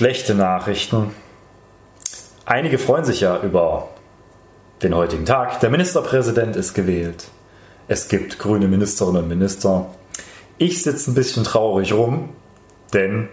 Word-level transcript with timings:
schlechte 0.00 0.34
Nachrichten. 0.34 1.14
Einige 2.46 2.78
freuen 2.78 3.04
sich 3.04 3.20
ja 3.20 3.38
über 3.42 3.88
den 4.82 4.94
heutigen 4.94 5.26
Tag. 5.26 5.60
Der 5.60 5.68
Ministerpräsident 5.68 6.56
ist 6.56 6.72
gewählt. 6.72 7.28
Es 7.86 8.08
gibt 8.08 8.38
grüne 8.38 8.66
Ministerinnen 8.66 9.24
und 9.24 9.28
Minister. 9.28 9.90
Ich 10.56 10.82
sitze 10.82 11.10
ein 11.10 11.14
bisschen 11.14 11.44
traurig 11.44 11.92
rum, 11.92 12.30
denn 12.94 13.28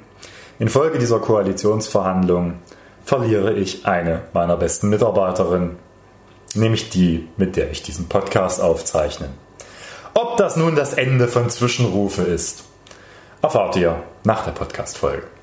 infolge 0.60 1.00
dieser 1.00 1.20
Koalitionsverhandlungen 1.20 2.59
verliere 3.05 3.54
ich 3.54 3.86
eine 3.86 4.23
meiner 4.34 4.57
besten 4.57 4.89
Mitarbeiterinnen, 4.89 5.77
nämlich 6.54 6.89
die, 6.89 7.29
mit 7.38 7.55
der 7.55 7.71
ich 7.71 7.81
diesen 7.81 8.09
Podcast 8.09 8.59
aufzeichne. 8.61 9.29
Ob 10.13 10.36
das 10.36 10.57
nun 10.57 10.75
das 10.75 10.95
Ende 10.95 11.29
von 11.29 11.49
Zwischenrufe 11.49 12.23
ist, 12.23 12.65
erfahrt 13.41 13.77
ihr 13.77 14.04
nach 14.25 14.43
der 14.43 14.52
Podcast-Folge. 14.52 15.37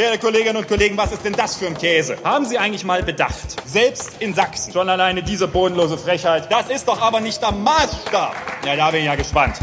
Werte 0.00 0.18
Kolleginnen 0.18 0.56
und 0.56 0.66
Kollegen, 0.66 0.96
was 0.96 1.12
ist 1.12 1.26
denn 1.26 1.34
das 1.34 1.56
für 1.56 1.66
ein 1.66 1.76
Käse? 1.76 2.16
Haben 2.24 2.46
Sie 2.46 2.56
eigentlich 2.56 2.86
mal 2.86 3.02
bedacht? 3.02 3.68
Selbst 3.68 4.12
in 4.20 4.32
Sachsen. 4.32 4.72
Schon 4.72 4.88
alleine 4.88 5.22
diese 5.22 5.46
bodenlose 5.46 5.98
Frechheit. 5.98 6.50
Das 6.50 6.70
ist 6.70 6.88
doch 6.88 7.02
aber 7.02 7.20
nicht 7.20 7.42
der 7.42 7.52
Maßstab. 7.52 8.34
Ja, 8.64 8.76
da 8.76 8.90
bin 8.92 9.00
ich 9.00 9.06
ja 9.06 9.14
gespannt. 9.14 9.56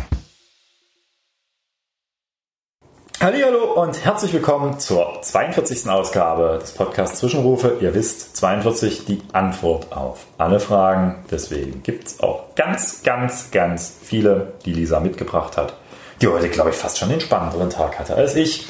Hallo 3.19 3.81
und 3.81 4.05
herzlich 4.05 4.31
willkommen 4.31 4.79
zur 4.79 5.23
42. 5.23 5.89
Ausgabe 5.89 6.59
des 6.61 6.71
Podcasts 6.73 7.17
Zwischenrufe. 7.17 7.79
Ihr 7.81 7.95
wisst, 7.95 8.37
42 8.37 9.05
die 9.05 9.23
Antwort 9.33 9.91
auf 9.91 10.27
alle 10.37 10.59
Fragen. 10.59 11.25
Deswegen 11.31 11.81
gibt 11.81 12.09
es 12.09 12.19
auch 12.19 12.53
ganz, 12.53 13.01
ganz, 13.01 13.49
ganz 13.49 13.91
viele, 14.03 14.53
die 14.65 14.73
Lisa 14.73 14.99
mitgebracht 14.99 15.57
hat, 15.57 15.73
die 16.21 16.27
heute, 16.27 16.47
glaube 16.49 16.69
ich, 16.69 16.75
fast 16.75 16.99
schon 16.99 17.09
den 17.09 17.21
spannenderen 17.21 17.71
Tag 17.71 17.97
hatte 17.97 18.13
als 18.13 18.35
ich. 18.35 18.67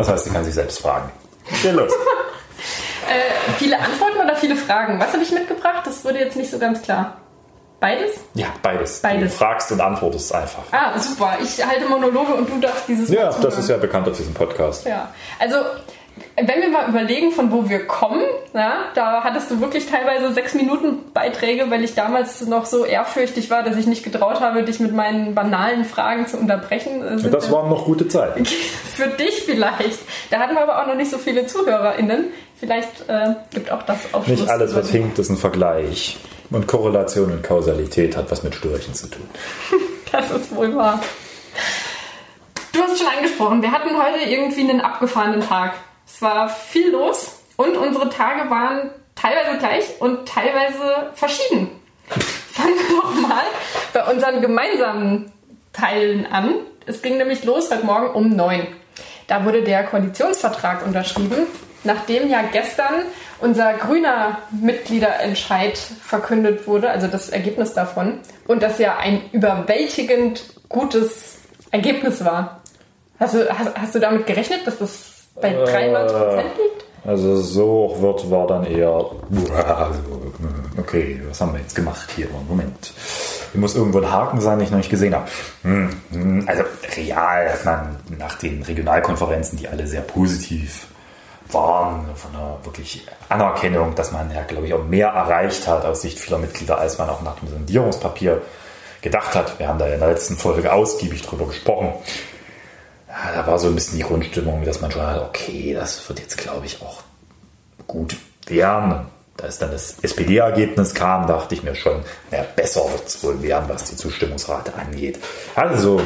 Das 0.00 0.08
heißt, 0.08 0.24
sie 0.24 0.30
kann 0.30 0.44
sich 0.44 0.54
selbst 0.54 0.80
fragen. 0.80 1.10
Geh 1.62 1.70
los. 1.70 1.92
äh, 3.08 3.54
viele 3.58 3.78
Antworten 3.78 4.18
oder 4.22 4.36
viele 4.36 4.56
Fragen? 4.56 4.98
Was 4.98 5.12
habe 5.12 5.22
ich 5.22 5.30
mitgebracht? 5.30 5.82
Das 5.84 6.04
wurde 6.04 6.18
jetzt 6.18 6.36
nicht 6.36 6.50
so 6.50 6.58
ganz 6.58 6.82
klar. 6.82 7.16
Beides? 7.80 8.20
Ja, 8.34 8.48
beides. 8.62 9.00
Beides. 9.00 9.32
Du 9.32 9.38
fragst 9.38 9.72
und 9.72 9.80
antwortest 9.80 10.34
einfach. 10.34 10.62
Ah, 10.70 10.98
super. 10.98 11.38
Ich 11.42 11.64
halte 11.64 11.86
Monologe 11.86 12.34
und 12.34 12.48
du 12.48 12.60
darfst 12.60 12.86
dieses 12.88 13.08
Ja, 13.08 13.30
das 13.30 13.58
ist 13.58 13.70
ja 13.70 13.78
bekannt 13.78 14.06
auf 14.06 14.16
diesem 14.16 14.34
Podcast. 14.34 14.84
Ja, 14.86 15.12
also 15.38 15.56
wenn 16.36 16.62
wir 16.62 16.68
mal 16.70 16.88
überlegen, 16.88 17.32
von 17.32 17.52
wo 17.52 17.68
wir 17.68 17.86
kommen, 17.86 18.22
ja, 18.54 18.84
da 18.94 19.22
hattest 19.22 19.50
du 19.50 19.60
wirklich 19.60 19.86
teilweise 19.86 20.32
sechs 20.32 20.54
Minuten 20.54 21.12
Beiträge, 21.12 21.70
weil 21.70 21.84
ich 21.84 21.94
damals 21.94 22.46
noch 22.46 22.66
so 22.66 22.84
ehrfürchtig 22.84 23.50
war, 23.50 23.62
dass 23.62 23.76
ich 23.76 23.86
nicht 23.86 24.04
getraut 24.04 24.40
habe, 24.40 24.62
dich 24.62 24.80
mit 24.80 24.94
meinen 24.94 25.34
banalen 25.34 25.84
Fragen 25.84 26.26
zu 26.26 26.38
unterbrechen. 26.38 27.02
Äh, 27.02 27.18
sind 27.18 27.34
Das 27.34 27.50
waren 27.50 27.68
noch 27.68 27.84
gute 27.84 28.08
Zeiten. 28.08 28.44
für 28.94 29.08
dich 29.08 29.42
vielleicht. 29.42 29.98
Da 30.30 30.38
hatten 30.38 30.54
wir 30.54 30.62
aber 30.62 30.82
auch 30.82 30.86
noch 30.86 30.96
nicht 30.96 31.10
so 31.10 31.18
viele 31.18 31.46
ZuhörerInnen. 31.46 32.26
Vielleicht 32.58 33.08
äh, 33.08 33.34
gibt 33.52 33.70
auch 33.70 33.82
das 33.82 34.12
Aufschluss. 34.12 34.40
Nicht 34.40 34.50
alles, 34.50 34.74
was 34.74 34.90
hinkt, 34.90 35.18
ist 35.18 35.30
ein 35.30 35.36
Vergleich. 35.36 36.18
Und 36.50 36.66
Korrelation 36.66 37.30
und 37.30 37.42
Kausalität 37.42 38.16
hat 38.16 38.30
was 38.30 38.42
mit 38.42 38.54
Störchen 38.54 38.94
zu 38.94 39.08
tun. 39.08 39.28
Das 40.12 40.28
ist 40.32 40.52
wohl 40.56 40.74
wahr. 40.74 41.00
Du 42.72 42.80
hast 42.82 42.98
schon 42.98 43.06
angesprochen, 43.06 43.62
wir 43.62 43.70
hatten 43.70 43.90
heute 43.90 44.28
irgendwie 44.28 44.68
einen 44.68 44.80
abgefahrenen 44.80 45.40
Tag. 45.40 45.74
Es 46.12 46.22
war 46.22 46.48
viel 46.48 46.90
los 46.90 47.40
und 47.56 47.76
unsere 47.76 48.10
Tage 48.10 48.50
waren 48.50 48.90
teilweise 49.14 49.58
gleich 49.58 49.84
und 50.00 50.28
teilweise 50.28 51.10
verschieden. 51.14 51.70
Fangen 52.08 52.74
wir 52.74 53.00
doch 53.00 53.14
mal 53.14 53.44
bei 53.92 54.04
unseren 54.12 54.40
gemeinsamen 54.40 55.32
Teilen 55.72 56.26
an. 56.26 56.56
Es 56.86 57.00
ging 57.00 57.16
nämlich 57.16 57.44
los 57.44 57.70
heute 57.70 57.86
Morgen 57.86 58.10
um 58.10 58.34
neun. 58.34 58.66
Da 59.28 59.44
wurde 59.44 59.62
der 59.62 59.84
Koalitionsvertrag 59.84 60.84
unterschrieben, 60.84 61.46
nachdem 61.84 62.28
ja 62.28 62.42
gestern 62.42 63.04
unser 63.38 63.74
grüner 63.74 64.38
Mitgliederentscheid 64.50 65.78
verkündet 65.78 66.66
wurde, 66.66 66.90
also 66.90 67.06
das 67.06 67.28
Ergebnis 67.28 67.72
davon, 67.72 68.18
und 68.46 68.62
das 68.62 68.78
ja 68.78 68.98
ein 68.98 69.22
überwältigend 69.32 70.42
gutes 70.68 71.38
Ergebnis 71.70 72.24
war. 72.24 72.60
Hast 73.18 73.34
du, 73.34 73.48
hast, 73.48 73.78
hast 73.78 73.94
du 73.94 74.00
damit 74.00 74.26
gerechnet, 74.26 74.66
dass 74.66 74.78
das 74.78 75.19
bei 75.34 75.52
93 75.52 76.16
Prozent 76.18 76.50
liegt? 76.58 76.84
Also 77.06 77.36
so 77.40 77.64
hoch 77.66 78.02
wird 78.02 78.30
war 78.30 78.46
dann 78.46 78.64
eher. 78.64 79.04
Okay, 80.76 81.20
was 81.28 81.40
haben 81.40 81.52
wir 81.52 81.60
jetzt 81.60 81.74
gemacht 81.74 82.08
hier? 82.16 82.26
Moment. 82.48 82.92
Hier 83.52 83.60
muss 83.60 83.74
irgendwo 83.74 83.98
ein 83.98 84.10
Haken 84.10 84.40
sein, 84.40 84.58
den 84.58 84.64
ich 84.64 84.70
noch 84.70 84.78
nicht 84.78 84.88
gesehen 84.90 85.14
habe. 85.14 85.28
Hm, 85.62 85.90
hm, 86.10 86.48
Also 86.48 86.62
real 86.96 87.52
hat 87.52 87.64
man 87.64 87.96
nach 88.18 88.38
den 88.38 88.62
Regionalkonferenzen, 88.62 89.58
die 89.58 89.68
alle 89.68 89.86
sehr 89.86 90.00
positiv 90.00 90.86
waren, 91.50 92.06
von 92.14 92.34
einer 92.34 92.58
wirklich 92.62 93.06
Anerkennung, 93.28 93.94
dass 93.94 94.12
man 94.12 94.30
ja, 94.32 94.42
glaube 94.42 94.66
ich, 94.66 94.74
auch 94.74 94.84
mehr 94.84 95.08
erreicht 95.08 95.66
hat 95.66 95.84
aus 95.84 96.00
Sicht 96.02 96.18
vieler 96.18 96.38
Mitglieder, 96.38 96.78
als 96.78 96.98
man 96.98 97.10
auch 97.10 97.22
nach 97.22 97.38
dem 97.40 97.50
Sondierungspapier 97.50 98.40
gedacht 99.02 99.34
hat. 99.34 99.58
Wir 99.58 99.68
haben 99.68 99.78
da 99.78 99.86
in 99.86 100.00
der 100.00 100.10
letzten 100.10 100.36
Folge 100.36 100.72
ausgiebig 100.72 101.22
drüber 101.22 101.46
gesprochen. 101.46 101.92
Ja, 103.10 103.32
da 103.34 103.46
war 103.46 103.58
so 103.58 103.66
ein 103.66 103.74
bisschen 103.74 103.98
die 103.98 104.04
Grundstimmung, 104.04 104.64
dass 104.64 104.80
man 104.80 104.90
schon 104.90 105.02
hat, 105.02 105.20
okay, 105.20 105.74
das 105.74 106.08
wird 106.08 106.20
jetzt, 106.20 106.38
glaube 106.38 106.66
ich, 106.66 106.80
auch 106.80 107.02
gut 107.88 108.16
werden. 108.46 109.06
Da 109.36 109.46
ist 109.46 109.60
dann 109.60 109.72
das 109.72 109.96
SPD-Ergebnis 110.00 110.94
kam, 110.94 111.26
dachte 111.26 111.54
ich 111.54 111.62
mir 111.62 111.74
schon, 111.74 112.04
naja, 112.30 112.44
besser 112.54 112.82
wird 112.92 113.06
es 113.06 113.22
wohl 113.24 113.42
werden, 113.42 113.68
was 113.68 113.84
die 113.84 113.96
Zustimmungsrate 113.96 114.74
angeht. 114.74 115.18
Also 115.56 115.98
so 115.98 116.02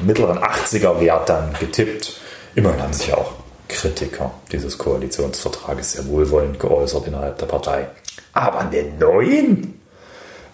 mittleren 0.00 0.38
80er-Wert 0.38 1.28
dann 1.28 1.54
getippt. 1.58 2.20
Immerhin 2.54 2.82
haben 2.82 2.92
sich 2.92 3.08
ja 3.08 3.16
auch 3.16 3.32
Kritiker 3.68 4.32
dieses 4.52 4.76
Koalitionsvertrages 4.76 5.92
sehr 5.92 6.06
wohlwollend 6.06 6.60
geäußert 6.60 7.06
innerhalb 7.06 7.38
der 7.38 7.46
Partei. 7.46 7.88
Aber 8.32 8.58
an 8.60 8.70
den 8.70 8.98
neuen? 8.98 9.80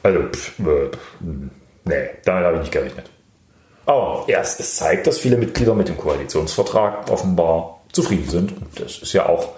Also, 0.02 0.20
pff, 0.28 0.58
äh, 0.60 0.88
pff, 0.88 0.98
nee, 1.84 2.10
damit 2.24 2.44
habe 2.44 2.56
ich 2.56 2.62
nicht 2.62 2.72
gerechnet. 2.72 3.10
Aber 3.86 4.24
erst, 4.28 4.60
es 4.60 4.76
zeigt, 4.76 5.06
dass 5.06 5.18
viele 5.18 5.36
Mitglieder 5.36 5.74
mit 5.74 5.88
dem 5.88 5.96
Koalitionsvertrag 5.96 7.10
offenbar 7.10 7.80
zufrieden 7.92 8.28
sind. 8.28 8.52
Und 8.52 8.80
das 8.80 8.98
ist 8.98 9.12
ja 9.12 9.26
auch 9.26 9.48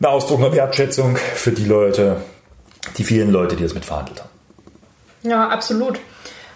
ein 0.00 0.06
Ausdruck 0.06 0.40
einer 0.40 0.52
Wertschätzung 0.52 1.16
für 1.16 1.52
die 1.52 1.64
Leute, 1.64 2.18
die 2.98 3.04
vielen 3.04 3.30
Leute, 3.30 3.56
die 3.56 3.62
das 3.62 3.74
mitverhandelt 3.74 4.20
haben. 4.20 4.30
Ja, 5.22 5.48
absolut. 5.48 5.98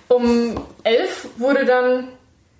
Um 0.08 0.60
elf 0.82 1.28
wurde 1.38 1.64
dann 1.64 2.08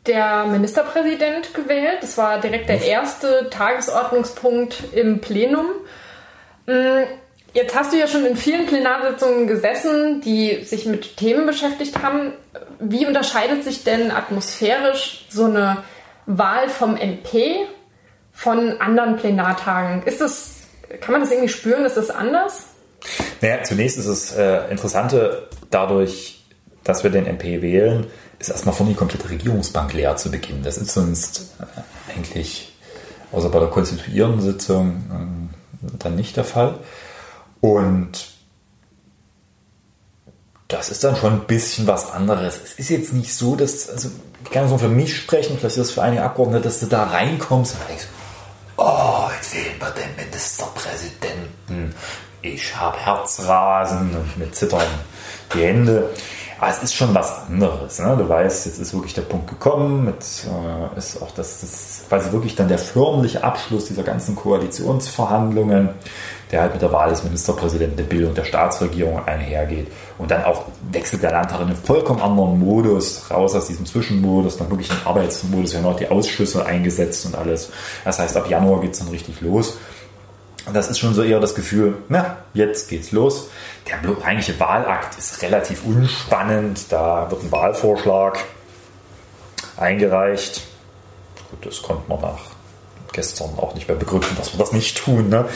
der 0.07 0.45
Ministerpräsident 0.47 1.55
gewählt. 1.55 1.99
Das 2.03 2.19
war 2.19 2.41
direkt 2.41 2.69
der 2.69 2.83
erste 2.83 3.49
Tagesordnungspunkt 3.51 4.85
im 4.93 5.21
Plenum. 5.21 5.67
Mm, 6.67 7.05
Jetzt 7.55 7.77
hast 7.77 7.93
du 7.93 7.97
ja 7.97 8.09
schon 8.09 8.27
in 8.27 8.37
vielen 8.37 8.67
Plenarsitzungen 8.67 9.47
gesessen, 9.47 10.21
die 10.21 10.65
sich 10.65 10.87
mit 10.87 11.17
Themen 11.17 11.47
beschäftigt 11.47 12.03
haben. 12.03 12.33
Wie 12.87 13.07
unterscheidet 13.07 13.65
sich 13.65 13.83
denn 13.83 14.11
atmosphärisch 14.11 15.27
so 15.31 15.47
eine 15.47 15.79
Wahl 16.27 16.69
vom 16.69 16.97
MP 16.97 17.67
von 18.33 18.81
anderen 18.81 19.17
Plenartagen? 19.17 20.03
Ist 20.03 20.21
das, 20.21 20.57
kann 21.01 21.13
man 21.13 21.23
das 21.23 21.31
irgendwie 21.31 21.49
spüren? 21.49 21.85
Ist 21.85 21.97
das 21.97 22.11
anders? 22.11 22.65
Naja, 23.41 23.63
zunächst 23.63 23.99
ist 23.99 24.07
es 24.07 24.33
äh, 24.33 24.71
Interessante 24.71 25.49
dadurch, 25.71 26.45
dass 26.83 27.05
wir 27.05 27.11
den 27.11 27.27
MP 27.27 27.63
wählen, 27.63 28.07
ist 28.39 28.51
erstmal 28.51 28.75
vorne 28.75 28.93
die 28.93 28.99
komplette 28.99 29.31
Regierungsbank 29.31 29.95
leer 29.95 30.17
zu 30.17 30.31
Beginn. 30.31 30.63
Das 30.63 30.77
ist 30.77 30.93
sonst 30.93 31.55
äh, 31.61 32.13
eigentlich, 32.13 32.75
außer 33.33 33.49
bei 33.49 33.61
der 33.61 33.69
konstituierenden 33.69 34.43
Sitzung, 34.43 35.49
äh, 35.83 35.97
dann 35.99 36.17
nicht 36.17 36.37
der 36.37 36.45
Fall. 36.45 36.79
Und 37.61 38.34
das 40.75 40.89
ist 40.89 41.05
dann 41.05 41.17
schon 41.17 41.33
ein 41.35 41.41
bisschen 41.47 41.87
was 41.87 42.13
anderes. 42.13 42.59
Es 42.65 42.73
ist 42.75 42.91
jetzt 42.91 43.13
nicht 43.13 43.33
so, 43.33 43.55
dass, 43.57 43.89
also 43.89 44.11
ich 44.45 44.51
kann 44.51 44.69
so 44.69 44.77
für 44.77 44.89
mich 44.89 45.17
sprechen, 45.17 45.57
vielleicht 45.59 45.77
ist 45.77 45.89
das 45.89 45.91
für 45.93 46.03
einige 46.03 46.23
Abgeordnete, 46.23 46.65
dass 46.65 46.81
du 46.81 46.87
da 46.87 47.05
reinkommst 47.05 47.75
und 47.75 47.89
denkst, 47.89 48.07
oh, 48.77 49.29
jetzt 49.35 49.55
wählen 49.55 49.79
wir 49.79 49.91
den 49.91 50.17
Ministerpräsidenten. 50.17 51.95
Ich 52.43 52.77
habe 52.77 52.99
Herzrasen 52.99 54.17
und 54.17 54.37
mir 54.37 54.51
zittern 54.53 54.83
die 55.55 55.63
Hände. 55.63 56.11
Aber 56.61 56.71
es 56.71 56.83
ist 56.83 56.95
schon 56.95 57.15
was 57.15 57.47
anderes. 57.49 57.99
Ne? 57.99 58.17
Du 58.17 58.29
weißt, 58.29 58.67
jetzt 58.67 58.79
ist 58.79 58.95
wirklich 58.95 59.15
der 59.15 59.23
Punkt 59.23 59.49
gekommen. 59.49 60.05
Mit, 60.05 60.17
äh, 60.17 60.99
ist 60.99 61.21
auch 61.21 61.31
das, 61.33 61.61
das 61.61 62.03
quasi 62.09 62.33
wirklich 62.33 62.55
dann 62.55 62.69
der 62.69 62.79
förmliche 62.79 63.43
Abschluss 63.43 63.87
dieser 63.87 64.03
ganzen 64.03 64.37
Koalitionsverhandlungen, 64.37 65.91
der 66.51 66.63
halt 66.63 66.73
mit 66.73 66.83
der 66.83 66.93
Wahl 66.93 67.11
des 67.11 67.25
Ministerpräsidenten, 67.25 67.97
der 67.97 68.05
Bildung 68.05 68.35
der 68.35 68.45
Staatsregierung 68.45 69.27
einhergeht. 69.27 69.89
Und 70.19 70.31
dann 70.31 70.45
auch 70.45 70.67
wechselt 70.93 71.23
der 71.23 71.33
Landtag 71.33 71.61
in 71.61 71.69
einen 71.69 71.77
vollkommen 71.77 72.21
anderen 72.21 72.59
Modus, 72.59 73.31
raus 73.31 73.55
aus 73.55 73.67
diesem 73.67 73.87
Zwischenmodus, 73.87 74.57
dann 74.57 74.71
wirklich 74.71 74.91
in 74.91 74.97
Arbeitsmodus, 75.05 75.73
wir 75.73 75.81
haben 75.81 75.87
auch 75.87 75.97
die 75.97 76.09
Ausschüsse 76.09 76.65
eingesetzt 76.65 77.27
und 77.27 77.35
alles. 77.35 77.71
Das 78.05 78.19
heißt, 78.19 78.37
ab 78.37 78.49
Januar 78.49 78.81
geht 78.81 78.93
es 78.93 78.99
dann 78.99 79.09
richtig 79.09 79.41
los. 79.41 79.79
Und 80.67 80.75
das 80.75 80.89
ist 80.89 80.99
schon 80.99 81.13
so 81.13 81.23
eher 81.23 81.41
das 81.41 81.55
Gefühl, 81.55 81.99
na, 82.09 82.39
jetzt 82.55 82.89
geht's 82.89 83.13
los. 83.13 83.49
Der 83.87 83.99
eigentliche 84.25 84.59
Wahlakt 84.59 85.19
ist 85.19 85.43
relativ 85.43 85.85
unspannend. 85.85 86.91
Da 86.91 87.31
wird 87.31 87.43
ein 87.43 87.53
Wahlvorschlag 87.53 88.39
eingereicht. 89.77 90.63
Gut, 91.51 91.67
das 91.67 91.83
kommt 91.83 92.09
man 92.09 92.21
nach 92.21 92.54
gestern 93.15 93.51
auch 93.57 93.75
nicht 93.75 93.89
mehr 93.89 93.97
begründen, 93.97 94.37
dass 94.37 94.53
wir 94.53 94.59
das 94.59 94.73
nicht 94.73 94.99
tun. 94.99 95.31
Ne? 95.31 95.47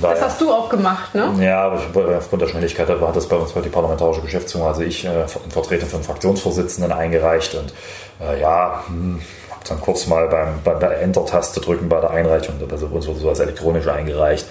Daher, 0.00 0.14
das 0.14 0.24
hast 0.24 0.40
du 0.40 0.52
auch 0.52 0.68
gemacht, 0.68 1.14
ne? 1.14 1.32
Ja, 1.40 1.62
aber 1.66 2.18
aufgrund 2.18 2.42
der 2.42 2.48
Schnelligkeit 2.48 2.88
hat 2.88 3.16
das 3.16 3.28
bei 3.28 3.36
uns 3.36 3.52
bei 3.52 3.60
die 3.60 3.68
parlamentarische 3.68 4.22
Geschäftsführung, 4.22 4.66
also 4.66 4.82
ich 4.82 5.04
äh, 5.04 5.22
in 5.22 5.50
Vertretung 5.50 5.88
von 5.88 6.02
Fraktionsvorsitzenden 6.02 6.90
eingereicht 6.92 7.54
und 7.54 7.72
äh, 8.20 8.40
ja, 8.40 8.82
hm, 8.86 9.20
habe 9.50 9.64
dann 9.68 9.80
kurz 9.80 10.06
mal 10.06 10.28
beim, 10.28 10.60
bei 10.64 10.74
der 10.74 11.00
Enter-Taste 11.00 11.60
drücken 11.60 11.88
bei 11.88 12.00
der 12.00 12.10
Einreichung, 12.10 12.56
also 12.70 12.86
uns 12.86 13.06
wurde 13.06 13.20
sowas 13.20 13.38
elektronisch 13.40 13.86
eingereicht, 13.86 14.46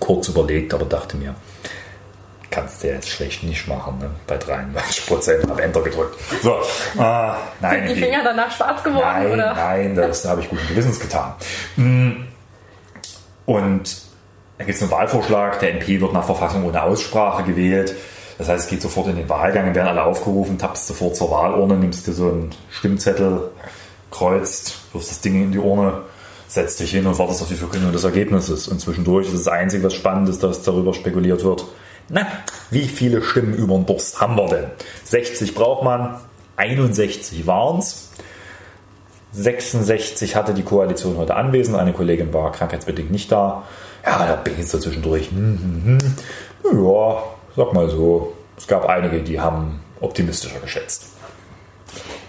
kurz 0.00 0.28
überlegt, 0.28 0.74
aber 0.74 0.84
dachte 0.84 1.16
mir, 1.16 1.34
kannst 2.50 2.82
du 2.82 2.88
jetzt 2.88 3.08
schlecht 3.08 3.42
nicht 3.42 3.68
machen, 3.68 3.98
ne? 3.98 4.10
bei 4.26 4.36
93 4.36 5.06
Prozent, 5.06 5.48
habe 5.48 5.62
Enter 5.62 5.82
gedrückt. 5.82 6.18
So, 6.42 6.54
äh, 6.54 6.60
nein. 6.96 7.38
Sind 7.60 7.88
die 7.88 8.02
Finger 8.02 8.24
danach 8.24 8.50
schwarz 8.50 8.82
geworden? 8.82 9.04
Nein, 9.04 9.32
oder? 9.32 9.54
nein, 9.54 9.94
das 9.94 10.24
habe 10.24 10.40
ich 10.40 10.48
guten 10.48 10.66
Gewissens 10.68 10.98
getan. 10.98 11.34
Hm. 11.76 12.28
Und 13.44 14.02
da 14.58 14.64
gibt 14.64 14.76
es 14.76 14.82
einen 14.82 14.90
Wahlvorschlag, 14.90 15.60
der 15.60 15.74
MP 15.74 16.00
wird 16.00 16.12
nach 16.12 16.24
Verfassung 16.24 16.64
ohne 16.64 16.82
Aussprache 16.82 17.44
gewählt. 17.44 17.94
Das 18.38 18.48
heißt, 18.48 18.64
es 18.64 18.70
geht 18.70 18.82
sofort 18.82 19.08
in 19.08 19.16
den 19.16 19.28
Wahlgang, 19.28 19.74
werden 19.74 19.88
alle 19.88 20.04
aufgerufen, 20.04 20.58
tappst 20.58 20.86
sofort 20.86 21.16
zur 21.16 21.30
Wahlurne, 21.30 21.76
nimmst 21.76 22.06
dir 22.06 22.12
so 22.12 22.28
einen 22.28 22.50
Stimmzettel, 22.70 23.50
kreuzt, 24.10 24.78
wirfst 24.92 25.10
das 25.10 25.20
Ding 25.20 25.42
in 25.42 25.52
die 25.52 25.58
Urne, 25.58 26.02
setzt 26.46 26.80
dich 26.80 26.90
hin 26.90 27.06
und 27.06 27.18
wartest 27.18 27.42
auf 27.42 27.48
die 27.48 27.54
Verkündung 27.54 27.92
des 27.92 28.04
Ergebnisses. 28.04 28.68
Und 28.68 28.80
zwischendurch 28.80 29.26
ist 29.26 29.34
das 29.46 29.48
Einzige, 29.48 29.84
was 29.84 29.94
spannend 29.94 30.28
ist, 30.28 30.42
dass 30.42 30.62
darüber 30.62 30.94
spekuliert 30.94 31.44
wird. 31.44 31.64
Na, 32.10 32.26
wie 32.70 32.86
viele 32.86 33.22
Stimmen 33.22 33.54
über 33.54 33.74
den 33.74 33.86
Durst 33.86 34.20
haben 34.20 34.36
wir 34.36 34.48
denn? 34.48 34.64
60 35.04 35.54
braucht 35.54 35.84
man, 35.84 36.18
61 36.56 37.46
waren 37.46 37.78
es. 37.78 38.10
66 39.32 40.34
hatte 40.34 40.54
die 40.54 40.62
Koalition 40.62 41.18
heute 41.18 41.36
anwesend, 41.36 41.76
eine 41.76 41.92
Kollegin 41.92 42.32
war 42.32 42.50
krankheitsbedingt 42.52 43.10
nicht 43.10 43.30
da. 43.30 43.64
Ja, 44.04 44.26
da 44.26 44.36
bin 44.36 44.54
ich 44.58 44.68
so 44.68 44.78
zwischendurch. 44.78 45.30
Hm, 45.30 45.82
hm, 45.84 45.98
hm. 46.64 46.86
Ja, 46.86 47.22
sag 47.54 47.72
mal 47.74 47.90
so. 47.90 48.32
Es 48.56 48.66
gab 48.66 48.88
einige, 48.88 49.22
die 49.22 49.38
haben 49.38 49.80
optimistischer 50.00 50.60
geschätzt. 50.60 51.12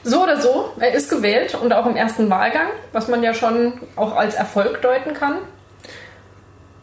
So 0.04 0.24
oder 0.24 0.42
so, 0.42 0.70
er 0.80 0.94
ist 0.94 1.10
gewählt 1.10 1.58
und 1.62 1.74
auch 1.74 1.86
im 1.86 1.96
ersten 1.96 2.30
Wahlgang, 2.30 2.68
was 2.92 3.08
man 3.08 3.24
ja 3.24 3.34
schon 3.34 3.74
auch 3.96 4.16
als 4.16 4.36
Erfolg 4.36 4.81
deuten 4.81 5.14
kann. 5.14 5.38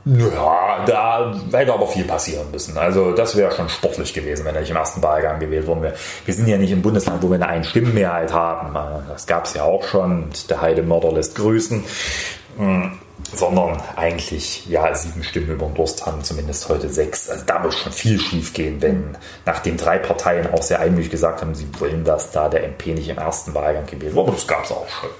Ja, 0.06 0.84
da 0.86 1.34
hätte 1.52 1.74
aber 1.74 1.88
viel 1.88 2.04
passieren 2.04 2.46
müssen. 2.52 2.78
Also 2.78 3.10
das 3.10 3.36
wäre 3.36 3.50
schon 3.50 3.68
sportlich 3.68 4.14
gewesen, 4.14 4.44
wenn 4.44 4.54
er 4.54 4.60
nicht 4.60 4.70
im 4.70 4.76
ersten 4.76 5.02
Wahlgang 5.02 5.40
gewählt 5.40 5.66
worden 5.66 5.82
wäre. 5.82 5.94
Wir 6.24 6.32
sind 6.32 6.46
ja 6.46 6.56
nicht 6.58 6.70
im 6.70 6.80
Bundesland, 6.80 7.22
wo 7.22 7.28
wir 7.28 7.34
eine 7.34 7.48
Einstimmenmehrheit 7.48 8.32
haben. 8.32 8.72
Das 9.08 9.26
gab 9.26 9.46
es 9.46 9.54
ja 9.54 9.64
auch 9.64 9.82
schon. 9.82 10.30
Der 10.48 10.60
Heidemörder 10.60 11.10
lässt 11.10 11.34
grüßen 11.34 11.82
sondern 13.34 13.82
eigentlich 13.96 14.66
ja 14.66 14.94
sieben 14.94 15.22
Stimmen 15.22 15.50
über 15.50 15.66
den 15.66 15.74
Durst 15.74 16.06
haben, 16.06 16.22
zumindest 16.22 16.68
heute 16.68 16.88
sechs. 16.88 17.28
Also 17.28 17.44
da 17.44 17.58
muss 17.58 17.76
schon 17.76 17.92
viel 17.92 18.18
schief 18.18 18.52
gehen, 18.52 18.80
wenn 18.80 19.16
nachdem 19.44 19.76
drei 19.76 19.98
Parteien 19.98 20.52
auch 20.52 20.62
sehr 20.62 20.80
einmütig 20.80 21.10
gesagt 21.10 21.40
haben, 21.40 21.54
sie 21.54 21.68
wollen, 21.78 22.04
dass 22.04 22.30
da 22.30 22.48
der 22.48 22.64
MP 22.64 22.94
nicht 22.94 23.08
im 23.08 23.18
ersten 23.18 23.54
Wahlgang 23.54 23.86
gewählt 23.86 24.14
wird. 24.14 24.18
Aber 24.18 24.32
das 24.32 24.46
gab 24.46 24.64
es 24.64 24.70
auch 24.70 24.88
schon. 24.88 25.10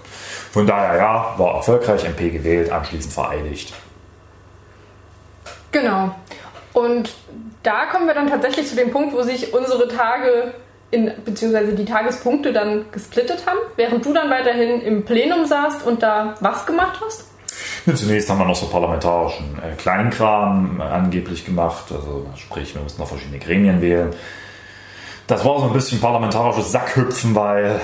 Von 0.53 0.67
daher 0.67 0.97
ja, 0.97 1.35
war 1.37 1.57
erfolgreich 1.57 2.05
MP 2.05 2.31
gewählt, 2.31 2.71
anschließend 2.71 3.13
vereidigt. 3.13 3.75
Genau. 5.77 6.11
Und 6.73 7.11
da 7.63 7.85
kommen 7.85 8.07
wir 8.07 8.15
dann 8.15 8.29
tatsächlich 8.29 8.67
zu 8.67 8.77
dem 8.77 8.91
Punkt, 8.91 9.15
wo 9.15 9.21
sich 9.23 9.53
unsere 9.53 9.89
Tage 9.89 10.55
in, 10.91 11.11
beziehungsweise 11.23 11.75
die 11.75 11.85
Tagespunkte 11.85 12.55
dann 12.55 12.87
gesplittet 12.93 13.45
haben, 13.47 13.59
während 13.77 14.05
du 14.07 14.15
dann 14.15 14.31
weiterhin 14.31 14.81
im 14.81 15.05
Plenum 15.05 15.45
saßt 15.45 15.87
und 15.87 16.03
da 16.03 16.35
was 16.41 16.65
gemacht 16.65 16.99
hast? 17.05 17.27
Zunächst 17.95 18.31
haben 18.31 18.39
wir 18.39 18.47
noch 18.47 18.57
so 18.57 18.67
parlamentarischen 18.67 19.59
äh, 19.59 19.75
Kleinkram 19.77 20.81
angeblich 20.81 21.45
gemacht, 21.45 21.85
also 21.91 22.27
sprich, 22.37 22.75
wir 22.75 22.81
mussten 22.81 23.03
noch 23.03 23.09
verschiedene 23.09 23.39
Gremien 23.39 23.83
wählen. 23.83 24.15
Das 25.27 25.45
war 25.45 25.59
so 25.59 25.67
ein 25.67 25.73
bisschen 25.73 26.01
parlamentarisches 26.01 26.73
Sackhüpfen, 26.73 27.35
weil, 27.35 27.81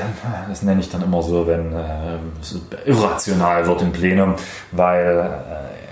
das 0.48 0.62
nenne 0.62 0.80
ich 0.80 0.88
dann 0.88 1.02
immer 1.02 1.22
so, 1.22 1.46
wenn 1.46 1.74
äh, 1.74 2.18
es 2.40 2.58
irrational 2.86 3.66
wird 3.66 3.82
im 3.82 3.92
Plenum, 3.92 4.34
weil 4.70 5.18
äh, 5.18 5.82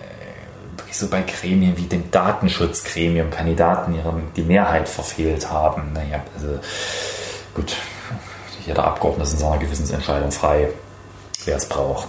so 0.96 1.08
bei 1.08 1.22
Gremien 1.22 1.76
wie 1.76 1.86
dem 1.86 2.10
Datenschutzgremium 2.10 3.30
Kandidaten 3.30 3.94
ihre, 3.94 4.14
die 4.36 4.42
Mehrheit 4.42 4.88
verfehlt 4.88 5.50
haben. 5.50 5.92
Naja, 5.92 6.22
also 6.34 6.58
gut, 7.54 7.76
jeder 8.66 8.84
Abgeordnete 8.84 9.28
ist 9.28 9.34
in 9.34 9.38
seiner 9.40 9.58
Gewissensentscheidung 9.58 10.32
frei, 10.32 10.68
wer 11.44 11.56
es 11.56 11.66
braucht. 11.66 12.08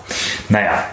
Naja, 0.49 0.83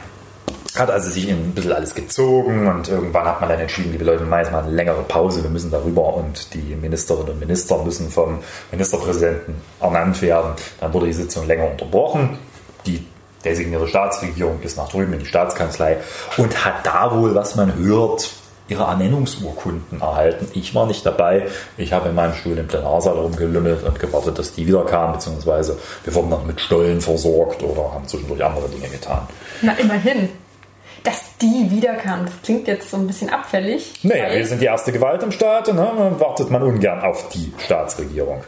hat 0.74 0.90
also 0.90 1.10
sich 1.10 1.28
ein 1.28 1.52
bisschen 1.52 1.72
alles 1.72 1.94
gezogen 1.94 2.68
und 2.68 2.88
irgendwann 2.88 3.26
hat 3.26 3.40
man 3.40 3.48
dann 3.48 3.60
entschieden, 3.60 3.92
liebe 3.92 4.04
Leute, 4.04 4.24
machen 4.24 4.40
jetzt 4.40 4.52
mal 4.52 4.62
eine 4.62 4.70
längere 4.70 5.02
Pause, 5.02 5.42
wir 5.42 5.50
müssen 5.50 5.70
darüber 5.70 6.14
und 6.14 6.54
die 6.54 6.76
Ministerinnen 6.76 7.30
und 7.30 7.40
Minister 7.40 7.82
müssen 7.82 8.10
vom 8.10 8.38
Ministerpräsidenten 8.70 9.56
ernannt 9.80 10.20
werden. 10.22 10.52
Dann 10.80 10.92
wurde 10.92 11.06
die 11.06 11.12
Sitzung 11.12 11.46
länger 11.46 11.70
unterbrochen. 11.70 12.38
Die 12.86 13.04
designierte 13.44 13.88
Staatsregierung 13.88 14.60
ist 14.62 14.76
nach 14.76 14.88
drüben 14.88 15.12
in 15.12 15.20
die 15.20 15.26
Staatskanzlei 15.26 15.98
und 16.36 16.64
hat 16.64 16.84
da 16.84 17.16
wohl, 17.16 17.34
was 17.34 17.56
man 17.56 17.76
hört, 17.76 18.30
ihre 18.68 18.82
Ernennungsurkunden 18.84 20.00
erhalten. 20.00 20.48
Ich 20.54 20.74
war 20.74 20.86
nicht 20.86 21.04
dabei. 21.06 21.46
Ich 21.78 21.92
habe 21.92 22.10
in 22.10 22.14
meinem 22.14 22.34
Stuhl 22.34 22.58
im 22.58 22.68
Plenarsaal 22.68 23.16
rumgelümmelt 23.16 23.82
und 23.82 23.98
gewartet, 23.98 24.38
dass 24.38 24.52
die 24.52 24.66
wiederkamen, 24.66 25.14
beziehungsweise 25.14 25.78
wir 26.04 26.14
wurden 26.14 26.30
dann 26.30 26.46
mit 26.46 26.60
Stollen 26.60 27.00
versorgt 27.00 27.62
oder 27.62 27.94
haben 27.94 28.06
zwischendurch 28.06 28.44
andere 28.44 28.68
Dinge 28.68 28.88
getan. 28.88 29.26
Na, 29.62 29.72
immerhin 29.78 30.28
dass 31.04 31.36
die 31.40 31.70
wiederkam. 31.70 32.26
Das 32.26 32.34
klingt 32.42 32.68
jetzt 32.68 32.90
so 32.90 32.96
ein 32.96 33.06
bisschen 33.06 33.30
abfällig. 33.30 34.00
Naja, 34.02 34.34
wir 34.34 34.46
sind 34.46 34.60
die 34.60 34.66
erste 34.66 34.92
Gewalt 34.92 35.22
im 35.22 35.32
Staat 35.32 35.68
und 35.68 35.76
ne, 35.76 36.12
wartet 36.18 36.50
man 36.50 36.62
ungern 36.62 37.00
auf 37.00 37.28
die 37.30 37.52
Staatsregierung. 37.58 38.42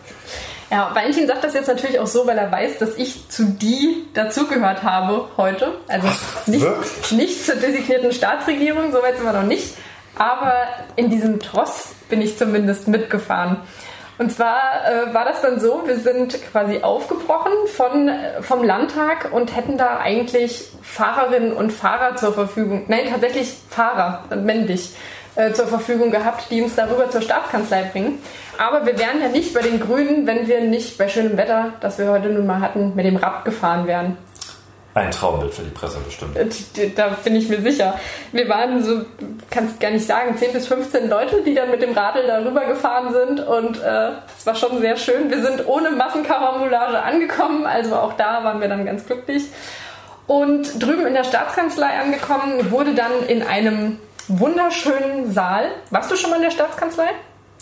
Ja, 0.70 0.94
Valentin 0.94 1.26
sagt 1.26 1.42
das 1.42 1.54
jetzt 1.54 1.66
natürlich 1.66 1.98
auch 1.98 2.06
so, 2.06 2.26
weil 2.26 2.38
er 2.38 2.52
weiß, 2.52 2.78
dass 2.78 2.96
ich 2.96 3.28
zu 3.28 3.44
die 3.44 4.06
dazugehört 4.14 4.84
habe 4.84 5.28
heute. 5.36 5.72
Also 5.88 6.08
nicht, 6.46 6.66
nicht 7.10 7.44
zur 7.44 7.56
designierten 7.56 8.12
Staatsregierung, 8.12 8.92
soweit 8.92 9.16
sind 9.16 9.26
wir 9.26 9.32
noch 9.32 9.42
nicht. 9.42 9.74
Aber 10.16 10.52
in 10.94 11.10
diesem 11.10 11.40
Tross 11.40 11.88
bin 12.08 12.20
ich 12.20 12.38
zumindest 12.38 12.86
mitgefahren. 12.86 13.58
Und 14.18 14.30
zwar 14.30 14.84
äh, 14.84 15.14
war 15.14 15.24
das 15.24 15.40
dann 15.40 15.58
so, 15.58 15.82
wir 15.86 15.96
sind 15.98 16.38
quasi 16.52 16.82
aufgebrochen 16.82 17.52
von, 17.74 18.10
vom 18.42 18.62
Landtag 18.62 19.32
und 19.32 19.56
hätten 19.56 19.78
da 19.78 19.96
eigentlich 19.96 20.68
Fahrerinnen 20.82 21.54
und 21.54 21.72
Fahrer 21.72 22.16
zur 22.16 22.34
Verfügung, 22.34 22.84
nein, 22.88 23.06
tatsächlich 23.08 23.54
Fahrer, 23.70 24.24
männlich, 24.36 24.90
äh, 25.36 25.52
zur 25.52 25.66
Verfügung 25.66 26.10
gehabt, 26.10 26.50
die 26.50 26.62
uns 26.62 26.74
darüber 26.74 27.10
zur 27.10 27.22
Staatskanzlei 27.22 27.84
bringen. 27.84 28.18
Aber 28.58 28.84
wir 28.84 28.98
wären 28.98 29.20
ja 29.20 29.28
nicht 29.28 29.54
bei 29.54 29.62
den 29.62 29.80
Grünen, 29.80 30.26
wenn 30.26 30.46
wir 30.46 30.60
nicht 30.60 30.98
bei 30.98 31.08
schönem 31.08 31.36
Wetter, 31.36 31.72
das 31.80 31.98
wir 31.98 32.10
heute 32.10 32.28
nun 32.28 32.46
mal 32.46 32.60
hatten, 32.60 32.94
mit 32.94 33.06
dem 33.06 33.16
Rad 33.16 33.44
gefahren 33.44 33.86
wären. 33.86 34.16
Ein 34.92 35.12
Traumbild 35.12 35.54
für 35.54 35.62
die 35.62 35.70
Presse 35.70 35.98
bestimmt. 36.00 36.36
Äh, 36.36 36.90
da 36.96 37.16
bin 37.22 37.36
ich 37.36 37.48
mir 37.48 37.60
sicher. 37.60 37.94
Wir 38.32 38.48
waren 38.48 38.82
so, 38.82 39.02
kannst 39.48 39.78
gar 39.78 39.92
nicht 39.92 40.04
sagen, 40.04 40.36
10 40.36 40.52
bis 40.52 40.66
15 40.66 41.08
Leute, 41.08 41.42
die 41.42 41.54
dann 41.54 41.70
mit 41.70 41.80
dem 41.80 41.92
Radl 41.92 42.26
darüber 42.26 42.66
gefahren 42.66 43.12
sind 43.12 43.46
und 43.46 43.80
äh, 43.80 44.10
es 44.36 44.44
war 44.46 44.56
schon 44.56 44.80
sehr 44.80 44.96
schön. 44.96 45.30
Wir 45.30 45.42
sind 45.42 45.66
ohne 45.68 45.90
Massenkarambolage 45.92 47.00
angekommen, 47.00 47.66
also 47.66 47.94
auch 47.94 48.14
da 48.14 48.42
waren 48.42 48.60
wir 48.60 48.68
dann 48.68 48.84
ganz 48.84 49.06
glücklich. 49.06 49.44
Und 50.26 50.82
drüben 50.82 51.06
in 51.06 51.14
der 51.14 51.24
Staatskanzlei 51.24 51.98
angekommen, 52.00 52.70
wurde 52.72 52.94
dann 52.94 53.12
in 53.28 53.42
einem 53.42 53.98
wunderschönen 54.38 55.32
Saal. 55.32 55.66
Warst 55.90 56.10
du 56.10 56.16
schon 56.16 56.30
mal 56.30 56.36
in 56.36 56.42
der 56.42 56.50
Staatskanzlei? 56.50 57.08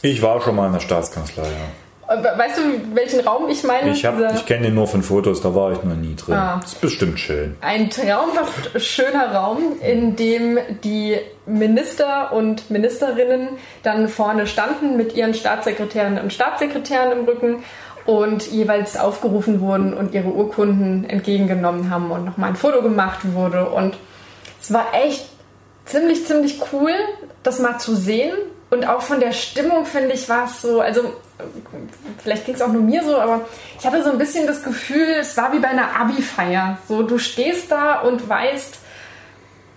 Ich 0.02 0.22
war 0.22 0.40
schon 0.40 0.56
mal 0.56 0.66
in 0.66 0.72
der 0.72 0.80
Staatskanzlei, 0.80 1.44
ja. 1.44 1.68
Weißt 2.08 2.56
du, 2.56 2.62
welchen 2.94 3.20
Raum 3.20 3.50
ich 3.50 3.64
meine? 3.64 3.90
Ich, 3.90 4.02
ich 4.02 4.46
kenne 4.46 4.66
den 4.66 4.74
nur 4.74 4.86
von 4.86 5.02
Fotos, 5.02 5.42
da 5.42 5.54
war 5.54 5.72
ich 5.72 5.82
noch 5.82 5.94
nie 5.94 6.16
drin. 6.16 6.34
Ah. 6.34 6.58
Das 6.62 6.72
ist 6.72 6.80
bestimmt 6.80 7.20
schön. 7.20 7.56
Ein 7.60 7.90
traumhaft 7.90 8.80
schöner 8.80 9.34
Raum, 9.34 9.74
in 9.82 10.16
dem 10.16 10.58
die 10.82 11.18
Minister 11.44 12.32
und 12.32 12.70
Ministerinnen 12.70 13.50
dann 13.82 14.08
vorne 14.08 14.46
standen 14.46 14.96
mit 14.96 15.14
ihren 15.14 15.34
Staatssekretärinnen 15.34 16.22
und 16.22 16.32
Staatssekretären 16.32 17.12
im 17.12 17.24
Rücken 17.26 17.62
und 18.06 18.46
jeweils 18.46 18.96
aufgerufen 18.96 19.60
wurden 19.60 19.92
und 19.92 20.14
ihre 20.14 20.28
Urkunden 20.28 21.04
entgegengenommen 21.04 21.90
haben 21.90 22.10
und 22.10 22.24
nochmal 22.24 22.48
ein 22.48 22.56
Foto 22.56 22.80
gemacht 22.80 23.18
wurde. 23.34 23.68
Und 23.68 23.98
es 24.62 24.72
war 24.72 24.86
echt 24.94 25.26
ziemlich, 25.88 26.26
ziemlich 26.26 26.60
cool, 26.72 26.92
das 27.42 27.58
mal 27.58 27.78
zu 27.78 27.96
sehen. 27.96 28.36
Und 28.70 28.86
auch 28.86 29.00
von 29.00 29.18
der 29.18 29.32
Stimmung, 29.32 29.86
finde 29.86 30.12
ich, 30.12 30.28
war 30.28 30.44
es 30.44 30.60
so, 30.60 30.80
also 30.80 31.14
vielleicht 32.22 32.44
ging 32.44 32.54
es 32.54 32.60
auch 32.60 32.68
nur 32.68 32.82
mir 32.82 33.02
so, 33.02 33.16
aber 33.16 33.40
ich 33.78 33.86
hatte 33.86 34.02
so 34.02 34.10
ein 34.10 34.18
bisschen 34.18 34.46
das 34.46 34.62
Gefühl, 34.62 35.06
es 35.18 35.36
war 35.38 35.52
wie 35.54 35.58
bei 35.58 35.68
einer 35.68 35.98
Abi-Feier. 35.98 36.76
So, 36.86 37.02
du 37.02 37.16
stehst 37.16 37.70
da 37.70 38.00
und 38.00 38.28
weißt, 38.28 38.78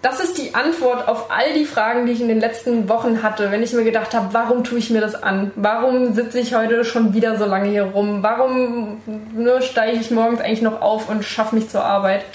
das 0.01 0.19
ist 0.19 0.37
die 0.39 0.55
Antwort 0.55 1.07
auf 1.07 1.29
all 1.29 1.53
die 1.53 1.63
Fragen, 1.65 2.05
die 2.05 2.13
ich 2.13 2.21
in 2.21 2.27
den 2.27 2.39
letzten 2.39 2.89
Wochen 2.89 3.21
hatte, 3.21 3.51
wenn 3.51 3.61
ich 3.61 3.71
mir 3.71 3.83
gedacht 3.83 4.13
habe, 4.15 4.33
warum 4.33 4.63
tue 4.63 4.79
ich 4.79 4.89
mir 4.89 4.99
das 4.99 5.21
an? 5.21 5.51
Warum 5.55 6.13
sitze 6.13 6.39
ich 6.39 6.55
heute 6.55 6.83
schon 6.83 7.13
wieder 7.13 7.37
so 7.37 7.45
lange 7.45 7.69
hier 7.69 7.83
rum? 7.83 8.23
Warum 8.23 8.99
nur 9.35 9.61
steige 9.61 9.99
ich 9.99 10.09
morgens 10.09 10.41
eigentlich 10.41 10.63
noch 10.63 10.81
auf 10.81 11.07
und 11.07 11.23
schaffe 11.23 11.55
mich 11.55 11.69
zur 11.69 11.85
Arbeit? 11.85 12.25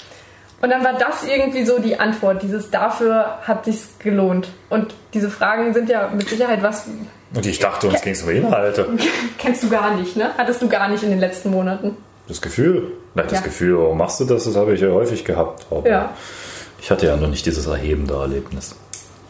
Und 0.61 0.69
dann 0.71 0.83
war 0.83 0.93
das 0.93 1.23
irgendwie 1.23 1.65
so 1.65 1.77
die 1.79 1.99
Antwort. 1.99 2.41
Dieses 2.41 2.71
dafür 2.71 3.37
hat 3.43 3.65
sich's 3.65 3.89
gelohnt. 3.99 4.49
Und 4.69 4.95
diese 5.13 5.29
Fragen 5.29 5.73
sind 5.73 5.87
ja 5.89 6.09
mit 6.13 6.27
Sicherheit 6.29 6.63
was. 6.63 6.85
Und 7.33 7.45
ich 7.45 7.59
dachte, 7.59 7.87
uns 7.87 8.01
ging 8.01 8.13
es 8.13 8.23
um 8.23 8.29
Inhalte. 8.29 8.87
Kennst 9.37 9.63
du 9.63 9.69
gar 9.69 9.93
nicht, 9.95 10.15
ne? 10.15 10.31
Hattest 10.37 10.61
du 10.61 10.67
gar 10.67 10.87
nicht 10.89 11.03
in 11.03 11.09
den 11.11 11.19
letzten 11.19 11.51
Monaten. 11.51 11.95
Das 12.27 12.41
Gefühl? 12.41 12.91
Nein, 13.13 13.25
das 13.29 13.39
Ja. 13.39 13.45
Gefühl, 13.45 13.77
warum 13.77 13.97
machst 13.99 14.19
du 14.19 14.25
das? 14.25 14.45
Das 14.45 14.55
habe 14.55 14.73
ich 14.73 14.81
ja 14.81 14.89
häufig 14.89 15.23
gehabt. 15.25 15.65
Aber 15.69 15.87
Ja. 15.87 16.09
ich 16.81 16.89
hatte 16.89 17.05
ja 17.05 17.15
noch 17.17 17.27
nicht 17.29 17.45
dieses 17.45 17.67
erhebende 17.67 18.15
Erlebnis. 18.15 18.75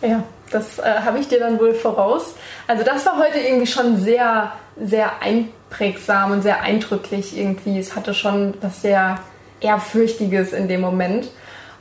Ja, 0.02 0.24
das 0.52 0.80
äh, 0.80 0.84
habe 1.04 1.20
ich 1.20 1.28
dir 1.28 1.40
dann 1.40 1.60
wohl 1.60 1.74
voraus. 1.74 2.36
Also 2.68 2.84
das 2.84 3.06
war 3.06 3.18
heute 3.20 3.40
irgendwie 3.40 3.68
schon 3.68 3.98
sehr, 4.00 4.52
sehr 4.82 5.22
einprägsam 5.22 6.32
und 6.32 6.42
sehr 6.42 6.62
eindrücklich 6.62 7.38
irgendwie. 7.38 7.80
Es 7.80 7.96
hatte 7.96 8.14
schon 8.14 8.54
was 8.62 8.82
sehr 8.82 9.20
Ehrfürchtiges 9.62 10.54
in 10.54 10.68
dem 10.68 10.82
Moment. 10.82 11.28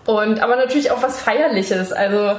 Und 0.06 0.40
aber 0.40 0.56
natürlich 0.56 0.90
auch 0.90 1.02
was 1.02 1.18
Feierliches. 1.20 1.92
Also 1.92 2.32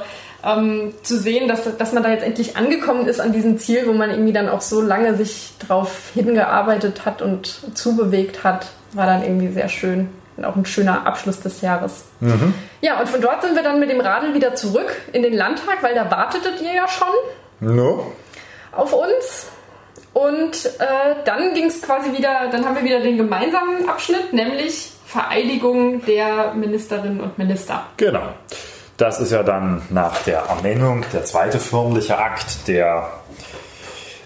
ähm, 0.44 0.94
zu 1.02 1.18
sehen, 1.18 1.48
dass, 1.48 1.64
dass 1.76 1.92
man 1.92 2.02
da 2.02 2.10
jetzt 2.10 2.24
endlich 2.24 2.56
angekommen 2.56 3.06
ist 3.06 3.20
an 3.20 3.32
diesem 3.32 3.58
Ziel, 3.58 3.86
wo 3.86 3.92
man 3.92 4.10
irgendwie 4.10 4.32
dann 4.32 4.48
auch 4.48 4.60
so 4.60 4.80
lange 4.80 5.16
sich 5.16 5.52
drauf 5.66 6.10
hingearbeitet 6.14 7.04
hat 7.04 7.22
und 7.22 7.60
zubewegt 7.76 8.44
hat, 8.44 8.66
war 8.92 9.06
dann 9.06 9.22
irgendwie 9.22 9.48
sehr 9.48 9.68
schön. 9.68 10.08
Und 10.36 10.44
auch 10.44 10.54
ein 10.54 10.64
schöner 10.64 11.04
Abschluss 11.04 11.40
des 11.40 11.60
Jahres. 11.62 12.04
Ja, 12.80 13.00
und 13.00 13.08
von 13.08 13.20
dort 13.20 13.42
sind 13.42 13.56
wir 13.56 13.64
dann 13.64 13.80
mit 13.80 13.90
dem 13.90 14.00
Radl 14.00 14.34
wieder 14.34 14.54
zurück 14.54 14.94
in 15.12 15.22
den 15.24 15.32
Landtag, 15.34 15.82
weil 15.82 15.96
da 15.96 16.08
wartetet 16.12 16.60
ihr 16.62 16.72
ja 16.74 16.86
schon 16.86 17.08
No? 17.60 18.12
auf 18.70 18.92
uns. 18.92 19.48
Und 20.12 20.66
äh, 20.78 21.14
dann 21.24 21.54
ging 21.54 21.66
es 21.66 21.82
quasi 21.82 22.12
wieder, 22.12 22.48
dann 22.50 22.64
haben 22.64 22.76
wir 22.76 22.84
wieder 22.84 23.00
den 23.00 23.16
gemeinsamen 23.16 23.88
Abschnitt, 23.88 24.32
nämlich 24.32 24.90
Vereidigung 25.06 26.04
der 26.04 26.54
Ministerinnen 26.54 27.20
und 27.20 27.38
Minister. 27.38 27.86
Genau. 27.96 28.32
Das 28.96 29.20
ist 29.20 29.30
ja 29.30 29.42
dann 29.42 29.82
nach 29.90 30.22
der 30.24 30.40
Ernennung 30.40 31.04
der 31.12 31.24
zweite 31.24 31.58
förmliche 31.60 32.18
Akt, 32.18 32.66
der 32.66 33.08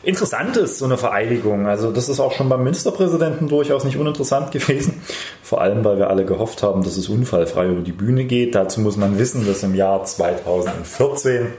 interessant 0.02 0.56
ist, 0.56 0.78
so 0.78 0.86
eine 0.86 0.96
Vereidigung. 0.96 1.66
Also 1.66 1.92
das 1.92 2.08
ist 2.08 2.20
auch 2.20 2.32
schon 2.32 2.48
beim 2.48 2.64
Ministerpräsidenten 2.64 3.48
durchaus 3.48 3.84
nicht 3.84 3.96
uninteressant 3.96 4.50
gewesen. 4.52 5.02
Vor 5.42 5.60
allem, 5.60 5.84
weil 5.84 5.98
wir 5.98 6.10
alle 6.10 6.24
gehofft 6.24 6.62
haben, 6.62 6.82
dass 6.82 6.96
es 6.96 7.08
unfallfrei 7.08 7.66
über 7.66 7.82
die 7.82 7.92
Bühne 7.92 8.24
geht. 8.24 8.54
Dazu 8.54 8.80
muss 8.80 8.96
man 8.96 9.18
wissen, 9.18 9.46
dass 9.46 9.62
im 9.62 9.74
Jahr 9.74 10.04
2014 10.04 11.52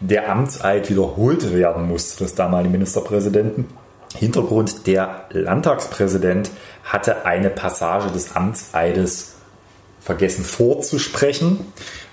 der 0.00 0.30
Amtseid 0.30 0.88
wiederholt 0.90 1.52
werden 1.52 1.88
musste 1.88 2.24
des 2.24 2.34
damaligen 2.34 2.72
Ministerpräsidenten. 2.72 3.68
Hintergrund, 4.16 4.86
der 4.86 5.26
Landtagspräsident 5.30 6.50
hatte 6.84 7.26
eine 7.26 7.50
Passage 7.50 8.10
des 8.10 8.34
Amtseides 8.34 9.34
vergessen 10.00 10.44
vorzusprechen 10.44 11.72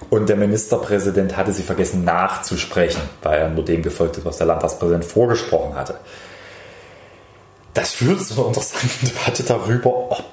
und 0.10 0.28
der 0.28 0.36
Ministerpräsident 0.36 1.38
hatte 1.38 1.54
sie 1.54 1.64
vergessen 1.64 2.04
nachzusprechen, 2.04 3.02
weil 3.24 3.40
er 3.40 3.50
nur 3.50 3.64
dem 3.64 3.82
gefolgt 3.82 4.18
ist, 4.18 4.26
was 4.26 4.38
der 4.38 4.48
Landtagspräsident 4.48 5.06
vorgesprochen 5.06 5.76
hatte. 5.76 5.96
Das 7.74 7.94
führt 7.94 8.22
zu 8.22 8.34
einer 8.34 8.48
interessanten 8.48 9.08
Debatte 9.08 9.44
darüber, 9.44 10.12
ob 10.12 10.24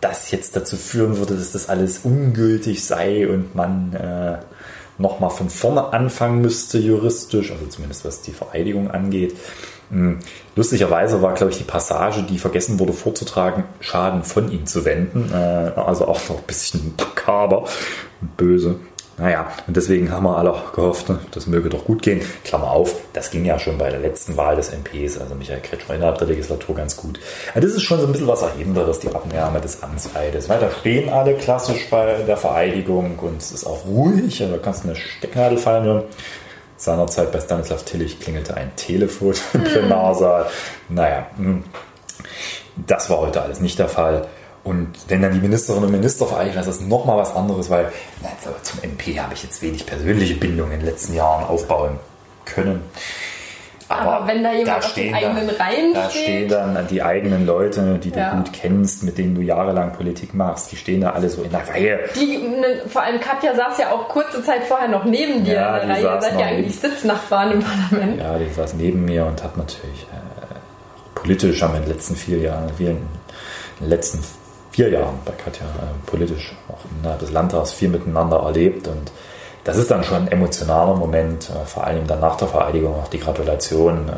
das 0.00 0.30
jetzt 0.30 0.56
dazu 0.56 0.76
führen 0.76 1.18
würde, 1.18 1.36
dass 1.36 1.52
das 1.52 1.68
alles 1.68 2.00
ungültig 2.04 2.84
sei 2.84 3.28
und 3.28 3.54
man 3.54 3.92
äh, 3.92 4.38
nochmal 4.98 5.30
von 5.30 5.50
vorne 5.50 5.92
anfangen 5.92 6.40
müsste 6.40 6.78
juristisch, 6.78 7.50
also 7.50 7.66
zumindest 7.66 8.04
was 8.04 8.22
die 8.22 8.32
Vereidigung 8.32 8.90
angeht. 8.90 9.34
Hm, 9.90 10.18
Lustigerweise 10.54 11.22
war, 11.22 11.32
glaube 11.34 11.52
ich, 11.52 11.58
die 11.58 11.64
Passage, 11.64 12.22
die 12.22 12.38
vergessen 12.38 12.78
wurde 12.78 12.92
vorzutragen, 12.92 13.64
Schaden 13.80 14.22
von 14.22 14.52
ihm 14.52 14.66
zu 14.66 14.84
wenden. 14.84 15.30
Äh, 15.32 15.72
also 15.80 16.06
auch 16.06 16.20
noch 16.28 16.38
ein 16.38 16.46
bisschen 16.46 16.94
makaber 16.98 17.64
und 18.20 18.36
böse. 18.36 18.76
Naja, 19.22 19.52
und 19.68 19.76
deswegen 19.76 20.10
haben 20.10 20.24
wir 20.24 20.36
alle 20.36 20.52
gehofft, 20.74 21.08
ne, 21.08 21.20
das 21.30 21.46
möge 21.46 21.68
doch 21.68 21.84
gut 21.84 22.02
gehen. 22.02 22.22
Klammer 22.42 22.72
auf, 22.72 22.96
das 23.12 23.30
ging 23.30 23.44
ja 23.44 23.56
schon 23.56 23.78
bei 23.78 23.88
der 23.88 24.00
letzten 24.00 24.36
Wahl 24.36 24.56
des 24.56 24.72
MPs, 24.72 25.16
also 25.16 25.36
Michael 25.36 25.60
Kretschmer 25.60 25.94
innerhalb 25.94 26.18
der 26.18 26.26
Legislatur 26.26 26.74
ganz 26.74 26.96
gut. 26.96 27.20
Das 27.54 27.64
ist 27.66 27.82
schon 27.82 28.00
so 28.00 28.06
ein 28.06 28.10
bisschen 28.10 28.26
was 28.26 28.42
Erhebenderes, 28.42 28.98
die 28.98 29.14
Abnahme 29.14 29.60
des 29.60 29.80
Amtseides. 29.80 30.48
Weil 30.48 30.58
da 30.58 30.72
stehen 30.72 31.08
alle 31.08 31.34
klassisch 31.34 31.88
bei 31.88 32.24
der 32.26 32.36
Vereidigung 32.36 33.16
und 33.20 33.40
es 33.40 33.52
ist 33.52 33.64
auch 33.64 33.84
ruhig, 33.86 34.42
also 34.42 34.56
da 34.56 34.60
kannst 34.60 34.82
du 34.82 34.88
eine 34.88 34.96
Stecknadel 34.96 35.56
fallen 35.56 35.84
hören. 35.84 36.02
Seinerzeit 36.76 37.30
bei 37.30 37.38
Stanislav 37.38 37.84
Tillich 37.84 38.18
klingelte 38.18 38.56
ein 38.56 38.74
Telefon 38.74 39.34
im 39.52 39.62
Plenarsaal. 39.62 40.46
Naja, 40.88 41.28
hm. 41.36 41.62
das 42.88 43.08
war 43.08 43.18
heute 43.18 43.40
alles 43.40 43.60
nicht 43.60 43.78
der 43.78 43.88
Fall. 43.88 44.26
Und 44.64 44.88
wenn 45.08 45.20
dann 45.22 45.32
die 45.32 45.40
Ministerinnen 45.40 45.86
und 45.86 45.92
Minister 45.92 46.24
vereidigen, 46.26 46.56
das 46.56 46.68
ist 46.68 46.86
nochmal 46.86 47.16
was 47.18 47.34
anderes, 47.34 47.68
weil 47.68 47.86
also 48.22 48.56
zum 48.62 48.80
MP 48.82 49.18
habe 49.18 49.34
ich 49.34 49.42
jetzt 49.42 49.60
wenig 49.60 49.84
persönliche 49.86 50.34
Bindung 50.36 50.70
in 50.70 50.78
den 50.78 50.86
letzten 50.86 51.14
Jahren 51.14 51.44
aufbauen 51.44 51.98
können. 52.44 52.80
Aber 53.88 54.26
wenn 54.26 54.42
da 54.42 54.52
jemand 54.54 54.84
auf 54.84 54.94
den 54.94 55.12
eigenen 55.14 55.50
Reihen 55.50 55.92
da 55.92 56.08
steht- 56.08 56.22
stehen 56.22 56.48
dann 56.48 56.86
die 56.88 57.02
eigenen 57.02 57.44
Leute, 57.44 57.98
die 58.02 58.10
du 58.10 58.18
Ja. 58.20 58.34
gut 58.36 58.50
kennst, 58.52 59.02
mit 59.02 59.18
denen 59.18 59.34
du 59.34 59.42
jahrelang 59.42 59.92
Politik 59.92 60.32
machst, 60.32 60.72
die 60.72 60.76
stehen 60.76 61.02
da 61.02 61.10
alle 61.10 61.28
so 61.28 61.42
in 61.42 61.50
der 61.50 61.68
Reihe. 61.68 61.98
Die, 62.14 62.38
ne, 62.38 62.82
vor 62.88 63.02
allem 63.02 63.20
Katja 63.20 63.54
saß 63.54 63.76
ja 63.78 63.90
auch 63.90 64.08
kurze 64.08 64.42
Zeit 64.44 64.64
vorher 64.64 64.88
noch 64.88 65.04
neben 65.04 65.44
dir 65.44 65.54
Ja, 65.54 65.76
in 65.78 65.88
der 65.88 65.96
Reihe. 65.96 66.04
Ihr 66.14 66.20
seid 66.22 66.40
ja 66.40 66.46
eigentlich 66.46 66.76
Sitznachbarn 66.80 67.52
im 67.52 67.60
Parlament. 67.62 68.20
Ja, 68.20 68.38
die 68.38 68.48
saß 68.50 68.74
neben 68.74 69.04
mir 69.04 69.26
und 69.26 69.42
hat 69.42 69.58
natürlich 69.58 70.04
äh, 70.10 70.54
politisch 71.14 71.60
haben 71.62 71.74
wir 71.74 71.80
in 71.80 71.84
den 71.86 71.92
letzten 71.92 72.16
vier 72.16 72.38
Jahren, 72.38 72.70
wir 72.78 72.90
in 72.92 72.98
den 73.80 73.88
letzten 73.90 74.20
vier 74.72 74.88
Jahren 74.88 75.18
bei 75.24 75.32
Katja 75.32 75.66
äh, 75.66 76.10
politisch 76.10 76.54
auch 76.68 76.80
innerhalb 76.98 77.20
des 77.20 77.30
Landtags 77.30 77.72
viel 77.72 77.88
miteinander 77.88 78.38
erlebt 78.38 78.88
und 78.88 79.12
das 79.64 79.76
ist 79.76 79.90
dann 79.92 80.02
schon 80.02 80.22
ein 80.22 80.28
emotionaler 80.28 80.94
Moment, 80.94 81.50
äh, 81.50 81.64
vor 81.66 81.84
allem 81.84 82.06
dann 82.06 82.20
nach 82.20 82.36
der 82.36 82.48
Vereidigung 82.48 82.94
auch 82.94 83.08
die 83.08 83.20
Gratulation, 83.20 84.08
äh, 84.08 84.12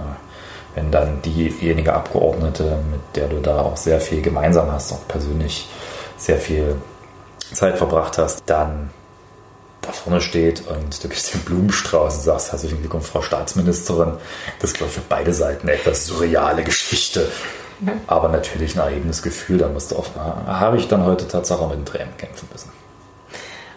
wenn 0.77 0.91
dann 0.91 1.21
diejenige 1.23 1.93
Abgeordnete, 1.93 2.79
mit 2.91 3.01
der 3.15 3.29
du 3.29 3.41
da 3.41 3.61
auch 3.61 3.77
sehr 3.77 4.01
viel 4.01 4.23
gemeinsam 4.23 4.73
hast, 4.73 4.93
auch 4.93 5.07
persönlich 5.07 5.69
sehr 6.17 6.39
viel 6.39 6.77
Zeit 7.53 7.77
verbracht 7.77 8.19
hast, 8.19 8.43
dann 8.47 8.91
da 9.83 9.93
vorne 9.93 10.21
steht 10.21 10.67
und 10.67 11.05
du 11.05 11.09
gibst 11.09 11.35
den 11.35 11.43
Blumenstrauß 11.43 12.15
und 12.17 12.23
sagst, 12.23 12.53
herzlichen 12.53 12.81
Glückwunsch, 12.81 13.07
Frau 13.07 13.21
Staatsministerin. 13.21 14.15
Das 14.59 14.71
ist, 14.71 14.79
glaube 14.79 14.91
ich, 14.91 14.97
für 14.97 15.05
beide 15.09 15.35
Seiten 15.35 15.69
eine 15.69 15.77
etwas 15.77 16.07
surreale 16.07 16.65
Geschichte. 16.65 17.29
Aber 18.07 18.29
natürlich 18.29 18.77
ein 18.77 18.81
erhebendes 18.81 19.23
Gefühl. 19.23 19.59
Da 19.59 19.69
musst 19.69 19.91
du 19.91 19.97
oft, 19.97 20.13
habe 20.17 20.77
ich 20.77 20.89
dann 20.89 21.05
heute 21.05 21.27
Tatsache 21.27 21.67
mit 21.67 21.79
den 21.79 21.85
Tränen 21.85 22.17
kämpfen 22.17 22.49
müssen. 22.53 22.73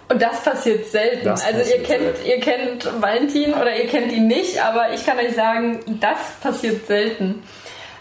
Und 0.10 0.22
das 0.22 0.42
passiert 0.42 0.86
selten. 0.88 1.26
Das 1.26 1.44
also 1.44 1.60
ihr 1.60 1.64
passiert 1.64 1.86
kennt, 1.86 2.18
selten. 2.18 2.26
ihr 2.26 2.40
kennt 2.40 3.02
Valentin 3.02 3.54
oder 3.54 3.76
ihr 3.76 3.88
kennt 3.88 4.12
ihn 4.12 4.28
nicht, 4.28 4.64
aber 4.64 4.94
ich 4.94 5.06
kann 5.06 5.18
euch 5.18 5.36
sagen, 5.36 5.80
das 6.00 6.18
passiert 6.42 6.88
selten. 6.88 7.44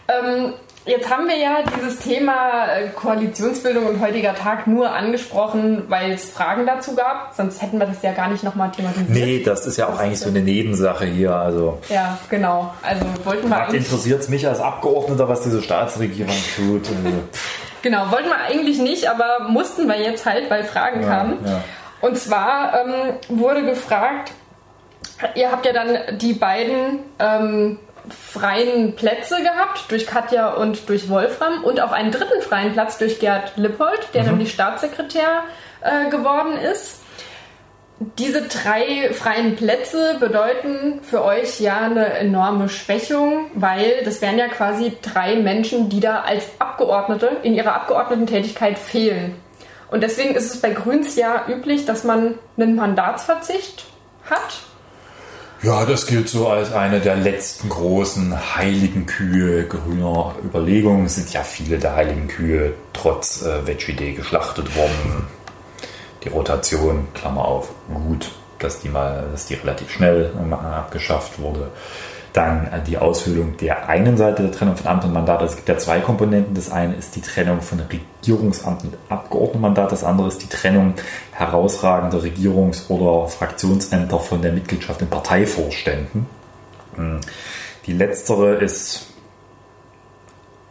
Ähm, 0.09 0.55
jetzt 0.87 1.11
haben 1.11 1.29
wir 1.29 1.37
ja 1.37 1.59
dieses 1.77 1.99
Thema 1.99 2.67
äh, 2.69 2.89
Koalitionsbildung 2.89 3.87
und 3.87 4.01
heutiger 4.01 4.35
Tag 4.35 4.67
nur 4.67 4.91
angesprochen, 4.91 5.85
weil 5.89 6.13
es 6.13 6.31
Fragen 6.31 6.65
dazu 6.67 6.95
gab. 6.95 7.35
Sonst 7.37 7.61
hätten 7.61 7.79
wir 7.79 7.87
das 7.87 8.03
ja 8.03 8.13
gar 8.13 8.29
nicht 8.29 8.45
nochmal 8.45 8.71
thematisiert. 8.71 9.11
Nee, 9.11 9.43
das 9.43 9.67
ist 9.67 9.77
ja 9.77 9.89
auch 9.89 9.99
eigentlich 9.99 10.21
so 10.21 10.29
eine 10.29 10.41
Nebensache 10.41 11.05
hier. 11.05 11.35
Also 11.35 11.79
Ja, 11.89 12.19
genau. 12.31 12.73
Also 12.83 13.05
wollten 13.25 13.49
wir 13.51 13.75
interessiert 13.75 14.21
es 14.21 14.29
mich 14.29 14.47
als 14.47 14.61
Abgeordneter, 14.61 15.29
was 15.29 15.43
diese 15.43 15.63
Staatsregierung 15.63 16.37
tut. 16.57 16.89
Genau, 17.83 18.11
wollten 18.11 18.29
wir 18.31 18.39
eigentlich 18.39 18.81
nicht, 18.81 19.09
aber 19.09 19.49
mussten 19.49 19.87
wir 19.87 19.97
jetzt 20.01 20.27
halt, 20.27 20.51
weil 20.51 20.65
Fragen 20.65 21.03
kamen. 21.03 21.39
ja. 21.47 21.63
Und 22.01 22.19
zwar 22.19 22.73
ähm, 22.81 23.15
wurde 23.29 23.65
gefragt, 23.65 24.33
ihr 25.35 25.53
habt 25.53 25.67
ja 25.67 25.73
dann 25.73 26.19
die 26.19 26.33
beiden 26.33 26.99
ähm, 27.21 27.79
freien 28.11 28.95
Plätze 28.95 29.43
gehabt, 29.43 29.91
durch 29.91 30.07
Katja 30.07 30.55
und 30.55 30.89
durch 30.89 31.09
Wolfram 31.09 31.65
und 31.65 31.81
auch 31.81 31.93
einen 31.93 32.11
dritten 32.11 32.41
freien 32.43 32.73
Platz 32.73 32.99
durch 32.99 33.19
Gerd 33.19 33.57
Lippold, 33.57 34.09
der 34.15 34.25
nämlich 34.25 34.53
Staatssekretär 34.53 35.45
äh, 35.81 36.11
geworden 36.11 36.57
ist. 36.57 37.01
Diese 38.19 38.43
drei 38.43 39.11
freien 39.15 39.57
Plätze 39.57 40.17
bedeuten 40.21 41.01
für 41.03 41.25
euch 41.25 41.61
ja 41.61 41.79
eine 41.79 42.11
enorme 42.11 42.69
Schwächung, 42.69 43.47
weil 43.55 44.03
das 44.05 44.21
wären 44.21 44.37
ja 44.37 44.49
quasi 44.49 44.93
drei 45.01 45.37
Menschen, 45.37 45.89
die 45.89 46.01
da 46.01 46.21
als 46.21 46.45
Abgeordnete 46.59 47.39
in 47.43 47.55
ihrer 47.55 47.75
Abgeordnetentätigkeit 47.75 48.79
fehlen. 48.79 49.37
Und 49.91 50.03
deswegen 50.03 50.35
ist 50.35 50.53
es 50.53 50.61
bei 50.61 50.71
Grüns 50.71 51.17
ja 51.17 51.47
üblich, 51.49 51.87
dass 51.87 52.05
man 52.05 52.35
einen 52.59 52.77
Mandatsverzicht 52.77 53.87
hat. 54.29 54.61
Ja, 55.63 55.87
das 55.87 56.07
gilt 56.07 56.29
so 56.29 56.49
als 56.49 56.73
eine 56.73 57.01
der 57.01 57.17
letzten 57.17 57.71
großen 57.71 58.57
heiligen 58.57 59.07
Kühe 59.07 59.67
grüner 59.67 60.35
Überlegungen. 60.45 61.07
Es 61.07 61.15
sind 61.15 61.33
ja 61.33 61.43
viele 61.43 61.79
der 61.79 61.97
heiligen 61.97 62.29
Kühe 62.29 62.75
trotz 62.93 63.43
äh, 63.43 63.67
Veggie-Day 63.67 64.13
geschlachtet 64.13 64.77
worden. 64.77 65.27
Die 66.23 66.29
Rotation, 66.29 67.09
Klammer 67.15 67.47
auf, 67.47 67.71
gut, 67.93 68.33
dass 68.59 68.81
die 68.81 68.91
mal, 68.91 69.29
dass 69.33 69.47
die 69.47 69.55
relativ 69.55 69.91
schnell 69.91 70.31
äh, 70.39 70.55
abgeschafft 70.55 71.39
wurde. 71.39 71.71
Dann 72.37 72.69
die 72.87 72.99
Ausfüllung 72.99 73.57
der 73.57 73.89
einen 73.89 74.17
Seite 74.19 74.43
der 74.43 74.53
Trennung 74.53 74.77
von 74.77 74.87
Amt 74.87 75.05
und 75.05 75.15
Mandat. 75.15 75.41
Also 75.41 75.53
es 75.53 75.57
gibt 75.57 75.69
ja 75.69 75.79
zwei 75.79 76.01
Komponenten. 76.01 76.55
Das 76.55 76.71
eine 76.71 76.95
ist 76.95 77.17
die 77.17 77.23
Trennung 77.23 77.63
von 77.63 77.81
Regierungsamt 77.81 78.85
und 78.85 78.95
Abgeordnetenmandat. 79.09 79.93
Das 79.93 80.05
andere 80.05 80.29
ist 80.29 80.43
die 80.43 80.49
Trennung 80.49 80.95
herausragender 81.33 82.19
Regierungs- 82.19 82.91
oder 82.91 83.29
Fraktionsämter 83.29 84.19
von 84.19 84.43
der 84.43 84.53
Mitgliedschaft 84.53 85.01
in 85.01 85.09
Parteivorständen. 85.09 86.27
Hm. 86.97 87.21
Die 87.87 87.93
letztere 87.93 88.57
ist 88.57 89.07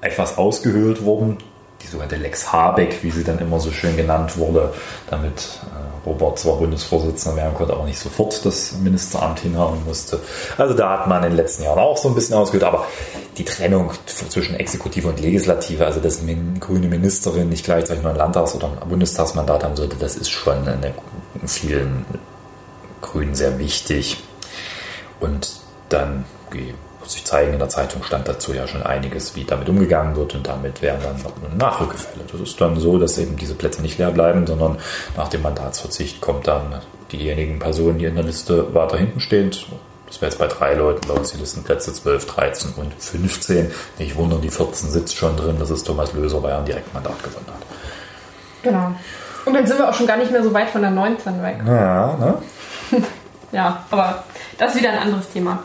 etwas 0.01 0.37
ausgehöhlt 0.37 1.03
worden 1.03 1.37
die 1.85 1.91
sogenannte 1.91 2.15
Lex 2.15 2.51
Habeck, 2.51 3.03
wie 3.03 3.11
sie 3.11 3.23
dann 3.23 3.39
immer 3.39 3.59
so 3.59 3.71
schön 3.71 3.95
genannt 3.95 4.37
wurde, 4.37 4.73
damit 5.09 5.59
äh, 5.63 6.07
Robert 6.07 6.39
zwar 6.39 6.57
Bundesvorsitzender 6.57 7.37
werden 7.37 7.53
konnte, 7.53 7.73
aber 7.73 7.85
nicht 7.85 7.99
sofort 7.99 8.45
das 8.45 8.73
Ministeramt 8.73 9.39
hinhauen 9.39 9.83
musste. 9.85 10.19
Also 10.57 10.73
da 10.73 10.99
hat 10.99 11.07
man 11.07 11.23
in 11.23 11.29
den 11.29 11.37
letzten 11.37 11.63
Jahren 11.63 11.79
auch 11.79 11.97
so 11.97 12.09
ein 12.09 12.15
bisschen 12.15 12.35
ausgehört, 12.35 12.65
aber 12.65 12.85
die 13.37 13.45
Trennung 13.45 13.91
zwischen 14.05 14.55
Exekutive 14.55 15.07
und 15.07 15.19
Legislative, 15.19 15.85
also 15.85 15.99
dass 15.99 16.21
eine 16.21 16.35
grüne 16.59 16.87
Ministerin 16.87 17.49
nicht 17.49 17.65
gleichzeitig 17.65 18.03
nur 18.03 18.11
ein 18.11 18.17
Landtags- 18.17 18.55
oder 18.55 18.69
ein 18.81 18.89
Bundestagsmandat 18.89 19.63
haben 19.63 19.75
sollte, 19.75 19.97
das 19.97 20.15
ist 20.15 20.29
schon 20.29 20.67
in 20.67 21.47
vielen 21.47 22.05
Grünen 23.01 23.35
sehr 23.35 23.59
wichtig. 23.59 24.23
Und 25.19 25.59
dann 25.89 26.25
wird 27.05 27.11
sich 27.11 27.23
zeigen, 27.23 27.53
in 27.53 27.59
der 27.59 27.69
Zeitung 27.69 28.03
stand 28.03 28.27
dazu 28.27 28.51
ja 28.51 28.67
schon 28.67 28.81
einiges, 28.81 29.35
wie 29.35 29.43
damit 29.43 29.69
umgegangen 29.69 30.15
wird 30.15 30.33
und 30.33 30.47
damit 30.47 30.81
wären 30.81 30.99
dann 31.03 31.57
Nachrückefälle. 31.57 32.25
Das 32.31 32.41
ist 32.41 32.59
dann 32.59 32.79
so, 32.79 32.97
dass 32.97 33.19
eben 33.19 33.37
diese 33.37 33.53
Plätze 33.53 33.83
nicht 33.83 33.99
leer 33.99 34.09
bleiben, 34.09 34.47
sondern 34.47 34.79
nach 35.15 35.27
dem 35.27 35.43
Mandatsverzicht 35.43 36.19
kommt 36.19 36.47
dann 36.47 36.81
diejenigen 37.11 37.59
Personen, 37.59 37.99
die 37.99 38.05
in 38.05 38.15
der 38.15 38.23
Liste 38.23 38.73
weiter 38.73 38.97
hinten 38.97 39.19
stehen. 39.19 39.51
Das 40.07 40.19
wäre 40.19 40.31
jetzt 40.31 40.39
bei 40.39 40.47
drei 40.47 40.73
Leuten, 40.73 41.07
bei 41.07 41.13
uns 41.13 41.31
die 41.31 41.37
Listenplätze 41.37 41.93
12, 41.93 42.25
13 42.25 42.73
und 42.77 42.93
15. 42.97 43.71
Nicht 43.99 44.15
wundern, 44.15 44.41
die 44.41 44.49
14 44.49 44.89
sitzt 44.89 45.15
schon 45.15 45.37
drin. 45.37 45.57
Das 45.59 45.69
ist 45.69 45.83
Thomas 45.83 46.11
Löser, 46.13 46.41
weil 46.41 46.51
er 46.51 46.59
ein 46.59 46.65
Direktmandat 46.65 47.21
gewonnen 47.23 47.47
hat. 47.47 47.61
Genau. 48.63 48.95
Und 49.45 49.53
dann 49.53 49.67
sind 49.67 49.77
wir 49.77 49.87
auch 49.87 49.93
schon 49.93 50.07
gar 50.07 50.17
nicht 50.17 50.31
mehr 50.31 50.43
so 50.43 50.51
weit 50.53 50.69
von 50.71 50.81
der 50.81 50.89
19 50.89 51.43
weg. 51.43 51.57
Ja, 51.67 52.17
ne? 52.17 52.37
ja, 53.51 53.83
aber 53.91 54.23
das 54.57 54.73
ist 54.73 54.81
wieder 54.81 54.91
ein 54.91 54.99
anderes 54.99 55.29
Thema. 55.29 55.59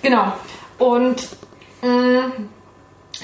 Genau. 0.00 0.32
Und 0.78 1.28
mh, 1.82 1.88
mm, 1.88 2.48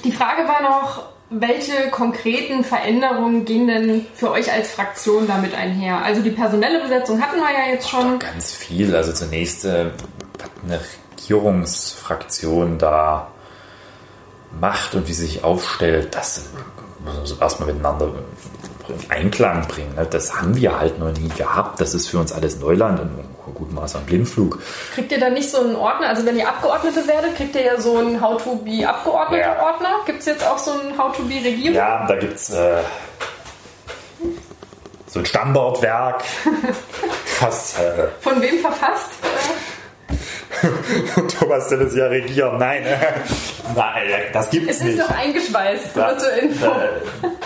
die 0.04 0.12
Frage 0.12 0.48
war 0.48 0.62
noch, 0.62 1.12
welche 1.30 1.90
konkreten 1.90 2.62
Veränderungen 2.62 3.44
gehen 3.44 3.66
denn 3.66 4.06
für 4.14 4.30
euch 4.30 4.52
als 4.52 4.70
Fraktion 4.72 5.26
damit 5.26 5.54
einher? 5.54 6.02
Also 6.04 6.20
die 6.20 6.30
personelle 6.30 6.80
Besetzung 6.82 7.22
hatten 7.22 7.38
wir 7.38 7.50
ja 7.50 7.72
jetzt 7.72 7.88
schon. 7.88 8.18
Ganz 8.18 8.52
viel. 8.52 8.94
Also 8.94 9.12
zunächst 9.12 9.64
äh, 9.64 9.86
eine 10.64 10.80
Regierungsfraktion 11.16 12.78
da 12.78 13.28
macht 14.60 14.94
und 14.94 15.08
wie 15.08 15.12
sie 15.12 15.26
sich 15.26 15.44
aufstellt, 15.44 16.14
das 16.14 16.50
muss 17.04 17.30
man 17.30 17.40
erstmal 17.40 17.72
miteinander 17.72 18.12
in 18.88 19.10
Einklang 19.10 19.66
bringen. 19.66 19.94
Ne? 19.94 20.06
Das 20.10 20.38
haben 20.38 20.54
wir 20.56 20.78
halt 20.78 20.98
noch 20.98 21.12
nie 21.12 21.28
gehabt. 21.30 21.80
Das 21.80 21.94
ist 21.94 22.08
für 22.08 22.18
uns 22.18 22.32
alles 22.32 22.58
Neuland 22.58 23.00
und 23.00 23.10
ein 23.46 23.54
gutem 23.54 23.74
Maß 23.74 23.96
an 23.96 24.06
Blindflug. 24.06 24.60
Kriegt 24.94 25.12
ihr 25.12 25.20
da 25.20 25.30
nicht 25.30 25.50
so 25.50 25.60
einen 25.60 25.76
Ordner? 25.76 26.08
Also 26.08 26.24
wenn 26.26 26.38
ihr 26.38 26.48
Abgeordnete 26.48 27.06
werdet, 27.06 27.36
kriegt 27.36 27.54
ihr 27.54 27.62
ja 27.62 27.80
so 27.80 27.96
einen 27.98 28.20
How-to-be-Abgeordnete-Ordner. 28.20 29.88
Ja. 29.88 30.04
Gibt 30.06 30.20
es 30.20 30.26
jetzt 30.26 30.46
auch 30.46 30.58
so 30.58 30.72
einen 30.72 30.96
How-to-be-Regierung? 30.96 31.74
Ja, 31.74 32.06
da 32.06 32.16
gibt 32.16 32.36
es 32.36 32.50
äh, 32.50 32.82
so 35.06 35.18
ein 35.18 35.26
Standardwerk. 35.26 36.22
das, 37.40 37.78
äh, 37.78 38.08
Von 38.20 38.40
wem 38.40 38.58
verfasst? 38.60 39.10
Thomas 41.38 41.68
de 41.68 41.96
ja 41.96 42.06
regieren. 42.06 42.58
Nein, 42.58 42.84
nein, 43.74 44.02
das 44.32 44.50
gibt 44.50 44.70
es 44.70 44.80
nicht. 44.80 44.98
Es 44.98 45.00
ist 45.00 45.08
noch 45.08 45.16
eingeschweißt, 45.16 45.96
nur 45.96 46.18
zur 46.18 46.32
Info. 46.34 46.72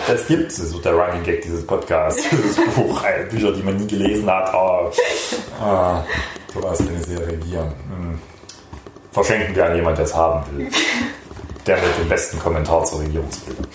Das 0.07 0.27
gibt 0.27 0.51
es, 0.51 0.57
das 0.57 0.67
ist 0.67 0.85
der 0.85 0.93
Running 0.93 1.23
Gag 1.23 1.41
dieses 1.41 1.65
Podcasts, 1.65 2.23
dieses 2.31 2.55
Buch, 2.75 3.03
Bücher, 3.29 3.51
die 3.51 3.63
man 3.63 3.77
nie 3.77 3.87
gelesen 3.87 4.29
hat. 4.29 4.53
Oh, 4.53 4.91
oh, 5.61 6.03
Thomas 6.53 6.77
de 6.77 7.15
ja 7.15 7.19
regieren. 7.25 7.73
Hm. 7.89 8.19
Verschenken 9.11 9.55
wir 9.55 9.65
an 9.65 9.75
jemanden, 9.75 9.97
der 9.97 10.05
es 10.05 10.15
haben 10.15 10.57
will. 10.57 10.69
Der 11.65 11.75
mit 11.77 11.99
dem 11.99 12.07
besten 12.07 12.39
Kommentar 12.39 12.83
zur 12.85 13.01
Regierungsbildung. 13.01 13.65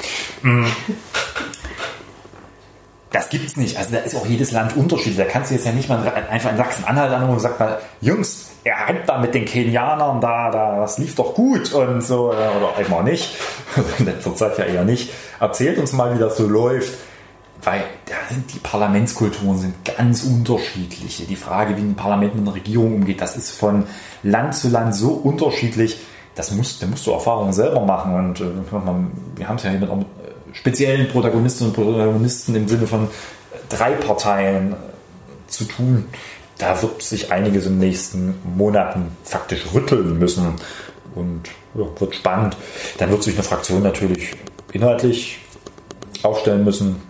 Das 3.13 3.29
gibt 3.29 3.47
es 3.47 3.57
nicht. 3.57 3.77
Also 3.77 3.93
da 3.93 3.99
ist 3.99 4.17
auch 4.17 4.27
jedes 4.27 4.53
Land 4.53 4.77
unterschiedlich. 4.77 5.19
Da 5.19 5.25
kannst 5.25 5.51
du 5.51 5.55
jetzt 5.55 5.67
ja 5.67 5.73
nicht 5.73 5.89
mal 5.89 6.03
einfach 6.31 6.51
in 6.51 6.57
Sachsen-Anhalt 6.57 7.13
anrufen 7.13 7.35
und 7.35 7.41
sagt 7.41 7.61
mal, 7.61 7.79
Jungs, 8.01 8.51
er 8.65 8.87
hat 8.87 8.97
da 9.07 9.19
mit 9.19 9.35
den 9.35 9.45
Kenianern 9.45 10.21
da, 10.21 10.51
da, 10.51 10.81
das 10.81 10.99
lief 10.99 11.15
doch 11.15 11.35
gut 11.35 11.73
und 11.73 12.01
so, 12.03 12.31
oder 12.31 12.73
eben 12.81 12.93
auch 12.93 13.03
nicht, 13.03 13.37
in 13.99 14.07
letzter 14.07 14.35
Zeit 14.35 14.59
ja 14.59 14.65
eher 14.65 14.85
nicht. 14.85 15.11
Erzählt 15.41 15.79
uns 15.79 15.93
mal, 15.93 16.15
wie 16.15 16.19
das 16.19 16.37
so 16.37 16.47
läuft. 16.47 16.93
Weil 17.65 17.85
da 18.07 18.15
sind 18.29 18.53
die 18.53 18.59
Parlamentskulturen 18.59 19.57
sind 19.57 19.75
ganz 19.85 20.25
unterschiedlich. 20.25 21.25
Die 21.29 21.37
Frage, 21.37 21.77
wie 21.77 21.81
ein 21.81 21.95
Parlament 21.95 22.35
mit 22.35 22.43
einer 22.43 22.57
Regierung 22.57 22.97
umgeht, 22.97 23.21
das 23.21 23.37
ist 23.37 23.53
von 23.53 23.85
Land 24.25 24.57
zu 24.57 24.69
Land 24.69 24.97
so 24.97 25.11
unterschiedlich. 25.11 26.01
Das 26.35 26.51
musst, 26.51 26.83
da 26.83 26.89
musst 26.89 27.07
du 27.07 27.13
Erfahrungen 27.13 27.53
selber 27.53 27.81
machen. 27.83 28.15
Und 28.15 28.41
äh, 28.41 28.47
wir 29.37 29.49
haben 29.49 29.57
es 29.57 29.63
ja 29.63 29.71
hier 29.71 29.79
mit, 29.79 29.91
speziellen 30.53 31.09
Protagonistinnen 31.09 31.75
und 31.75 31.77
Protagonisten 31.77 32.55
im 32.55 32.69
Sinne 32.69 32.87
von 32.87 33.09
drei 33.69 33.93
Parteien 33.93 34.75
zu 35.49 35.65
tun 35.65 36.07
da 36.63 36.81
wird 36.81 37.03
sich 37.03 37.33
einiges 37.33 37.67
in 37.67 37.73
den 37.73 37.89
nächsten 37.89 38.35
Monaten 38.57 39.17
faktisch 39.25 39.65
rütteln 39.75 40.17
müssen 40.19 40.55
und 41.17 41.49
ja, 41.75 41.85
wird 41.99 42.15
spannend. 42.15 42.57
Dann 42.99 43.11
wird 43.11 43.25
sich 43.25 43.35
eine 43.35 43.43
Fraktion 43.43 43.83
natürlich 43.83 44.31
inhaltlich 44.73 45.41
aufstellen 46.23 46.63
müssen. 46.63 47.03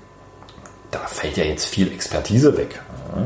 Da 0.90 1.00
fällt 1.00 1.36
ja 1.36 1.44
jetzt 1.44 1.66
viel 1.66 1.92
Expertise 1.92 2.56
weg. 2.56 2.80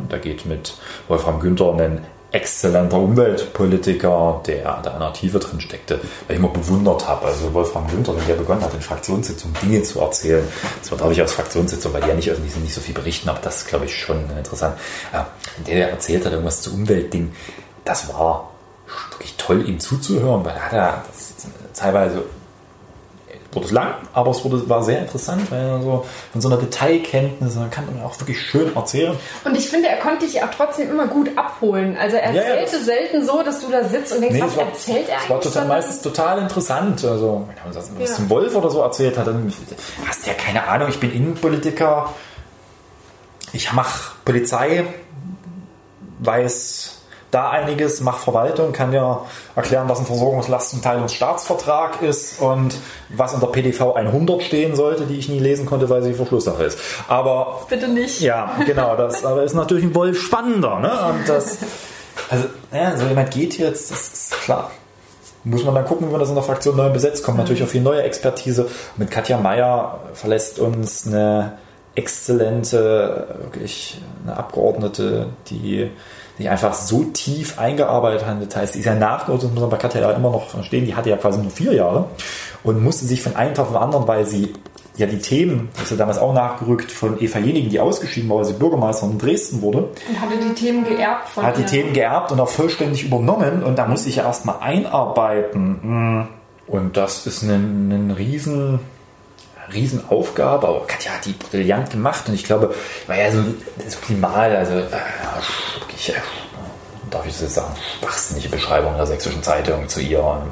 Da 0.09 0.19
geht 0.19 0.47
mit 0.47 0.75
Wolfram 1.07 1.39
Günther 1.39 1.73
ein 1.75 2.05
exzellenter 2.37 2.99
Umweltpolitiker, 2.99 4.43
der 4.47 4.81
da 4.83 4.93
in 4.93 5.01
der 5.01 5.13
Tiefe 5.13 5.39
drin 5.39 5.61
steckte, 5.61 6.01
weil 6.27 6.37
ich 6.37 6.43
immer 6.43 6.53
bewundert 6.53 7.09
habe. 7.09 7.27
Also 7.27 7.53
Wolfram 7.55 7.89
Günther, 7.89 8.15
der 8.29 8.35
begonnen 8.35 8.63
hat, 8.63 8.75
in 8.75 8.81
Fraktionssitzungen 8.81 9.57
Dinge 9.63 9.83
zu 9.83 10.01
erzählen. 10.01 10.47
Das 10.81 10.93
war, 10.93 11.11
ich, 11.11 11.23
aus 11.23 11.33
Fraktionssitzungen, 11.33 11.95
weil 11.95 12.03
die 12.03 12.09
ja 12.09 12.15
nicht 12.15 12.31
öffentlich 12.31 12.55
nicht 12.57 12.75
so 12.75 12.81
viel 12.81 12.95
berichten, 12.95 13.29
aber 13.29 13.41
das 13.41 13.59
ist, 13.59 13.69
glaube 13.69 13.87
ich, 13.87 13.97
schon 13.97 14.29
interessant. 14.37 14.77
Der 15.67 15.91
erzählt 15.91 16.25
hat 16.25 16.33
irgendwas 16.33 16.61
zu 16.61 16.73
Umweltdingen. 16.75 17.35
Das 17.85 18.13
war 18.13 18.51
wirklich 19.11 19.35
toll, 19.37 19.67
ihm 19.69 19.81
zuzuhören, 19.81 20.45
weil 20.45 20.55
er 20.55 20.65
hat 20.67 20.73
ja 20.73 21.05
teilweise 21.75 22.23
wurde 23.57 23.67
es 23.67 23.73
lang, 23.73 23.95
aber 24.13 24.31
es 24.31 24.45
wurde, 24.45 24.69
war 24.69 24.83
sehr 24.83 25.01
interessant, 25.01 25.51
weil 25.51 25.61
er 25.61 25.81
so 25.81 26.05
von 26.33 26.41
so 26.41 26.49
einer 26.49 26.59
Detailkenntnis, 26.59 27.57
man 27.57 27.71
kann 27.71 27.87
man 27.87 28.05
auch 28.05 28.19
wirklich 28.21 28.41
schön 28.41 28.77
erzählen. 28.77 29.17
Und 29.45 29.57
ich 29.57 29.69
finde, 29.69 29.89
er 29.89 29.97
konnte 29.97 30.27
dich 30.27 30.43
auch 30.43 30.51
trotzdem 30.57 30.91
immer 30.91 31.07
gut 31.07 31.31
abholen. 31.37 31.97
Also 31.99 32.17
er 32.17 32.35
erzählte 32.35 32.77
ja, 32.77 32.83
selten 32.83 33.27
so, 33.27 33.43
dass 33.43 33.61
du 33.61 33.71
da 33.71 33.85
sitzt 33.85 34.15
und 34.15 34.21
denkst, 34.21 34.37
nee, 34.37 34.43
was 34.43 34.57
war, 34.57 34.67
erzählt 34.67 35.09
er 35.09 35.17
eigentlich? 35.17 35.29
Das 35.29 35.31
war 35.31 35.41
total, 35.41 35.67
meistens 35.67 36.03
total 36.03 36.39
interessant. 36.41 37.05
Also, 37.05 37.49
wenn 37.49 37.73
er 37.73 37.77
was 37.77 37.91
ja. 37.99 38.17
zum 38.17 38.31
Wolf 38.31 38.55
oder 38.55 38.71
so 38.71 38.81
erzählt 38.81 39.17
hat, 39.17 39.27
dann 39.27 39.53
hast 40.07 40.25
du 40.25 40.31
ja 40.31 40.37
keine 40.37 40.69
Ahnung, 40.69 40.89
ich 40.89 41.01
bin 41.01 41.13
Innenpolitiker, 41.13 42.15
ich 43.53 43.73
mache 43.73 44.13
Polizei, 44.25 44.85
weiß 46.19 47.01
da 47.37 47.51
einiges, 47.51 48.01
mache 48.01 48.21
Verwaltung, 48.21 48.73
kann 48.73 48.93
ja 48.93 49.23
erklären, 49.55 49.89
was 49.89 50.01
ein 50.01 50.07
Versorgungslastenteilungsstaatsvertrag 50.07 52.03
ist 52.03 52.41
und 52.41 52.77
was 53.11 53.35
in 53.35 53.41
der 53.41 53.49
PDV 53.49 53.95
100 53.95 54.43
stehen 54.43 54.75
sollte, 54.75 55.05
die 55.05 55.19
ich 55.19 55.29
nie 55.29 55.39
lesen 55.39 55.67
konnte, 55.67 55.89
weil 55.89 56.03
sie 56.03 56.15
Verschlusssache 56.15 56.65
ist. 56.65 56.79
Aber 57.09 57.67
bitte 57.69 57.89
nicht. 57.89 58.21
Ja, 58.21 58.57
genau, 58.67 58.97
das 58.97 59.25
aber 59.25 59.43
ist 59.43 59.55
natürlich 59.55 59.85
ein 59.85 59.95
Wolf 59.95 60.21
spannender, 60.21 60.81
ne? 60.81 60.91
Und 61.11 61.29
das 61.29 61.59
also 62.31 62.47
ja, 62.73 62.97
so 62.97 63.07
jemand 63.07 63.31
geht 63.31 63.59
jetzt, 63.59 63.91
das 63.91 64.09
ist 64.09 64.33
klar. 64.43 64.71
Muss 65.45 65.65
man 65.65 65.75
dann 65.75 65.85
gucken, 65.85 66.09
wie 66.09 66.11
man 66.11 66.21
das 66.21 66.29
in 66.29 66.35
der 66.35 66.43
Fraktion 66.43 66.77
neu 66.77 66.91
besetzt. 66.91 67.23
Kommt 67.23 67.39
natürlich 67.39 67.63
auch 67.63 67.69
viel 67.69 67.83
neue 67.83 68.03
Expertise. 68.03 68.69
Mit 68.97 69.13
Katja 69.13 69.39
Mayer 69.39 70.01
verlässt 70.15 70.59
uns 70.59 71.07
eine 71.07 71.59
exzellente, 71.95 73.29
wirklich 73.43 74.01
eine 74.25 74.37
Abgeordnete, 74.37 75.29
die 75.49 75.91
sich 76.37 76.49
einfach 76.51 76.75
so 76.75 77.05
tief 77.05 77.59
eingearbeitet 77.59 78.27
hat. 78.27 78.37
Das 78.47 78.57
heißt, 78.57 78.73
sie 78.75 78.81
ist 78.81 78.85
ja 78.85 78.95
man 78.95 79.71
bei 79.71 79.77
Katja 79.77 80.01
ja 80.01 80.11
immer 80.13 80.31
noch 80.31 80.49
verstehen, 80.49 80.85
die 80.85 80.95
hatte 80.95 81.11
ja 81.11 81.17
quasi 81.17 81.41
nur 81.41 81.51
vier 81.51 81.73
Jahre 81.73 82.07
und 82.63 82.83
musste 82.83 83.07
sich 83.07 83.23
von 83.23 83.37
einem 83.37 83.55
Tag 83.55 83.67
auf 83.67 83.73
den 83.73 83.79
anderen, 83.79 84.07
weil 84.07 84.27
sie 84.27 84.53
ja 84.97 85.07
die 85.07 85.19
Themen, 85.19 85.69
das 85.75 85.85
ist 85.85 85.91
ja 85.93 85.97
damals 85.97 86.19
auch 86.19 86.33
nachgerückt 86.33 86.91
von 86.91 87.23
Eva 87.23 87.39
Jenigen, 87.39 87.69
die 87.69 87.81
ausgeschieden 87.81 88.29
war, 88.31 88.39
weil 88.39 88.45
sie 88.47 88.55
Bürgermeisterin 88.55 89.13
in 89.13 89.19
Dresden 89.19 89.63
wurde. 89.63 89.91
Und 90.09 90.21
hatte 90.21 90.37
die 90.39 90.55
Themen 90.55 90.85
geerbt 90.85 91.29
von 91.29 91.45
Hat 91.45 91.59
ihr. 91.59 91.65
die 91.65 91.71
Themen 91.71 91.93
geerbt 91.93 92.33
und 92.33 92.41
auch 92.41 92.49
vollständig 92.49 93.05
übernommen 93.05 93.63
und 93.63 93.79
da 93.79 93.87
musste 93.87 94.09
ich 94.09 94.17
ja 94.17 94.25
erstmal 94.25 94.57
einarbeiten. 94.61 95.79
Hm. 95.83 96.29
Und 96.67 96.97
das 96.97 97.27
ist 97.27 97.43
ein, 97.43 97.91
ein 97.93 98.11
riesen 98.11 98.81
Riesenaufgabe, 99.73 100.69
aber 100.69 100.87
Katja 100.87 101.13
hat 101.13 101.25
die 101.25 101.33
brillant 101.33 101.91
gemacht 101.91 102.29
und 102.29 102.35
ich 102.35 102.45
glaube, 102.45 102.75
war 103.07 103.17
ja 103.17 103.31
so, 103.31 103.43
so 103.87 103.99
klimal, 104.05 104.55
also 104.55 104.75
äh, 104.79 104.87
wirklich, 105.97 106.11
äh, 106.11 106.21
darf 107.11 107.27
ich 107.27 107.41
jetzt 107.41 107.55
sagen, 107.55 107.75
schwachsinnige 108.01 108.49
Beschreibung 108.49 108.97
der 108.97 109.07
sächsischen 109.07 109.43
Zeitung 109.43 109.89
zu 109.89 110.01
ihr, 110.01 110.43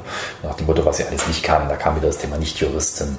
nach 0.43 0.55
dem 0.55 0.65
Motto, 0.65 0.85
was 0.85 0.97
sie 0.97 1.05
alles 1.05 1.27
nicht 1.27 1.43
kann. 1.43 1.69
Da 1.69 1.75
kam 1.75 1.95
wieder 1.95 2.07
das 2.07 2.17
Thema 2.17 2.37
Nicht-Juristin. 2.37 3.17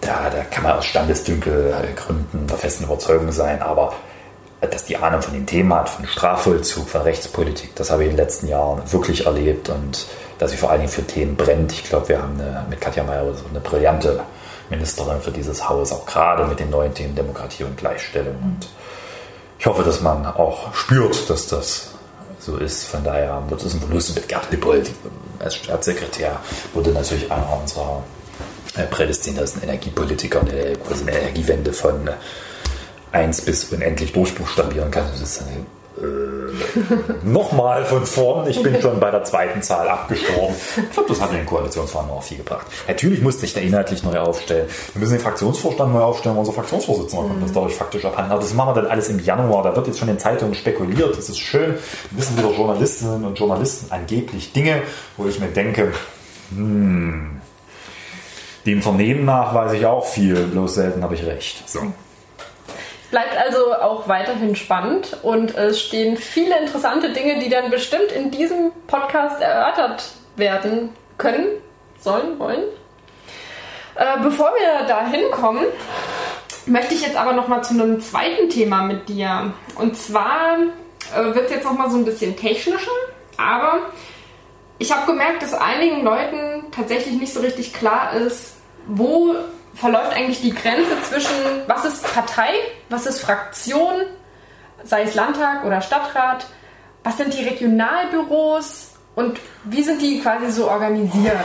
Da, 0.00 0.30
da 0.30 0.42
kann 0.44 0.64
man 0.64 0.72
aus 0.72 0.86
Standesdünkelgründen 0.86 2.46
der 2.48 2.58
festen 2.58 2.84
Überzeugung 2.84 3.30
sein, 3.30 3.62
aber 3.62 3.92
dass 4.60 4.84
die 4.84 4.96
Ahnung 4.96 5.22
von 5.22 5.34
dem 5.34 5.46
Thema 5.46 5.80
hat, 5.80 5.88
von 5.88 6.06
Strafvollzug, 6.06 6.88
von 6.88 7.02
Rechtspolitik, 7.02 7.74
das 7.74 7.90
habe 7.90 8.04
ich 8.04 8.10
in 8.10 8.16
den 8.16 8.24
letzten 8.24 8.48
Jahren 8.48 8.80
wirklich 8.92 9.26
erlebt 9.26 9.68
und 9.68 10.06
dass 10.38 10.52
sie 10.52 10.56
vor 10.56 10.70
allen 10.70 10.80
Dingen 10.80 10.92
für 10.92 11.06
Themen 11.06 11.36
brennt. 11.36 11.72
Ich 11.72 11.84
glaube, 11.84 12.08
wir 12.08 12.22
haben 12.22 12.40
eine, 12.40 12.64
mit 12.68 12.80
Katja 12.80 13.02
Mayer 13.02 13.32
so 13.34 13.44
eine 13.48 13.60
brillante 13.60 14.20
Ministerin 14.70 15.20
für 15.20 15.30
dieses 15.30 15.68
Haus, 15.68 15.92
auch 15.92 16.06
gerade 16.06 16.46
mit 16.46 16.58
den 16.58 16.70
neuen 16.70 16.94
Themen 16.94 17.14
Demokratie 17.14 17.64
und 17.64 17.76
Gleichstellung. 17.76 18.36
Und 18.42 18.68
ich 19.62 19.66
hoffe, 19.66 19.84
dass 19.84 20.00
man 20.00 20.26
auch 20.26 20.74
spürt, 20.74 21.30
dass 21.30 21.46
das 21.46 21.90
so 22.40 22.56
ist. 22.56 22.84
Von 22.84 23.04
daher 23.04 23.44
wird 23.48 23.62
es 23.62 23.74
ein 23.74 23.80
Verlust 23.80 24.12
mit 24.12 24.28
Gerd 24.28 24.50
Lippold 24.50 24.90
als 25.38 25.54
Staatssekretär 25.54 26.40
wurde 26.74 26.90
natürlich 26.90 27.30
einer 27.30 27.60
unserer 27.60 28.02
äh, 28.74 28.82
prädestinierten 28.88 29.62
Energiepolitiker, 29.62 30.40
der 30.40 30.76
quasi 30.78 31.02
eine 31.02 31.16
Energiewende 31.16 31.72
von 31.72 32.10
1 33.12 33.42
bis 33.42 33.72
unendlich 33.72 34.12
durchbuchstabieren 34.12 34.90
kann. 34.90 35.06
Das 35.12 35.20
ist 35.20 35.42
eine 35.42 35.64
äh, 36.02 37.26
nochmal 37.26 37.84
von 37.84 38.04
vorn. 38.04 38.48
Ich 38.48 38.62
bin 38.62 38.80
schon 38.80 38.98
bei 39.00 39.10
der 39.10 39.24
zweiten 39.24 39.62
Zahl 39.62 39.88
abgestorben. 39.88 40.54
Ich 40.76 40.90
glaube, 40.90 41.08
das 41.08 41.20
hat 41.20 41.30
in 41.30 41.38
den 41.38 41.46
Koalitionsverhandlungen 41.46 42.20
auch 42.20 42.26
viel 42.26 42.38
gebracht. 42.38 42.66
Natürlich 42.88 43.22
musste 43.22 43.46
ich 43.46 43.54
da 43.54 43.60
inhaltlich 43.60 44.02
neu 44.02 44.18
aufstellen. 44.18 44.68
Wir 44.92 45.00
müssen 45.00 45.12
den 45.12 45.20
Fraktionsvorstand 45.20 45.92
neu 45.92 46.00
aufstellen, 46.00 46.34
weil 46.34 46.40
unser 46.40 46.52
Fraktionsvorsitzender 46.52 47.28
kommt 47.28 47.42
das 47.42 47.52
dadurch 47.52 47.74
faktisch 47.74 48.04
abhanden. 48.04 48.32
Aber 48.32 48.40
das 48.40 48.54
machen 48.54 48.74
wir 48.74 48.82
dann 48.82 48.90
alles 48.90 49.08
im 49.08 49.20
Januar. 49.20 49.62
Da 49.62 49.76
wird 49.76 49.86
jetzt 49.86 49.98
schon 49.98 50.08
in 50.08 50.18
Zeitungen 50.18 50.54
spekuliert. 50.54 51.16
Das 51.16 51.28
ist 51.28 51.38
schön. 51.38 51.74
Wir 52.10 52.18
wissen 52.18 52.36
wieder 52.36 52.50
Journalistinnen 52.50 53.24
und 53.24 53.38
Journalisten 53.38 53.92
angeblich 53.92 54.52
Dinge, 54.52 54.82
wo 55.16 55.26
ich 55.26 55.38
mir 55.38 55.48
denke, 55.48 55.92
hm, 56.50 57.40
dem 58.66 58.82
Vernehmen 58.82 59.24
nach 59.24 59.54
weiß 59.54 59.72
ich 59.72 59.86
auch 59.86 60.06
viel, 60.06 60.46
bloß 60.46 60.74
selten 60.74 61.02
habe 61.02 61.14
ich 61.14 61.24
recht. 61.24 61.68
So. 61.68 61.80
Bleibt 63.12 63.36
also 63.36 63.74
auch 63.74 64.08
weiterhin 64.08 64.56
spannend 64.56 65.18
und 65.22 65.54
es 65.54 65.82
stehen 65.82 66.16
viele 66.16 66.58
interessante 66.58 67.10
Dinge, 67.10 67.40
die 67.40 67.50
dann 67.50 67.68
bestimmt 67.68 68.10
in 68.10 68.30
diesem 68.30 68.72
Podcast 68.86 69.38
erörtert 69.38 70.12
werden 70.36 70.94
können, 71.18 71.46
sollen, 72.00 72.38
wollen. 72.38 72.62
Äh, 73.96 74.18
bevor 74.22 74.52
wir 74.54 74.86
da 74.88 75.06
hinkommen, 75.06 75.66
möchte 76.64 76.94
ich 76.94 77.02
jetzt 77.02 77.16
aber 77.16 77.34
noch 77.34 77.48
mal 77.48 77.60
zu 77.60 77.74
einem 77.74 78.00
zweiten 78.00 78.48
Thema 78.48 78.80
mit 78.82 79.10
dir. 79.10 79.52
Und 79.74 79.94
zwar 79.94 80.56
äh, 81.14 81.34
wird 81.34 81.44
es 81.44 81.50
jetzt 81.50 81.64
noch 81.64 81.76
mal 81.76 81.90
so 81.90 81.98
ein 81.98 82.06
bisschen 82.06 82.34
technischer, 82.34 82.90
aber 83.36 83.90
ich 84.78 84.90
habe 84.90 85.04
gemerkt, 85.04 85.42
dass 85.42 85.52
einigen 85.52 86.02
Leuten 86.02 86.64
tatsächlich 86.70 87.20
nicht 87.20 87.34
so 87.34 87.40
richtig 87.40 87.74
klar 87.74 88.14
ist, 88.14 88.56
wo 88.86 89.34
verläuft 89.74 90.12
eigentlich 90.12 90.42
die 90.42 90.54
Grenze 90.54 91.00
zwischen, 91.08 91.34
was 91.66 91.84
ist 91.84 92.12
Partei, 92.14 92.50
was 92.88 93.06
ist 93.06 93.20
Fraktion, 93.20 94.02
sei 94.84 95.02
es 95.02 95.14
Landtag 95.14 95.64
oder 95.64 95.80
Stadtrat, 95.80 96.46
was 97.04 97.16
sind 97.16 97.34
die 97.34 97.44
Regionalbüros 97.44 98.92
und 99.14 99.40
wie 99.64 99.82
sind 99.82 100.00
die 100.00 100.20
quasi 100.20 100.50
so 100.50 100.70
organisiert? 100.70 101.36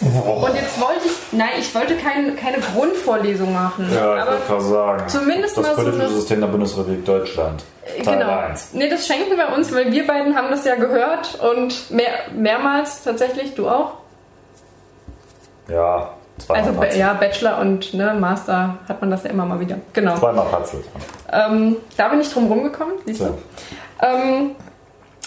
Oh. 0.00 0.46
Und 0.46 0.54
jetzt 0.54 0.80
wollte 0.80 1.06
ich, 1.06 1.12
nein, 1.32 1.50
ich 1.58 1.74
wollte 1.74 1.96
kein, 1.96 2.36
keine 2.36 2.58
Grundvorlesung 2.58 3.52
machen. 3.52 3.90
Ja, 3.92 4.18
ich 4.18 4.26
wollte 4.26 4.46
gerade 4.46 4.62
sagen. 4.62 5.08
Zumindest 5.08 5.56
das 5.56 5.66
mal 5.66 5.74
politische 5.74 5.98
so 5.98 6.04
eine, 6.04 6.14
System 6.14 6.40
der 6.40 6.48
Bundesrepublik 6.48 7.04
Deutschland. 7.04 7.64
Teil 8.04 8.18
genau. 8.18 8.38
1. 8.38 8.74
Nee, 8.74 8.88
das 8.88 9.06
schenken 9.06 9.36
wir 9.36 9.56
uns, 9.56 9.74
weil 9.74 9.90
wir 9.90 10.06
beiden 10.06 10.36
haben 10.36 10.50
das 10.50 10.64
ja 10.64 10.76
gehört 10.76 11.40
und 11.40 11.90
mehr, 11.90 12.10
mehrmals 12.32 13.02
tatsächlich, 13.02 13.54
du 13.54 13.68
auch? 13.68 13.94
Ja, 15.68 16.12
Also 16.48 16.72
ja, 16.96 17.14
Bachelor 17.14 17.58
und 17.58 17.94
ne, 17.94 18.14
Master 18.14 18.78
hat 18.88 19.00
man 19.00 19.10
das 19.10 19.24
ja 19.24 19.30
immer 19.30 19.44
mal 19.44 19.60
wieder. 19.60 19.78
Genau. 19.92 20.16
Zweimal 20.16 20.46
Patzel. 20.46 20.84
Ähm, 21.32 21.76
da 21.96 22.08
bin 22.08 22.20
ich 22.20 22.32
drum 22.32 22.46
rumgekommen, 22.46 22.94
siehst 23.06 23.20
du? 23.20 23.24
So. 23.24 23.38
Ähm, 24.02 24.50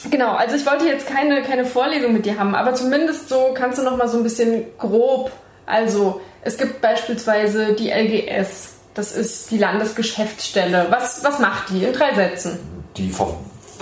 genau, 0.10 0.34
also 0.36 0.56
ich 0.56 0.66
wollte 0.66 0.86
jetzt 0.86 1.08
keine, 1.08 1.42
keine 1.42 1.66
Vorlesung 1.66 2.14
mit 2.14 2.26
dir 2.26 2.40
haben, 2.40 2.56
aber 2.56 2.74
zumindest 2.74 3.30
so 3.30 3.54
kannst 3.54 3.80
du 3.80 3.84
noch 3.84 3.98
mal 3.98 4.08
so 4.08 4.18
ein 4.18 4.24
bisschen 4.24 4.66
grob. 4.78 5.32
Also 5.66 6.22
es 6.42 6.58
gibt 6.58 6.82
beispielsweise 6.82 7.74
die 7.74 7.92
LGS, 7.92 8.74
das 8.94 9.16
ist 9.16 9.52
die 9.52 9.58
Landesgeschäftsstelle. 9.58 10.88
Was, 10.90 11.24
was 11.24 11.40
macht 11.40 11.70
die 11.70 11.84
in 11.84 11.94
drei 11.94 12.14
Sätzen? 12.14 12.60
Die 12.98 13.10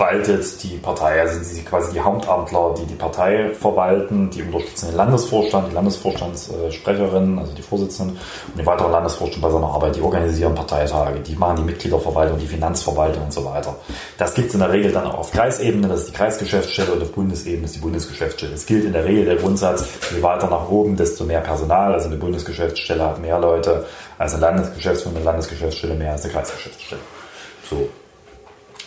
verwaltet 0.00 0.62
die 0.62 0.78
Partei, 0.78 1.20
also 1.20 1.34
sind 1.34 1.44
sie 1.44 1.62
quasi 1.62 1.92
die 1.92 2.00
Hauptamtler, 2.00 2.74
die 2.78 2.86
die 2.86 2.94
Partei 2.94 3.50
verwalten, 3.52 4.30
die 4.30 4.42
unterstützen 4.42 4.88
den 4.88 4.96
Landesvorstand, 4.96 5.70
die 5.70 5.74
Landesvorstandssprecherin, 5.74 7.38
also 7.38 7.52
die 7.52 7.60
Vorsitzenden 7.60 8.16
und 8.16 8.58
den 8.58 8.64
weiteren 8.64 8.92
Landesvorstand 8.92 9.42
bei 9.42 9.50
seiner 9.50 9.66
Arbeit, 9.66 9.96
die 9.96 10.00
organisieren 10.00 10.54
Parteitage, 10.54 11.20
die 11.20 11.36
machen 11.36 11.56
die 11.56 11.62
Mitgliederverwaltung, 11.64 12.38
die 12.38 12.46
Finanzverwaltung 12.46 13.24
und 13.24 13.32
so 13.32 13.44
weiter. 13.44 13.76
Das 14.16 14.32
gibt 14.32 14.48
es 14.48 14.54
in 14.54 14.60
der 14.60 14.72
Regel 14.72 14.90
dann 14.90 15.06
auch 15.06 15.18
auf 15.18 15.32
Kreisebene, 15.32 15.86
das 15.86 16.00
ist 16.00 16.08
die 16.08 16.14
Kreisgeschäftsstelle 16.14 16.92
und 16.92 17.02
auf 17.02 17.12
Bundesebene 17.12 17.66
ist 17.66 17.76
die 17.76 17.80
Bundesgeschäftsstelle. 17.80 18.54
Es 18.54 18.64
gilt 18.64 18.86
in 18.86 18.94
der 18.94 19.04
Regel 19.04 19.26
der 19.26 19.36
Grundsatz, 19.36 19.84
je 20.14 20.22
weiter 20.22 20.48
nach 20.48 20.66
oben, 20.70 20.96
desto 20.96 21.24
mehr 21.24 21.42
Personal, 21.42 21.92
also 21.92 22.06
eine 22.06 22.16
Bundesgeschäftsstelle 22.16 23.04
hat 23.04 23.20
mehr 23.20 23.38
Leute 23.38 23.84
als 24.16 24.32
eine 24.32 24.40
Landesgeschäftsführung, 24.40 25.16
eine 25.16 25.26
Landesgeschäftsstelle 25.26 25.94
mehr 25.94 26.12
als 26.12 26.24
eine 26.24 26.32
Kreisgeschäftsstelle. 26.32 27.02
So, 27.68 27.86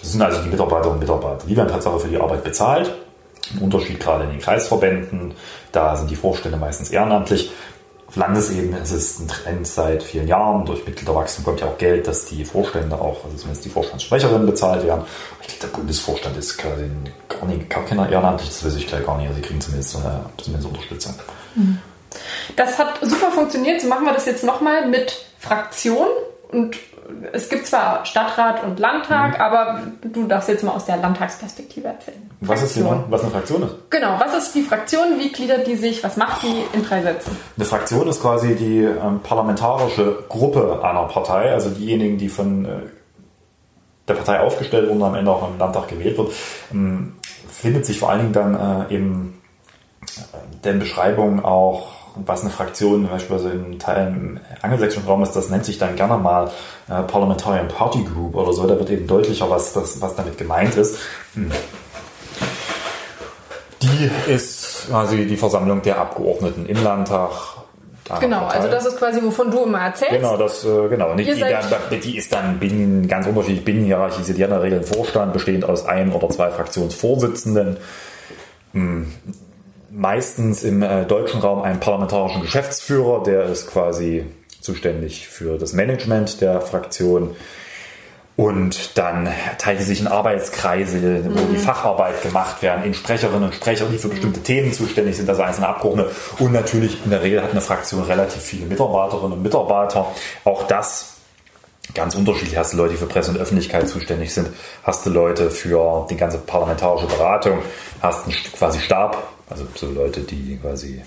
das 0.04 0.12
sind 0.12 0.22
also 0.22 0.42
die 0.42 0.50
Mitarbeiterinnen 0.50 0.96
und 0.96 1.00
Mitarbeiter. 1.00 1.46
Die 1.48 1.56
werden 1.56 1.70
tatsächlich 1.70 2.02
für 2.02 2.10
die 2.10 2.18
Arbeit 2.18 2.44
bezahlt. 2.44 2.94
Ein 3.54 3.60
Unterschied 3.60 4.02
gerade 4.02 4.26
in 4.26 4.32
den 4.32 4.40
Kreisverbänden. 4.40 5.34
Da 5.72 5.96
sind 5.96 6.12
die 6.12 6.18
Vorstände 6.18 6.58
meistens 6.58 6.92
ehrenamtlich. 6.92 7.52
Auf 8.08 8.18
Landesebene 8.18 8.80
ist 8.80 8.92
es 8.92 9.20
ein 9.20 9.30
Trend 9.30 9.66
seit 9.66 10.04
vielen 10.04 10.28
Jahren. 10.28 10.66
Durch 10.66 10.86
Mitgliederwachstum 10.86 11.46
kommt 11.46 11.62
ja 11.62 11.68
auch 11.68 11.78
Geld, 11.78 12.06
dass 12.06 12.26
die 12.26 12.44
Vorstände 12.44 13.00
auch, 13.00 13.24
also 13.24 13.38
zumindest 13.38 13.64
die 13.64 13.70
Vorstandssprecherinnen 13.70 14.46
bezahlt 14.46 14.86
werden. 14.86 15.06
Ich 15.42 15.48
glaube, 15.48 15.62
der 15.62 15.80
Bundesvorstand 15.80 16.36
ist 16.36 16.58
quasi 16.58 16.92
gar, 17.30 17.48
nicht, 17.48 17.70
gar 17.70 17.86
keiner 17.86 18.12
ehrenamtlich. 18.12 18.50
Das 18.50 18.66
weiß 18.66 18.76
ich 18.76 18.88
gleich 18.88 19.06
gar 19.06 19.18
nicht. 19.18 19.30
Also 19.30 19.40
die 19.40 19.48
kriegen 19.48 19.62
zumindest, 19.62 19.96
äh, 19.96 20.42
zumindest 20.44 20.68
Unterstützung. 20.68 21.14
Das 22.58 22.78
hat 22.78 23.00
super 23.02 23.32
funktioniert. 23.32 23.80
So 23.80 23.88
machen 23.88 24.06
wir 24.06 24.14
das 24.14 24.26
jetzt 24.26 24.44
nochmal 24.44 24.90
mit 24.90 25.26
Fraktion. 25.40 26.08
Und 26.52 26.76
es 27.32 27.50
gibt 27.50 27.68
zwar 27.68 28.06
Stadtrat 28.06 28.64
und 28.64 28.80
Landtag, 28.80 29.40
aber 29.40 29.82
du 30.02 30.28
darfst 30.28 30.50
jetzt 30.50 30.64
mal 30.64 30.72
aus 30.72 30.86
der 30.86 30.98
Landtagsperspektive 30.98 31.88
erzählen. 31.88 32.30
Was 32.42 32.62
ist 32.64 32.76
die, 32.76 32.82
Fraktion. 32.82 33.06
was 33.10 33.22
eine 33.22 33.32
Fraktion 33.32 33.64
ist? 33.64 33.76
Genau, 33.90 34.20
was 34.20 34.38
ist 34.38 34.56
die 34.56 34.62
Fraktion? 34.62 35.20
Wie 35.20 35.32
gliedert 35.32 35.68
die 35.68 35.76
sich? 35.76 36.04
Was 36.04 36.18
macht 36.18 36.44
die 36.44 36.64
in 36.74 36.86
drei 36.86 37.02
Sätzen? 37.02 37.38
Eine 37.56 37.66
Fraktion 37.66 38.08
ist 38.08 38.22
quasi 38.22 38.56
die 38.56 38.84
ähm, 38.84 39.22
parlamentarische 39.22 40.24
Gruppe 40.30 40.82
einer 40.84 41.04
Partei, 41.06 41.52
also 41.52 41.70
diejenigen, 41.70 42.18
die 42.18 42.30
von 42.30 42.66
äh, 42.66 42.70
der 44.08 44.16
Partei 44.16 44.40
aufgestellt 44.40 44.90
wurden 44.90 45.02
und 45.02 45.08
am 45.08 45.16
Ende 45.16 45.32
auch 45.32 45.50
im 45.50 45.58
Landtag 45.58 45.88
gewählt 45.88 46.18
wird, 46.18 46.32
ähm, 46.72 47.16
findet 47.50 47.86
sich 47.86 48.00
vor 48.00 48.10
allen 48.10 48.20
Dingen 48.20 48.34
dann 48.34 48.90
äh, 48.90 48.94
eben 48.94 49.42
den 50.64 50.80
Beschreibungen 50.80 51.44
auch, 51.44 52.03
was 52.16 52.42
eine 52.42 52.50
Fraktion 52.50 53.08
beispielsweise 53.08 53.52
in 53.52 53.80
Teilen 53.80 54.16
im 54.16 54.40
angelsächsischen 54.62 55.08
Raum 55.08 55.24
ist, 55.24 55.32
das 55.34 55.50
nennt 55.50 55.66
sich 55.66 55.78
dann 55.78 55.96
gerne 55.96 56.18
mal 56.18 56.52
äh, 56.90 57.02
Parliamentarian 57.04 57.68
Party 57.68 58.04
Group 58.04 58.36
oder 58.36 58.54
so, 58.54 58.68
da 58.68 58.78
wird 58.78 58.90
eben 58.90 59.08
deutlicher, 59.08 59.50
was, 59.50 59.74
das, 59.74 60.02
was 60.02 60.16
damit 60.16 60.38
gemeint 60.38 60.76
ist. 60.76 60.98
Hm. 61.34 61.52
Die 63.82 64.10
ist 64.32 64.88
quasi 64.90 65.26
die 65.26 65.38
Versammlung 65.38 65.82
der 65.82 65.98
Abgeordneten 65.98 66.66
im 66.66 66.82
Landtag. 66.84 67.32
Genau, 68.20 68.40
Partei. 68.42 68.58
also 68.58 68.70
das 68.70 68.86
ist 68.86 68.98
quasi, 68.98 69.24
wovon 69.24 69.50
du 69.50 69.64
immer 69.64 69.80
erzählst. 69.80 70.16
Genau, 70.16 70.36
das, 70.36 70.66
äh, 70.66 70.90
genau. 70.90 71.14
Nicht 71.14 71.36
die, 71.36 71.40
dann- 71.40 72.00
die 72.02 72.18
ist 72.18 72.34
dann 72.34 72.60
binnen, 72.60 73.08
ganz 73.08 73.28
unterschiedlich 73.28 73.64
binnenhierarchisiert. 73.64 74.38
Die 74.38 74.44
hat 74.44 74.50
in 74.50 74.56
der 74.56 74.64
Regel 74.64 74.80
einen 74.80 74.88
Vorstand, 74.88 75.32
bestehend 75.32 75.64
aus 75.66 75.86
ein 75.86 76.12
oder 76.12 76.30
zwei 76.30 76.50
Fraktionsvorsitzenden. 76.50 77.78
Hm, 78.74 79.08
Meistens 79.96 80.64
im 80.64 80.82
äh, 80.82 81.06
deutschen 81.06 81.40
Raum 81.42 81.62
einen 81.62 81.80
parlamentarischen 81.80 82.42
Geschäftsführer, 82.42 83.22
der 83.22 83.44
ist 83.44 83.68
quasi 83.68 84.26
zuständig 84.60 85.28
für 85.28 85.60
das 85.60 85.74
Management 85.74 86.42
der 86.42 86.62
Fraktion. 86.62 87.36
Und 88.36 88.98
dann 88.98 89.30
teilt 89.60 89.78
sie 89.78 89.86
sich 89.86 90.00
in 90.00 90.08
Arbeitskreise, 90.08 91.24
wo 91.26 91.54
die 91.54 91.60
Facharbeit 91.60 92.24
gemacht 92.24 92.64
werden, 92.64 92.84
in 92.84 92.96
Sprecherinnen 92.96 93.44
und 93.44 93.54
Sprecher, 93.54 93.86
die 93.86 94.00
für 94.00 94.08
bestimmte 94.08 94.42
Themen 94.42 94.74
zuständig 94.74 95.18
sind, 95.18 95.30
also 95.30 95.44
einzelne 95.44 95.68
Abgeordnete. 95.68 96.10
Und 96.40 96.52
natürlich 96.54 96.98
in 97.04 97.12
der 97.12 97.22
Regel 97.22 97.44
hat 97.44 97.52
eine 97.52 97.62
Fraktion 97.62 98.02
relativ 98.02 98.42
viele 98.42 98.66
Mitarbeiterinnen 98.66 99.34
und 99.34 99.44
Mitarbeiter. 99.44 100.08
Auch 100.44 100.66
das 100.66 101.13
ganz 101.94 102.16
unterschiedlich. 102.16 102.58
Hast 102.58 102.74
du 102.74 102.78
Leute, 102.78 102.94
die 102.94 102.98
für 102.98 103.08
Presse 103.08 103.32
und 103.32 103.38
Öffentlichkeit 103.38 103.88
zuständig 103.88 104.34
sind, 104.34 104.50
hast 104.84 105.06
du 105.06 105.10
Leute 105.10 105.52
für 105.52 106.08
die 106.10 106.18
ganze 106.18 106.38
parlamentarische 106.40 107.08
Beratung, 107.08 107.60
hast 108.02 108.26
einen 108.26 108.36
quasi 108.58 108.80
Stab, 108.80 109.32
also 109.50 109.66
so 109.76 109.92
Leute, 109.92 110.22
die 110.22 110.58
quasi 110.62 111.04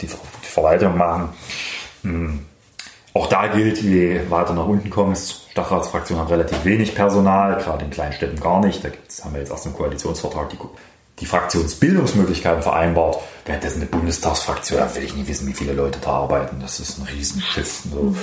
die, 0.00 0.06
die 0.06 0.48
Verwaltung 0.48 0.96
machen. 0.96 1.28
Hm. 2.02 2.40
Auch 3.14 3.28
da 3.28 3.46
gilt, 3.46 3.80
je 3.80 4.20
weiter 4.28 4.52
nach 4.52 4.66
unten 4.66 4.90
kommst, 4.90 5.46
Stadtratsfraktion 5.50 6.18
hat 6.18 6.28
relativ 6.28 6.64
wenig 6.66 6.94
Personal, 6.94 7.56
gerade 7.56 7.84
in 7.86 7.90
kleinen 7.90 8.12
Städten 8.12 8.38
gar 8.38 8.60
nicht. 8.60 8.84
Da 8.84 8.90
haben 9.24 9.32
wir 9.32 9.40
jetzt 9.40 9.50
erst 9.50 9.64
im 9.64 9.72
Koalitionsvertrag 9.72 10.50
die, 10.50 10.58
die 11.20 11.24
Fraktionsbildungsmöglichkeiten 11.24 12.62
vereinbart. 12.62 13.16
Währenddessen 13.46 13.80
eine 13.80 13.86
Bundestagsfraktion, 13.86 14.80
da 14.80 14.94
will 14.94 15.02
ich 15.02 15.14
nicht 15.14 15.28
wissen, 15.28 15.48
wie 15.48 15.54
viele 15.54 15.72
Leute 15.72 15.98
da 15.98 16.10
arbeiten. 16.10 16.58
Das 16.60 16.78
ist 16.78 16.98
ein 16.98 17.06
Riesenschiff. 17.06 17.84
So. 17.90 18.14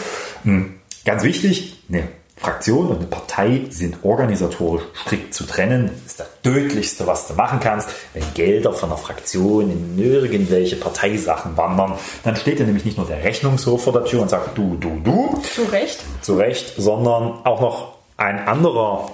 Mhm. 0.43 0.75
Ganz 1.05 1.23
wichtig, 1.23 1.72
ne, 1.87 2.07
Fraktion 2.43 2.87
und 2.87 2.97
eine 2.97 3.05
Partei 3.05 3.61
sind 3.69 4.03
organisatorisch 4.03 4.83
strikt 5.05 5.33
zu 5.33 5.45
trennen. 5.45 5.89
Das 6.03 6.11
ist 6.11 6.19
das 6.19 6.27
Tödlichste, 6.43 7.07
was 7.07 7.27
du 7.27 7.35
machen 7.35 7.59
kannst. 7.61 7.87
Wenn 8.13 8.23
Gelder 8.33 8.73
von 8.73 8.89
einer 8.89 8.97
Fraktion 8.97 9.71
in 9.71 9.97
irgendwelche 9.97 10.75
Parteisachen 10.75 11.55
wandern, 11.55 11.93
dann 12.23 12.35
steht 12.35 12.59
dir 12.59 12.65
nämlich 12.65 12.83
nicht 12.83 12.97
nur 12.97 13.07
der 13.07 13.23
Rechnungshof 13.23 13.83
vor 13.83 13.93
der 13.93 14.03
Tür 14.03 14.23
und 14.23 14.29
sagt 14.29 14.57
du, 14.57 14.75
du, 14.75 14.99
du. 15.03 15.41
Zu 15.55 15.63
Recht. 15.71 15.99
Zu 16.21 16.35
Recht, 16.35 16.73
sondern 16.77 17.45
auch 17.45 17.61
noch 17.61 17.93
ein 18.17 18.45
anderer 18.45 19.09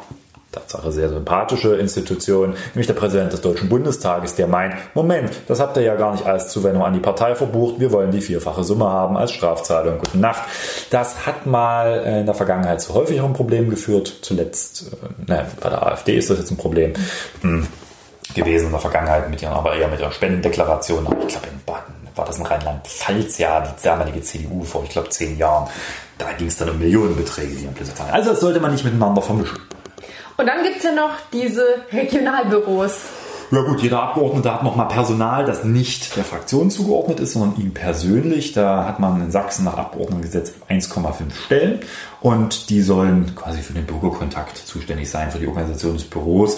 Tatsache 0.52 0.92
sehr 0.92 1.10
sympathische 1.10 1.76
Institution, 1.76 2.56
nämlich 2.74 2.88
der 2.88 2.96
Präsident 2.96 3.32
des 3.32 3.42
Deutschen 3.42 3.70
Bundestages, 3.70 4.34
der 4.34 4.48
meint, 4.48 4.74
Moment, 4.96 5.30
das 5.48 5.60
habt 5.60 5.78
ihr 5.78 5.84
ja 5.84 5.96
gar 5.96 6.14
nicht 6.14 6.26
als 6.26 6.50
Zuwendung 6.50 6.84
an 6.84 6.94
die 6.94 7.00
Partei 7.00 7.36
verbucht, 7.36 7.80
wir 7.80 7.92
wollen 7.92 8.10
die 8.10 8.22
vierfache 8.22 8.64
Summe 8.64 8.86
haben 8.86 9.16
als 9.16 9.32
Strafzahlung. 9.32 10.00
Gute 10.00 10.18
Nacht. 10.18 10.42
Das 10.90 11.28
hat 11.28 11.46
mal 11.46 12.20
in 12.20 12.26
der 12.26 12.34
Vergangenheit 12.34 12.82
zu 12.82 12.96
häufigeren 12.96 13.34
Problemen 13.34 13.70
geführt. 13.70 14.12
Zuletzt, 14.22 14.92
äh, 15.28 15.32
ne, 15.32 15.46
bei 15.62 15.70
der 15.70 15.86
AfD 15.86 16.18
ist 16.18 16.32
das 16.32 16.40
jetzt 16.40 16.50
ein 16.50 16.58
Problem 16.58 16.94
hm, 17.42 17.68
gewesen 18.34 18.66
in 18.66 18.72
der 18.72 18.82
Vergangenheit 18.82 19.30
mit 19.30 19.42
ihren, 19.44 19.54
aber 19.54 19.76
eher 19.76 19.88
mit 19.88 20.00
ihrer 20.00 20.12
Spendendeklaration. 20.12 21.04
Ich 21.04 21.28
glaube, 21.28 21.48
in 21.48 21.62
Baden 21.66 21.94
war 22.16 22.26
das 22.26 22.40
in 22.40 22.46
Rheinland-Pfalz, 22.46 23.38
ja, 23.38 23.62
die 23.62 23.84
damalige 23.84 24.22
CDU 24.22 24.64
vor, 24.64 24.84
ich 24.84 24.90
glaube, 24.90 25.10
zehn 25.10 25.38
Jahren. 25.38 25.70
Da 26.18 26.34
ging 26.34 26.48
es 26.48 26.58
dann 26.58 26.70
um 26.70 26.80
Millionenbeträge, 26.80 27.56
die 27.56 27.66
man 27.66 27.76
plötzlich. 27.76 28.00
Also 28.12 28.32
das 28.32 28.40
sollte 28.40 28.60
man 28.60 28.72
nicht 28.72 28.84
miteinander 28.84 29.22
vermischen. 29.22 29.60
Und 30.40 30.46
dann 30.46 30.64
gibt 30.64 30.78
es 30.78 30.84
ja 30.84 30.94
noch 30.94 31.12
diese 31.34 31.66
Regionalbüros. 31.92 32.94
Ja 33.52 33.62
gut, 33.64 33.82
jeder 33.82 34.04
Abgeordnete 34.04 34.54
hat 34.54 34.64
nochmal 34.64 34.88
Personal, 34.88 35.44
das 35.44 35.66
nicht 35.66 36.16
der 36.16 36.24
Fraktion 36.24 36.72
zugeordnet 36.72 37.20
ist, 37.20 37.34
sondern 37.34 37.60
ihm 37.60 37.74
persönlich. 37.74 38.54
Da 38.54 38.86
hat 38.86 39.02
man 39.02 39.22
in 39.22 39.32
Sachsen 39.32 39.66
nach 39.66 39.76
Abgeordnetengesetz 39.76 40.54
1,5 40.70 41.34
Stellen 41.34 41.80
und 42.22 42.70
die 42.70 42.82
sollen 42.82 43.36
quasi 43.36 43.62
für 43.62 43.74
den 43.74 43.86
Bürgerkontakt 43.86 44.56
zuständig 44.56 45.10
sein, 45.10 45.30
für 45.30 45.40
die 45.40 45.48
Organisation 45.48 45.96
des 45.96 46.06
Büros. 46.06 46.58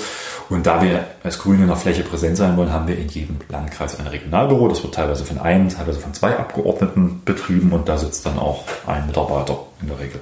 Und 0.50 0.68
da 0.68 0.84
wir 0.84 1.06
als 1.24 1.40
Grüne 1.40 1.64
in 1.64 1.68
der 1.68 1.78
Fläche 1.78 2.04
präsent 2.04 2.38
sein 2.38 2.58
wollen, 2.58 2.72
haben 2.72 2.88
wir 2.88 3.00
in 3.00 3.08
jedem 3.08 3.38
Landkreis 3.50 4.00
ein 4.00 4.06
Regionalbüro. 4.06 4.68
Das 4.68 4.84
wird 4.84 4.94
teilweise 4.94 5.26
von 5.26 5.40
einem, 5.40 5.70
teilweise 5.70 6.00
von 6.00 6.14
zwei 6.14 6.38
Abgeordneten 6.38 7.24
betrieben 7.26 7.72
und 7.72 7.90
da 7.90 7.98
sitzt 7.98 8.28
dann 8.28 8.38
auch 8.38 8.64
ein 8.86 9.08
Mitarbeiter 9.08 9.58
in 9.82 9.88
der 9.88 10.00
Regel. 10.00 10.20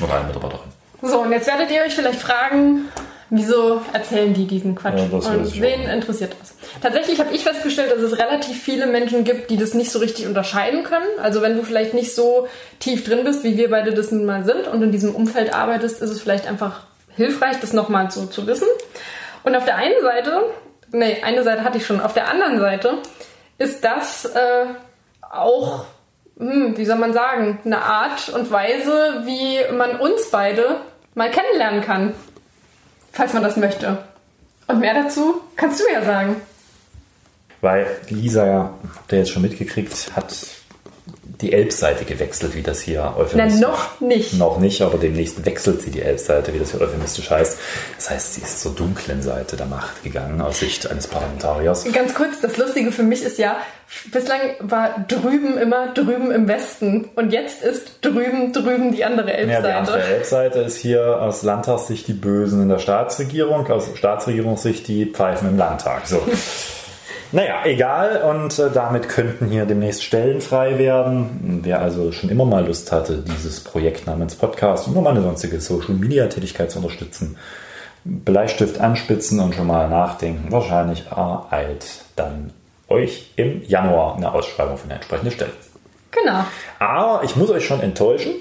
Oder 0.00 0.14
eine 0.14 0.28
Mitarbeiterin. 0.28 0.81
So, 1.02 1.20
und 1.20 1.32
jetzt 1.32 1.48
werdet 1.48 1.70
ihr 1.70 1.82
euch 1.82 1.94
vielleicht 1.94 2.20
fragen, 2.20 2.88
wieso 3.28 3.82
erzählen 3.92 4.32
die 4.32 4.46
diesen 4.46 4.76
Quatsch? 4.76 4.98
Ja, 4.98 5.30
und 5.30 5.60
wen 5.60 5.86
auch. 5.86 5.92
interessiert 5.92 6.36
das? 6.40 6.54
Tatsächlich 6.80 7.18
habe 7.18 7.34
ich 7.34 7.42
festgestellt, 7.42 7.90
dass 7.90 8.00
es 8.00 8.18
relativ 8.18 8.62
viele 8.62 8.86
Menschen 8.86 9.24
gibt, 9.24 9.50
die 9.50 9.56
das 9.56 9.74
nicht 9.74 9.90
so 9.90 9.98
richtig 9.98 10.26
unterscheiden 10.26 10.84
können. 10.84 11.06
Also 11.20 11.42
wenn 11.42 11.56
du 11.56 11.64
vielleicht 11.64 11.92
nicht 11.92 12.14
so 12.14 12.46
tief 12.78 13.04
drin 13.04 13.24
bist, 13.24 13.42
wie 13.42 13.56
wir 13.56 13.68
beide 13.68 13.92
das 13.92 14.12
nun 14.12 14.24
mal 14.24 14.44
sind 14.44 14.68
und 14.68 14.82
in 14.82 14.92
diesem 14.92 15.14
Umfeld 15.14 15.52
arbeitest, 15.52 16.00
ist 16.00 16.10
es 16.10 16.20
vielleicht 16.20 16.46
einfach 16.46 16.82
hilfreich, 17.16 17.58
das 17.60 17.72
nochmal 17.72 18.10
so 18.10 18.26
zu 18.26 18.46
wissen. 18.46 18.68
Und 19.42 19.56
auf 19.56 19.64
der 19.64 19.76
einen 19.76 20.00
Seite, 20.02 20.44
nee, 20.92 21.22
eine 21.22 21.42
Seite 21.42 21.64
hatte 21.64 21.78
ich 21.78 21.86
schon, 21.86 22.00
auf 22.00 22.14
der 22.14 22.28
anderen 22.28 22.60
Seite 22.60 22.98
ist 23.58 23.82
das 23.82 24.24
äh, 24.26 24.66
auch, 25.20 25.86
hm, 26.38 26.76
wie 26.76 26.84
soll 26.84 26.96
man 26.96 27.12
sagen, 27.12 27.58
eine 27.64 27.82
Art 27.82 28.28
und 28.28 28.50
Weise, 28.50 29.22
wie 29.24 29.58
man 29.74 29.98
uns 29.98 30.30
beide 30.30 30.76
mal 31.14 31.30
kennenlernen 31.30 31.82
kann, 31.82 32.14
falls 33.12 33.32
man 33.32 33.42
das 33.42 33.56
möchte. 33.56 33.98
Und 34.66 34.80
mehr 34.80 34.94
dazu 34.94 35.40
kannst 35.56 35.80
du 35.80 35.84
ja 35.92 36.02
sagen. 36.04 36.36
Weil 37.60 37.86
Lisa 38.08 38.74
habt 38.96 39.12
ihr 39.12 39.18
jetzt 39.18 39.30
schon 39.30 39.42
mitgekriegt, 39.42 40.16
hat 40.16 40.34
die 41.42 41.52
Elbseite 41.52 42.04
gewechselt, 42.04 42.54
wie 42.54 42.62
das 42.62 42.80
hier 42.80 43.14
euphemistisch 43.18 43.60
noch 43.60 44.00
nicht. 44.00 44.34
Noch 44.34 44.58
nicht, 44.58 44.80
aber 44.80 44.96
demnächst 44.96 45.44
wechselt 45.44 45.82
sie 45.82 45.90
die 45.90 46.00
Elbseite, 46.00 46.54
wie 46.54 46.58
das 46.58 46.70
hier 46.70 46.80
euphemistisch 46.80 47.30
heißt. 47.30 47.58
Das 47.96 48.10
heißt, 48.10 48.34
sie 48.34 48.40
ist 48.42 48.60
zur 48.60 48.72
dunklen 48.74 49.20
Seite 49.22 49.56
der 49.56 49.66
Macht 49.66 50.02
gegangen, 50.02 50.40
aus 50.40 50.60
Sicht 50.60 50.90
eines 50.90 51.06
Parlamentariers. 51.08 51.84
Ganz 51.92 52.14
kurz, 52.14 52.40
das 52.40 52.56
Lustige 52.56 52.92
für 52.92 53.02
mich 53.02 53.22
ist 53.22 53.38
ja, 53.38 53.56
bislang 54.10 54.40
war 54.60 55.04
drüben 55.08 55.58
immer 55.58 55.88
drüben 55.92 56.30
im 56.30 56.48
Westen 56.48 57.08
und 57.16 57.32
jetzt 57.32 57.62
ist 57.62 57.98
drüben 58.00 58.52
drüben 58.52 58.92
die 58.92 59.04
andere 59.04 59.28
Ja, 59.30 59.34
Elbseite. 59.34 59.66
die 59.66 59.72
andere 59.74 60.02
Elbseite 60.02 60.58
ist 60.60 60.76
hier 60.76 61.20
aus 61.20 61.42
Landtagssicht 61.42 62.08
die 62.08 62.14
Bösen 62.14 62.62
in 62.62 62.68
der 62.68 62.78
Staatsregierung, 62.78 63.66
aus 63.70 63.90
Staatsregierungssicht 63.94 64.86
die 64.88 65.06
Pfeifen 65.06 65.48
im 65.48 65.58
Landtag. 65.58 66.06
So. 66.06 66.22
Naja, 67.32 67.62
egal. 67.64 68.22
Und 68.22 68.58
äh, 68.58 68.70
damit 68.70 69.08
könnten 69.08 69.48
hier 69.48 69.64
demnächst 69.64 70.04
Stellen 70.04 70.42
frei 70.42 70.78
werden. 70.78 71.60
Wer 71.62 71.80
also 71.80 72.12
schon 72.12 72.28
immer 72.28 72.44
mal 72.44 72.66
Lust 72.66 72.92
hatte, 72.92 73.24
dieses 73.26 73.60
Projekt 73.60 74.06
namens 74.06 74.34
Podcast 74.34 74.86
und 74.86 75.02
meine 75.02 75.22
sonstige 75.22 75.60
Social 75.60 75.94
Media 75.94 76.26
Tätigkeit 76.26 76.70
zu 76.70 76.78
unterstützen, 76.78 77.36
Bleistift 78.04 78.80
anspitzen 78.80 79.40
und 79.40 79.54
schon 79.54 79.66
mal 79.66 79.88
nachdenken. 79.88 80.52
Wahrscheinlich 80.52 81.06
ereilt 81.10 81.86
dann 82.16 82.52
euch 82.88 83.32
im 83.36 83.62
Januar 83.62 84.16
eine 84.16 84.34
Ausschreibung 84.34 84.76
für 84.76 84.84
eine 84.84 84.94
entsprechende 84.94 85.30
Stelle. 85.30 85.52
Genau. 86.10 86.44
Aber 86.78 87.24
ich 87.24 87.36
muss 87.36 87.50
euch 87.50 87.64
schon 87.64 87.80
enttäuschen. 87.80 88.32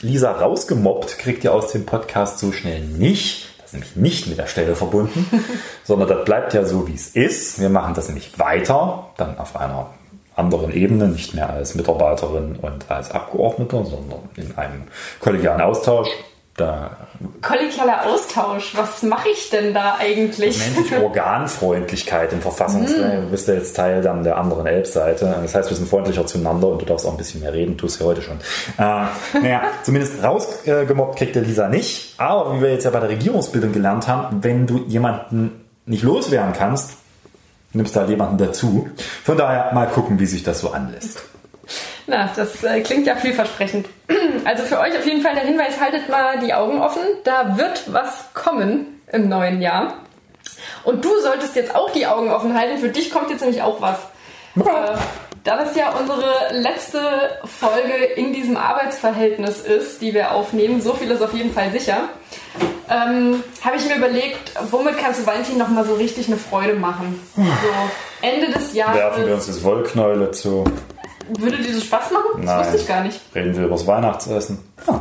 Lisa 0.00 0.32
rausgemobbt 0.32 1.18
kriegt 1.18 1.44
ihr 1.44 1.52
aus 1.52 1.72
dem 1.72 1.84
Podcast 1.84 2.38
so 2.38 2.52
schnell 2.52 2.80
nicht. 2.80 3.49
Ist 3.70 3.74
nämlich 3.74 3.94
nicht 3.94 4.26
mit 4.26 4.36
der 4.36 4.48
Stelle 4.48 4.74
verbunden, 4.74 5.24
sondern 5.84 6.08
das 6.08 6.24
bleibt 6.24 6.54
ja 6.54 6.64
so, 6.64 6.88
wie 6.88 6.94
es 6.94 7.10
ist. 7.10 7.60
Wir 7.60 7.68
machen 7.68 7.94
das 7.94 8.08
nämlich 8.08 8.36
weiter, 8.36 9.10
dann 9.16 9.38
auf 9.38 9.54
einer 9.54 9.90
anderen 10.34 10.72
Ebene, 10.72 11.06
nicht 11.06 11.34
mehr 11.34 11.50
als 11.50 11.76
Mitarbeiterin 11.76 12.56
und 12.56 12.90
als 12.90 13.12
Abgeordneter, 13.12 13.84
sondern 13.84 14.28
in 14.34 14.58
einem 14.58 14.82
kollegialen 15.20 15.60
Austausch. 15.60 16.08
Da 16.56 16.96
Kollegialer 17.42 18.06
Austausch, 18.06 18.74
was 18.76 19.02
mache 19.02 19.28
ich 19.28 19.50
denn 19.50 19.74
da 19.74 19.96
eigentlich? 19.98 20.58
nennt 20.58 20.86
sich 20.86 20.98
Organfreundlichkeit 21.02 22.32
im 22.32 22.40
Verfassungsrecht. 22.40 23.22
Du 23.22 23.30
bist 23.30 23.46
ja 23.48 23.54
jetzt 23.54 23.76
Teil 23.76 24.02
dann 24.02 24.24
der 24.24 24.38
anderen 24.38 24.66
Elbseite. 24.66 25.36
Das 25.42 25.54
heißt, 25.54 25.68
wir 25.68 25.76
sind 25.76 25.88
freundlicher 25.88 26.26
zueinander 26.26 26.68
und 26.68 26.80
du 26.80 26.86
darfst 26.86 27.06
auch 27.06 27.12
ein 27.12 27.16
bisschen 27.18 27.40
mehr 27.40 27.52
reden, 27.52 27.76
tust 27.76 28.00
ja 28.00 28.06
heute 28.06 28.22
schon. 28.22 28.38
Äh, 28.78 29.38
naja, 29.40 29.62
zumindest 29.82 30.22
rausgemobbt 30.22 31.18
kriegt 31.18 31.34
der 31.34 31.42
Lisa 31.42 31.68
nicht. 31.68 32.14
Aber 32.18 32.56
wie 32.56 32.62
wir 32.62 32.72
jetzt 32.72 32.84
ja 32.84 32.90
bei 32.90 33.00
der 33.00 33.10
Regierungsbildung 33.10 33.72
gelernt 33.72 34.08
haben, 34.08 34.42
wenn 34.42 34.66
du 34.66 34.84
jemanden 34.86 35.66
nicht 35.84 36.02
loswerden 36.02 36.54
kannst, 36.54 36.92
nimmst 37.72 37.94
du 37.94 38.00
halt 38.00 38.10
jemanden 38.10 38.38
dazu. 38.38 38.88
Von 39.24 39.36
daher 39.36 39.72
mal 39.74 39.86
gucken, 39.86 40.18
wie 40.18 40.26
sich 40.26 40.42
das 40.42 40.60
so 40.60 40.72
anlässt. 40.72 41.22
Na, 42.10 42.28
das 42.34 42.64
äh, 42.64 42.80
klingt 42.80 43.06
ja 43.06 43.14
vielversprechend. 43.16 43.88
Also 44.44 44.64
für 44.64 44.80
euch 44.80 44.96
auf 44.96 45.04
jeden 45.04 45.20
Fall 45.20 45.34
der 45.34 45.44
Hinweis, 45.44 45.78
haltet 45.78 46.08
mal 46.08 46.38
die 46.38 46.54
Augen 46.54 46.80
offen. 46.80 47.02
Da 47.24 47.58
wird 47.58 47.92
was 47.92 48.32
kommen 48.32 49.00
im 49.12 49.28
neuen 49.28 49.60
Jahr. 49.60 49.94
Und 50.82 51.04
du 51.04 51.10
solltest 51.20 51.56
jetzt 51.56 51.74
auch 51.74 51.90
die 51.90 52.06
Augen 52.06 52.30
offen 52.30 52.58
halten. 52.58 52.78
Für 52.78 52.88
dich 52.88 53.10
kommt 53.10 53.30
jetzt 53.30 53.42
nämlich 53.42 53.60
auch 53.60 53.80
was. 53.80 53.98
Äh, 54.56 54.96
da 55.44 55.56
das 55.56 55.76
ja 55.76 55.90
unsere 55.90 56.32
letzte 56.52 57.00
Folge 57.44 57.92
in 58.16 58.32
diesem 58.32 58.56
Arbeitsverhältnis 58.56 59.60
ist, 59.60 60.00
die 60.00 60.14
wir 60.14 60.32
aufnehmen, 60.32 60.80
so 60.80 60.94
viel 60.94 61.10
ist 61.10 61.22
auf 61.22 61.34
jeden 61.34 61.52
Fall 61.52 61.70
sicher, 61.70 62.08
ähm, 62.88 63.44
habe 63.62 63.76
ich 63.76 63.86
mir 63.86 63.96
überlegt, 63.96 64.52
womit 64.70 64.98
kannst 64.98 65.20
du 65.20 65.26
Valentin 65.26 65.58
noch 65.58 65.68
mal 65.68 65.84
so 65.84 65.94
richtig 65.94 66.26
eine 66.28 66.38
Freude 66.38 66.74
machen? 66.74 67.20
So 67.36 67.42
Ende 68.22 68.50
des 68.50 68.74
Jahres. 68.74 68.96
Werfen 68.96 69.26
wir 69.26 69.34
uns 69.34 69.46
das 69.46 69.62
Wollknäule 69.62 70.30
zu. 70.32 70.64
Würde 71.38 71.58
dir 71.58 71.74
das 71.74 71.84
Spaß 71.84 72.10
machen? 72.12 72.24
Das 72.38 72.44
Nein. 72.46 72.58
wusste 72.64 72.76
ich 72.78 72.88
gar 72.88 73.02
nicht. 73.04 73.20
Reden 73.34 73.56
wir 73.56 73.64
über 73.66 73.76
das 73.76 73.86
Weihnachtsessen. 73.86 74.58
Ah, 74.86 75.00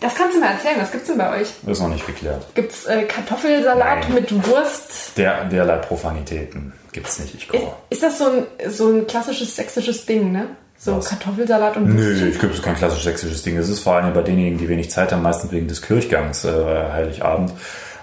Das 0.00 0.14
kannst 0.14 0.36
du 0.36 0.40
mir 0.40 0.46
erzählen. 0.46 0.76
Was 0.78 0.90
gibt's 0.92 1.06
denn 1.08 1.18
bei 1.18 1.40
euch? 1.40 1.48
ist 1.66 1.80
noch 1.80 1.88
nicht 1.88 2.06
geklärt. 2.06 2.44
Gibt's 2.54 2.86
äh, 2.86 3.02
Kartoffelsalat 3.04 4.00
Nein. 4.08 4.14
mit 4.14 4.46
Wurst? 4.48 5.16
Der, 5.16 5.44
derlei 5.46 5.76
Profanitäten 5.76 6.72
gibt's 6.92 7.18
nicht. 7.18 7.34
Ich 7.34 7.48
koche. 7.48 7.72
Ist 7.90 8.02
das 8.02 8.18
so 8.18 8.24
ein, 8.26 8.70
so 8.70 8.88
ein 8.88 9.06
klassisches 9.06 9.54
sächsisches 9.56 10.04
Ding, 10.06 10.32
ne? 10.32 10.48
So 10.78 10.96
Was? 10.96 11.08
Kartoffelsalat 11.10 11.76
und 11.76 11.94
Nö, 11.94 12.12
ich 12.28 12.38
glaube, 12.40 12.52
es 12.52 12.58
ist 12.58 12.64
kein 12.64 12.74
klassisch 12.74 13.04
sächsisches 13.04 13.42
Ding. 13.44 13.56
Es 13.56 13.68
ist 13.68 13.78
vor 13.80 13.94
allem 13.94 14.12
bei 14.12 14.22
denjenigen, 14.22 14.58
die 14.58 14.68
wenig 14.68 14.90
Zeit 14.90 15.12
haben, 15.12 15.22
meistens 15.22 15.52
wegen 15.52 15.68
des 15.68 15.80
Kirchgangs 15.80 16.44
äh, 16.44 16.50
Heiligabend. 16.92 17.52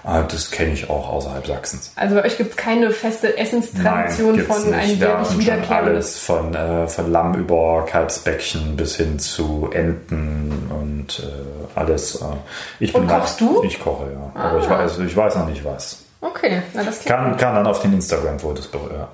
Ah, 0.02 0.22
Das 0.22 0.50
kenne 0.50 0.72
ich 0.72 0.88
auch 0.88 1.08
außerhalb 1.10 1.46
Sachsens. 1.46 1.92
Also 1.96 2.14
bei 2.14 2.24
euch 2.24 2.36
gibt's 2.38 2.56
keine 2.56 2.90
feste 2.90 3.36
Essenstradition 3.36 4.36
gibt's 4.36 4.54
von 4.56 4.72
einem 4.72 4.98
jährlich 4.98 5.28
schon 5.28 5.38
wiederkehrendes. 5.40 5.70
alles 5.76 6.18
von, 6.18 6.54
äh, 6.54 6.88
von 6.88 7.12
Lamm 7.12 7.34
über 7.34 7.84
Kalbsbäckchen 7.88 8.76
bis 8.76 8.96
hin 8.96 9.18
zu 9.18 9.70
Enten 9.72 10.70
und 10.70 11.20
äh, 11.20 11.78
alles. 11.78 12.16
Äh, 12.16 12.24
ich 12.78 12.94
Und 12.94 13.06
bin 13.08 13.16
kochst 13.16 13.40
du? 13.40 13.62
Ich 13.64 13.78
koche, 13.80 14.10
ja. 14.12 14.40
Aber 14.40 14.58
ich 14.60 14.66
Ah. 14.66 14.78
weiß, 14.78 14.98
ich 15.00 15.16
weiß 15.16 15.36
noch 15.36 15.48
nicht 15.48 15.64
was. 15.64 16.02
Okay, 16.22 16.62
na 16.74 16.82
das 16.82 17.04
Kann, 17.04 17.36
kann 17.36 17.54
dann 17.54 17.66
auf 17.66 17.80
den 17.80 17.92
Instagram-Fotos 17.94 18.68
be 18.68 18.78
ja, 18.92 19.08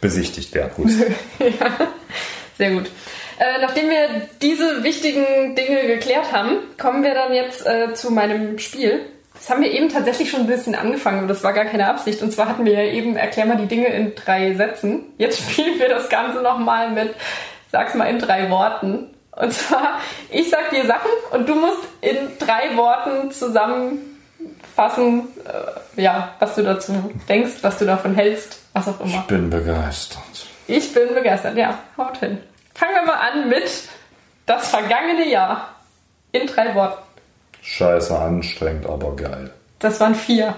besichtigt 0.00 0.52
werden. 0.54 0.72
Gut. 0.76 0.90
Sehr 2.58 2.70
gut. 2.70 2.86
Äh, 3.38 3.60
nachdem 3.60 3.88
wir 3.90 4.08
diese 4.40 4.82
wichtigen 4.84 5.54
Dinge 5.56 5.86
geklärt 5.86 6.32
haben, 6.32 6.58
kommen 6.80 7.02
wir 7.02 7.14
dann 7.14 7.32
jetzt 7.32 7.66
äh, 7.66 7.94
zu 7.94 8.10
meinem 8.10 8.58
Spiel. 8.58 9.00
Das 9.42 9.50
haben 9.50 9.60
wir 9.60 9.72
eben 9.72 9.88
tatsächlich 9.88 10.30
schon 10.30 10.42
ein 10.42 10.46
bisschen 10.46 10.76
angefangen 10.76 11.22
und 11.22 11.26
das 11.26 11.42
war 11.42 11.52
gar 11.52 11.64
keine 11.64 11.88
Absicht. 11.88 12.22
Und 12.22 12.32
zwar 12.32 12.46
hatten 12.48 12.64
wir 12.64 12.74
ja 12.74 12.92
eben, 12.92 13.16
erklär 13.16 13.44
mal 13.44 13.56
die 13.56 13.66
Dinge 13.66 13.88
in 13.88 14.14
drei 14.14 14.54
Sätzen. 14.54 15.02
Jetzt 15.18 15.40
spielen 15.50 15.80
wir 15.80 15.88
das 15.88 16.08
Ganze 16.08 16.42
nochmal 16.42 16.90
mit, 16.90 17.12
sag's 17.72 17.94
mal 17.94 18.04
in 18.04 18.20
drei 18.20 18.48
Worten. 18.50 19.08
Und 19.32 19.52
zwar, 19.52 19.98
ich 20.30 20.48
sag 20.48 20.70
dir 20.70 20.86
Sachen 20.86 21.10
und 21.32 21.48
du 21.48 21.56
musst 21.56 21.82
in 22.02 22.16
drei 22.38 22.76
Worten 22.76 23.32
zusammenfassen, 23.32 25.26
äh, 25.96 26.00
ja, 26.00 26.36
was 26.38 26.54
du 26.54 26.62
dazu 26.62 27.12
denkst, 27.28 27.54
was 27.62 27.78
du 27.78 27.84
davon 27.84 28.14
hältst, 28.14 28.60
was 28.74 28.86
auch 28.86 29.00
immer. 29.00 29.22
Ich 29.22 29.26
bin 29.26 29.50
begeistert. 29.50 30.22
Ich 30.68 30.94
bin 30.94 31.14
begeistert, 31.14 31.56
ja, 31.56 31.80
haut 31.98 32.18
hin. 32.18 32.38
Fangen 32.74 32.94
wir 32.94 33.02
mal 33.06 33.18
an 33.18 33.48
mit 33.48 33.88
das 34.46 34.68
vergangene 34.68 35.28
Jahr. 35.28 35.68
In 36.30 36.46
drei 36.46 36.74
Worten. 36.76 37.11
Scheiße 37.62 38.18
anstrengend, 38.18 38.86
aber 38.86 39.14
geil. 39.16 39.50
Das 39.78 39.98
waren 40.00 40.14
vier. 40.14 40.54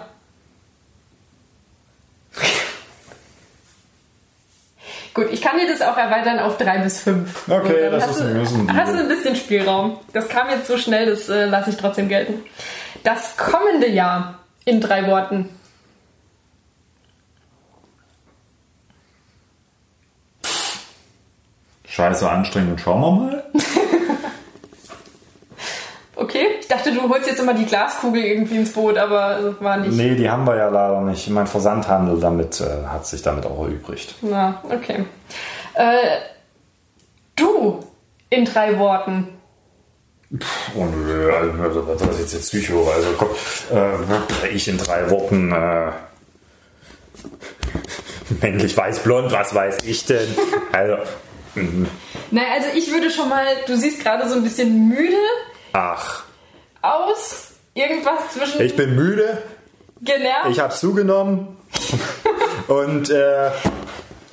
Gut, 5.13 5.29
ich 5.31 5.41
kann 5.41 5.57
dir 5.59 5.69
das 5.69 5.81
auch 5.81 5.97
erweitern 5.97 6.41
auf 6.41 6.57
drei 6.59 6.79
bis 6.79 7.01
fünf. 7.01 7.49
Okay, 7.49 7.89
das 7.91 8.11
ist 8.11 8.21
ein 8.23 8.35
bisschen- 8.41 8.77
Hast 8.77 8.93
du 8.93 8.99
ein 8.99 9.09
bisschen 9.09 9.37
Spielraum. 9.37 9.99
Das 10.13 10.29
kam 10.29 10.51
jetzt 10.51 10.67
so 10.67 10.77
schnell, 10.77 11.07
das 11.07 11.29
äh, 11.29 11.45
lasse 11.45 11.71
ich 11.71 11.77
trotzdem 11.77 12.09
gelten. 12.09 12.43
Das 13.05 13.37
kommende 13.37 13.89
Jahr 13.89 14.41
in 14.65 14.81
drei 14.81 15.07
Worten. 15.07 15.51
Scheiße 21.87 22.29
anstrengend 22.29 22.81
schauen 22.81 23.01
wir 23.01 23.11
mal. 23.13 23.45
Okay, 26.17 26.47
ich 26.61 26.69
dachte, 26.69 26.93
du 26.93 27.09
holst 27.09 27.29
jetzt 27.29 27.41
immer 27.41 27.55
die 27.55 27.67
Glaskugel 27.67 28.23
irgendwie 28.23 28.57
ins 28.57 28.73
Boot, 28.73 28.97
aber 28.97 29.39
das 29.43 29.61
war 29.61 29.77
nicht. 29.79 29.93
Nee, 29.93 30.15
die 30.15 30.31
haben 30.31 30.47
wir 30.47 30.57
ja 30.57 30.69
leider 30.69 31.01
nicht. 31.01 31.29
Mein 31.31 31.47
Versandhandel 31.47 32.21
damit 32.21 32.61
äh, 32.61 32.87
hat 32.87 33.07
sich 33.07 33.23
damit 33.23 33.45
auch 33.47 33.59
erübrigt. 33.59 34.15
Na, 34.23 34.63
okay. 34.71 35.07
Äh, 35.75 36.19
du 37.35 37.81
in 38.31 38.45
drei 38.45 38.79
Worten. 38.79 39.29
Oh 40.77 40.85
nö, 40.85 41.33
also 41.61 41.83
das 41.83 42.01
ist 42.03 42.19
jetzt, 42.21 42.33
jetzt 42.33 42.51
Psycho. 42.51 42.89
Also 42.91 43.09
komm, 43.19 43.29
äh, 43.73 44.49
ich 44.49 44.69
in 44.69 44.79
drei 44.79 45.11
Worten. 45.11 45.53
Äh, 45.53 45.91
männlich 48.41 48.77
weiß 48.77 49.01
blond, 49.01 49.33
was 49.33 49.55
weiß 49.55 49.79
ich 49.85 50.07
denn? 50.07 50.29
Also, 50.73 50.97
mm, 51.55 51.87
Naja, 52.31 52.49
also 52.55 52.69
ich 52.77 52.91
würde 52.93 53.11
schon 53.11 53.29
mal, 53.29 53.45
du 53.67 53.77
siehst 53.77 54.03
gerade 54.03 54.29
so 54.29 54.37
ein 54.37 54.43
bisschen 54.43 54.89
müde 54.89 55.17
ach, 55.75 56.23
aus. 56.81 57.51
Irgendwas 57.75 58.31
zwischen 58.33 58.63
ich 58.63 58.77
bin 58.77 58.95
müde, 58.95 59.43
genervt. 60.01 60.49
ich 60.51 60.61
habe 60.61 60.73
zugenommen 60.73 61.57
und 62.69 63.11
äh, 63.11 63.51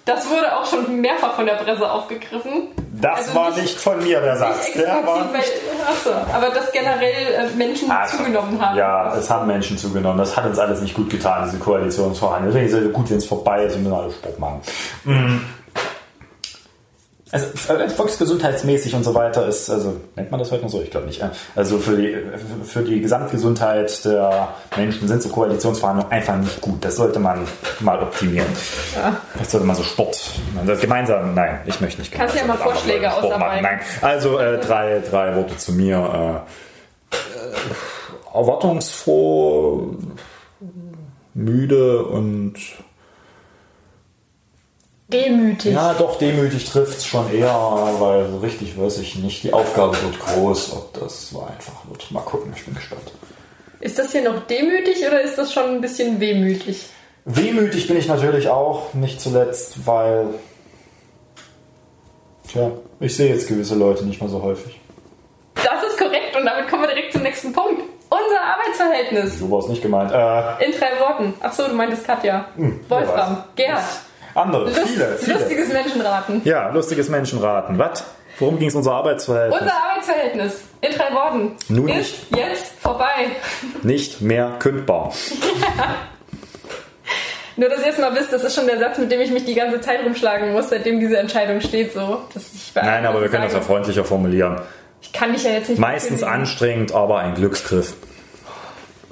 das 0.05 0.29
wurde 0.29 0.55
auch 0.55 0.65
schon 0.65 0.99
mehrfach 1.01 1.33
von 1.35 1.45
der 1.47 1.55
Presse 1.55 1.89
aufgegriffen. 1.89 2.69
das 2.93 3.17
Also 3.29 3.35
war 3.35 3.49
nicht- 3.49 3.61
nicht 3.63 3.79
von 3.79 4.03
mir 4.03 4.19
der 4.21 4.37
Satz. 4.37 4.67
Nicht 4.67 4.77
Der 4.79 4.89
war 5.05 5.23
bei, 5.31 5.39
achso, 5.39 6.11
aber 6.33 6.49
dass 6.53 6.71
generell 6.71 7.33
äh, 7.33 7.49
Menschen 7.55 7.89
Ah, 7.89 8.05
zugenommen 8.05 8.59
haben. 8.63 8.77
Ja, 8.77 9.15
es 9.15 9.27
haben 9.29 9.47
Menschen 9.47 9.75
zugenommen. 9.77 10.17
Das 10.19 10.35
hat 10.37 10.45
uns 10.45 10.59
alles 10.59 10.81
nicht 10.81 10.93
gut 10.95 11.09
getan, 11.09 11.45
diese 11.45 11.57
Koalitionsverhandlungen. 11.57 12.53
Deswegen 12.67 12.83
ist 12.83 12.87
es 12.89 12.93
gut, 12.93 13.09
wenn 13.09 13.17
es 13.17 13.25
vorbei 13.25 13.63
ist 13.65 13.75
und 13.75 13.85
wir 13.85 13.93
alle 13.93 14.11
Sport 14.11 14.39
machen. 14.39 14.61
Mhm. 15.05 15.45
Also 17.31 17.47
volksgesundheitsmäßig 17.95 18.93
und 18.93 19.03
so 19.03 19.15
weiter 19.15 19.47
ist, 19.47 19.69
also 19.69 19.95
nennt 20.15 20.31
man 20.31 20.39
das 20.39 20.51
heute 20.51 20.63
noch 20.63 20.69
so? 20.69 20.81
Ich 20.81 20.91
glaube 20.91 21.07
nicht. 21.07 21.23
Also 21.55 21.77
für 21.77 21.95
die, 21.95 22.17
für 22.65 22.81
die 22.81 22.99
Gesamtgesundheit 22.99 24.03
der 24.03 24.49
Menschen 24.75 25.07
sind 25.07 25.23
so 25.23 25.29
Koalitionsverhandlungen 25.29 26.11
einfach 26.11 26.35
nicht 26.37 26.59
gut. 26.59 26.83
Das 26.83 26.97
sollte 26.97 27.19
man 27.19 27.47
mal 27.79 28.01
optimieren. 28.01 28.49
Das 29.37 29.51
sollte 29.51 29.65
man 29.65 29.75
so 29.75 29.83
Sport, 29.83 30.31
also 30.59 30.81
gemeinsam, 30.81 31.33
nein, 31.33 31.59
ich 31.65 31.79
möchte 31.79 32.01
nicht 32.01 32.11
Kannst 32.11 32.35
ja 32.35 32.41
gemeinsam 32.41 32.67
mal 32.67 32.73
Vorschläge 32.73 33.13
ausarbeiten. 33.13 33.63
Nein. 33.63 33.79
Also 34.01 34.37
äh, 34.37 34.59
drei, 34.59 35.01
drei 35.09 35.35
Worte 35.35 35.57
zu 35.57 35.71
mir. 35.71 36.43
Äh, 37.11 37.15
äh, 37.15 38.37
erwartungsfroh, 38.37 39.95
müde 41.33 42.03
und 42.03 42.55
Demütig. 45.11 45.73
ja, 45.73 45.93
doch 45.93 46.17
demütig 46.17 46.65
trifft 46.65 46.97
es 46.99 47.05
schon 47.05 47.31
eher, 47.33 47.53
weil 47.99 48.29
so 48.29 48.37
richtig 48.37 48.79
weiß 48.79 48.99
ich 48.99 49.15
nicht. 49.17 49.43
Die 49.43 49.53
Aufgabe 49.53 49.95
wird 50.01 50.19
groß, 50.19 50.73
ob 50.73 50.93
das 50.99 51.29
so 51.29 51.41
einfach 51.41 51.87
wird. 51.89 52.09
Mal 52.11 52.21
gucken, 52.21 52.53
ich 52.55 52.63
bin 52.65 52.75
gespannt. 52.75 53.11
Ist 53.79 53.97
das 53.99 54.11
hier 54.11 54.23
noch 54.23 54.45
demütig 54.47 55.05
oder 55.05 55.21
ist 55.21 55.37
das 55.37 55.51
schon 55.53 55.65
ein 55.65 55.81
bisschen 55.81 56.19
wehmütig? 56.19 56.85
Wehmütig 57.25 57.87
bin 57.87 57.97
ich 57.97 58.07
natürlich 58.07 58.47
auch, 58.49 58.93
nicht 58.93 59.19
zuletzt, 59.21 59.85
weil 59.85 60.27
tja, 62.47 62.71
ich 62.99 63.15
sehe 63.15 63.29
jetzt 63.33 63.47
gewisse 63.47 63.75
Leute 63.75 64.05
nicht 64.05 64.21
mehr 64.21 64.29
so 64.29 64.41
häufig. 64.41 64.79
Das 65.55 65.83
ist 65.89 65.97
korrekt 65.97 66.35
und 66.35 66.45
damit 66.45 66.67
kommen 66.69 66.83
wir 66.83 66.89
direkt 66.89 67.13
zum 67.13 67.23
nächsten 67.23 67.53
Punkt. 67.53 67.81
Unser 68.09 68.41
Arbeitsverhältnis. 68.41 69.39
So 69.39 69.49
war 69.49 69.59
es 69.59 69.67
nicht 69.67 69.81
gemeint. 69.81 70.11
Äh, 70.11 70.65
In 70.65 70.71
drei 70.77 70.99
Worten. 70.99 71.33
Ach 71.41 71.53
so, 71.53 71.67
du 71.67 71.73
meintest 71.73 72.05
Katja. 72.05 72.45
wer 72.55 72.71
Wolfram. 72.89 73.43
Gerd. 73.55 73.79
Andere, 74.35 74.65
Lust, 74.65 74.79
viele, 74.79 75.17
viele. 75.17 75.37
Lustiges 75.37 75.73
Menschenraten. 75.73 76.41
Ja, 76.43 76.69
lustiges 76.69 77.09
Menschenraten. 77.09 77.77
Was? 77.77 78.03
Worum 78.39 78.57
ging 78.57 78.69
es 78.69 78.75
unser 78.75 78.93
Arbeitsverhältnis? 78.93 79.61
Unser 79.61 79.73
Arbeitsverhältnis 79.73 80.61
in 80.81 80.91
drei 80.93 81.13
Worten 81.13 81.51
Nun 81.69 81.89
ist 81.89 82.15
jetzt 82.35 82.73
vorbei. 82.81 83.27
Nicht 83.83 84.21
mehr 84.21 84.53
kündbar. 84.59 85.13
Nur, 87.57 87.69
dass 87.69 87.85
ihr 87.85 87.91
es 87.91 87.97
mal 87.99 88.15
wisst, 88.15 88.33
das 88.33 88.43
ist 88.43 88.55
schon 88.55 88.65
der 88.65 88.79
Satz, 88.79 88.97
mit 88.97 89.11
dem 89.11 89.21
ich 89.21 89.29
mich 89.29 89.45
die 89.45 89.53
ganze 89.53 89.81
Zeit 89.81 90.03
rumschlagen 90.03 90.53
muss, 90.53 90.69
seitdem 90.69 90.99
diese 90.99 91.17
Entscheidung 91.17 91.61
steht. 91.61 91.93
So, 91.93 92.21
Nein, 92.73 93.05
aber 93.05 93.21
wir 93.21 93.29
können 93.29 93.43
das 93.43 93.53
ja 93.53 93.61
freundlicher 93.61 94.03
formulieren. 94.05 94.59
Ich 95.01 95.13
kann 95.13 95.33
dich 95.33 95.43
ja 95.43 95.51
jetzt 95.51 95.69
nicht. 95.69 95.77
Meistens 95.77 96.23
anstrengend, 96.23 96.93
aber 96.95 97.19
ein 97.19 97.35
Glücksgriff. 97.35 97.93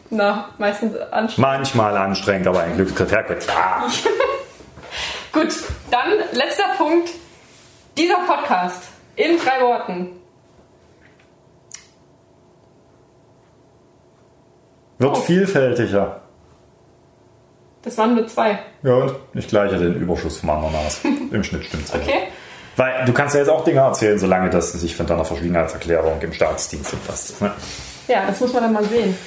Na, 0.10 0.50
meistens 0.58 0.96
anstrengend. 0.96 1.38
Manchmal 1.38 1.98
anstrengend, 1.98 2.48
aber 2.48 2.62
ein 2.62 2.76
Glücksgriff. 2.76 3.12
Ja, 3.12 3.22
gut. 3.22 3.38
Ah. 3.56 3.84
Gut, 5.32 5.54
dann 5.92 6.12
letzter 6.34 6.76
Punkt. 6.78 7.10
Dieser 7.98 8.16
Podcast 8.26 8.84
in 9.16 9.38
drei 9.38 9.62
Worten. 9.62 10.12
Wird 14.98 15.12
Oh. 15.16 15.20
vielfältiger. 15.22 16.22
Das 17.82 17.98
waren 17.98 18.16
nur 18.16 18.28
zwei. 18.28 18.60
Ja, 18.84 18.94
und 18.96 19.16
ich 19.34 19.48
gleiche 19.48 19.78
den 19.78 19.96
Überschuss 19.96 20.38
vom 20.40 20.50
Ananas. 20.50 21.00
Im 21.32 21.44
Schnitt 21.44 21.66
stimmt's. 21.66 21.92
also. 21.92 22.06
Okay? 22.06 22.24
Weil 22.76 23.06
du 23.06 23.14
kannst 23.14 23.36
ja 23.36 23.42
jetzt 23.42 23.50
auch 23.50 23.64
Dinge 23.64 23.80
erzählen, 23.82 24.18
solange 24.20 24.50
das 24.50 24.72
sich 24.74 24.96
von 24.96 25.06
deiner 25.06 25.26
Verschwiegenheitserklärung 25.26 26.22
im 26.22 26.34
Staatsdienst 26.34 26.94
umfasst. 26.94 27.42
Ne? 27.42 27.52
Ja, 28.08 28.26
das 28.28 28.40
muss 28.40 28.54
man 28.54 28.64
dann 28.64 28.74
mal 28.74 28.84
sehen. 28.86 29.18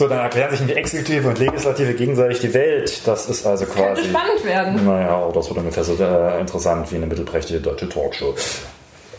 So, 0.00 0.08
dann 0.08 0.20
erklären 0.20 0.50
sich 0.50 0.66
die 0.66 0.72
Exekutive 0.72 1.28
und 1.28 1.38
Legislative 1.38 1.92
gegenseitig 1.92 2.40
die 2.40 2.54
Welt. 2.54 3.06
Das 3.06 3.28
ist 3.28 3.44
also 3.46 3.66
Könnte 3.66 3.82
quasi. 3.82 4.08
spannend 4.08 4.44
werden. 4.46 4.86
Naja, 4.86 5.26
oder 5.26 5.34
das 5.34 5.50
wird 5.50 5.58
ungefähr 5.58 5.84
so 5.84 5.94
äh, 6.02 6.40
interessant 6.40 6.90
wie 6.90 6.96
eine 6.96 7.04
mittelprächtige 7.04 7.60
deutsche 7.60 7.86
Talkshow. 7.86 8.34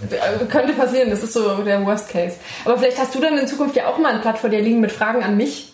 Äh, 0.10 0.44
Könnte 0.48 0.74
passieren, 0.74 1.12
das 1.12 1.22
ist 1.22 1.34
so 1.34 1.58
der 1.58 1.86
Worst 1.86 2.10
Case. 2.10 2.38
Aber 2.65 2.80
vielleicht 2.80 2.98
hast 2.98 3.13
du 3.13 3.20
dann 3.20 3.38
in 3.38 3.46
Zukunft 3.46 3.76
ja 3.76 3.89
auch 3.89 4.00
mal 4.00 4.12
ein 4.12 4.22
Blatt 4.22 4.39
vor 4.39 4.50
dir 4.50 4.60
liegen 4.60 4.80
mit 4.82 4.91
Fragen 4.91 5.22
an 5.22 5.38
mich. 5.38 5.72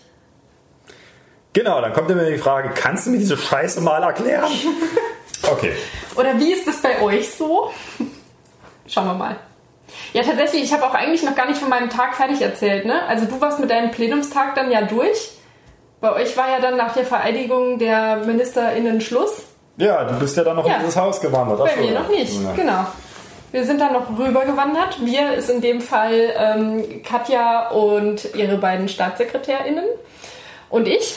Genau, 1.54 1.80
dann 1.80 1.94
kommt 1.94 2.12
immer 2.12 2.26
die 2.26 2.38
Frage, 2.38 2.72
kannst 2.76 3.08
du 3.08 3.12
mir 3.12 3.20
diese 3.20 3.38
Scheiße 3.38 3.80
mal 3.80 4.04
erklären? 4.04 4.52
Okay. 5.50 5.72
Oder 6.16 6.38
wie 6.40 6.52
ist 6.52 6.68
das 6.68 6.82
bei 6.82 7.00
euch 7.02 7.30
so? 7.30 7.72
Schauen 8.86 9.06
wir 9.06 9.14
mal. 9.14 9.38
Ja, 10.14 10.24
tatsächlich, 10.24 10.64
ich 10.64 10.74
habe 10.74 10.86
auch 10.86 10.94
eigentlich 10.94 11.24
noch 11.24 11.36
gar 11.36 11.48
nicht 11.48 11.60
von 11.60 11.70
meinem 11.70 11.90
Tag 11.90 12.16
fertig 12.16 12.42
erzählt. 12.42 12.86
Ne? 12.86 13.02
Also 13.08 13.26
du 13.26 13.40
warst 13.42 13.60
mit 13.60 13.70
deinem 13.70 13.92
Plenumstag 13.92 14.56
dann 14.56 14.72
ja 14.72 14.82
durch. 14.82 15.32
Bei 16.02 16.14
euch 16.14 16.36
war 16.38 16.50
ja 16.50 16.60
dann 16.60 16.78
nach 16.78 16.94
der 16.94 17.06
Vereidigung 17.06 17.80
der 17.80 18.18
MinisterInnen 18.18 19.02
Schluss. 19.02 19.44
Ja, 19.78 20.04
du 20.04 20.20
bist 20.20 20.36
ja 20.38 20.44
dann 20.44 20.56
noch 20.58 20.68
Ja. 20.68 20.76
in 20.76 20.80
dieses 20.82 20.98
Haus 20.98 21.20
gewandert. 21.22 21.60
Bei 21.60 21.72
Ach 21.76 21.80
mir 21.82 21.92
noch 21.92 22.10
nicht, 22.10 22.34
Ja. 22.42 22.52
genau. 22.56 22.86
Wir 23.52 23.64
sind 23.64 23.80
dann 23.80 23.94
noch 23.94 24.18
rübergewandert. 24.18 25.04
Wir 25.06 25.34
ist 25.34 25.50
in 25.50 25.62
dem 25.62 25.82
Fall 25.82 26.34
ähm, 26.38 27.02
Katja 27.04 27.70
und 27.70 28.36
ihre 28.36 28.58
beiden 28.58 28.90
StaatssekretärInnen 28.90 29.86
und 30.70 30.88
ich. 30.88 31.16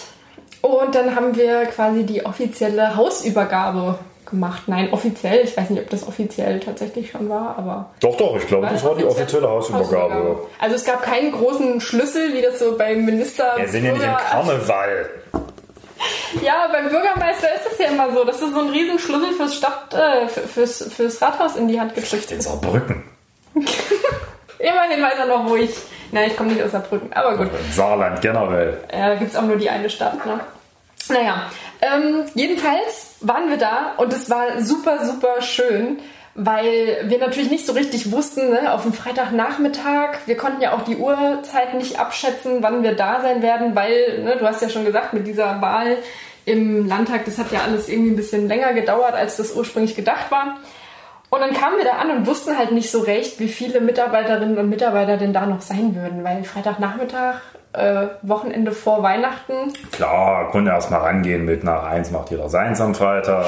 Und 0.63 0.95
dann 0.95 1.17
haben 1.17 1.35
wir 1.37 1.67
quasi 1.67 2.05
die 2.05 2.25
offizielle 2.25 2.95
Hausübergabe 2.97 3.99
gemacht. 4.31 4.63
Nein, 4.67 4.93
offiziell. 4.93 5.41
Ich 5.45 5.57
weiß 5.57 5.71
nicht, 5.71 5.83
ob 5.83 5.91
das 5.91 6.07
offiziell 6.07 6.61
tatsächlich 6.61 7.11
schon 7.11 7.29
war, 7.29 7.57
aber. 7.59 7.91
Doch, 8.01 8.17
doch, 8.17 8.37
ich 8.37 8.47
glaube, 8.47 8.69
das 8.71 8.83
war 8.85 8.95
die 8.95 9.05
offizielle 9.05 9.49
Hausübergabe. 9.49 10.39
Also 10.59 10.77
es 10.77 10.85
gab 10.85 11.03
keinen 11.03 11.33
großen 11.33 11.81
Schlüssel, 11.81 12.33
wie 12.35 12.43
das 12.43 12.59
so 12.59 12.77
beim 12.79 13.05
Minister. 13.05 13.55
Wir 13.57 13.69
sind 13.69 13.85
ja 13.85 13.93
nicht 13.93 14.05
im 14.05 14.17
Karneval. 14.17 15.11
Ja, 16.43 16.69
beim 16.73 16.89
Bürgermeister 16.89 17.49
ist 17.57 17.73
es 17.73 17.79
ja 17.79 17.87
immer 17.89 18.13
so. 18.13 18.25
Das 18.25 18.41
ist 18.41 18.53
so 18.55 18.61
ein 18.61 18.69
riesen 18.71 18.99
Schlüssel 18.99 19.33
fürs 19.35 19.55
Stadt, 19.57 19.93
äh, 19.93 20.29
für- 20.29 20.41
fürs, 20.49 20.83
fürs 20.95 21.21
Rathaus 21.21 21.57
in 21.57 21.69
die 21.69 21.79
Hand 21.79 21.95
gedrückt. 21.95 22.31
Den 22.31 22.41
Saarbrücken. 22.41 23.03
Immerhin 24.59 25.03
weiß 25.03 25.15
er 25.19 25.27
noch, 25.27 25.49
wo 25.49 25.57
ich. 25.57 25.71
Nein, 26.13 26.29
ich 26.31 26.37
komme 26.37 26.53
nicht 26.53 26.63
aus 26.63 26.73
Saarbrücken, 26.73 27.13
aber 27.13 27.37
gut. 27.37 27.49
Saarland 27.73 28.21
generell. 28.21 28.79
Ja, 28.93 29.11
da 29.11 29.15
gibt 29.17 29.31
es 29.31 29.37
auch 29.37 29.43
nur 29.43 29.57
die 29.57 29.71
eine 29.71 29.89
Stadt, 29.91 30.25
ne? 30.27 30.41
Naja, 31.09 31.51
ähm, 31.81 32.25
jedenfalls 32.35 33.17
waren 33.21 33.49
wir 33.51 33.57
da 33.57 33.95
und 33.97 34.13
es 34.13 34.31
war 34.31 34.61
super, 34.61 35.05
super 35.05 35.41
schön, 35.43 35.99
weil 36.35 37.05
wir 37.05 37.19
natürlich 37.19 37.51
nicht 37.51 37.67
so 37.67 37.73
richtig 37.73 38.13
wussten, 38.13 38.51
ne, 38.51 38.73
auf 38.73 38.83
dem 38.83 38.93
Freitagnachmittag, 38.93 40.19
wir 40.27 40.37
konnten 40.37 40.63
ja 40.63 40.73
auch 40.73 40.83
die 40.83 40.97
Uhrzeit 40.97 41.75
nicht 41.75 41.99
abschätzen, 41.99 42.63
wann 42.63 42.83
wir 42.83 42.95
da 42.95 43.21
sein 43.21 43.43
werden, 43.43 43.75
weil, 43.75 44.23
ne, 44.23 44.37
du 44.37 44.47
hast 44.47 44.63
ja 44.63 44.69
schon 44.69 44.85
gesagt, 44.85 45.13
mit 45.13 45.27
dieser 45.27 45.61
Wahl 45.61 45.99
im 46.45 46.87
Landtag, 46.87 47.25
das 47.25 47.39
hat 47.39 47.53
ja 47.53 47.63
alles 47.63 47.89
irgendwie 47.89 48.11
ein 48.11 48.17
bisschen 48.17 48.49
länger 48.49 48.73
gedauert, 48.73 49.15
als 49.15 49.37
das 49.37 49.55
ursprünglich 49.55 49.97
gedacht 49.97 50.31
war. 50.31 50.59
Und 51.31 51.41
dann 51.41 51.55
kamen 51.55 51.79
wir 51.79 51.85
da 51.85 51.93
an 51.93 52.11
und 52.11 52.27
wussten 52.27 52.59
halt 52.59 52.73
nicht 52.73 52.91
so 52.91 53.01
recht, 53.01 53.39
wie 53.39 53.49
viele 53.49 53.81
Mitarbeiterinnen 53.81 54.59
und 54.59 54.69
Mitarbeiter 54.69 55.17
denn 55.17 55.33
da 55.33 55.47
noch 55.47 55.61
sein 55.61 55.95
würden, 55.95 56.25
weil 56.25 56.43
Freitagnachmittag, 56.43 57.37
äh, 57.73 58.09
Wochenende 58.23 58.73
vor 58.73 59.05
Weihnachten. 59.05 59.73
Klar, 59.93 60.51
konnte 60.51 60.73
erst 60.73 60.91
mal 60.91 60.99
rangehen 60.99 61.45
mit 61.45 61.63
nach 61.63 61.85
eins 61.85 62.11
macht 62.11 62.31
jeder 62.31 62.49
seins 62.49 62.81
am 62.81 62.97
Freitag. 62.97 63.47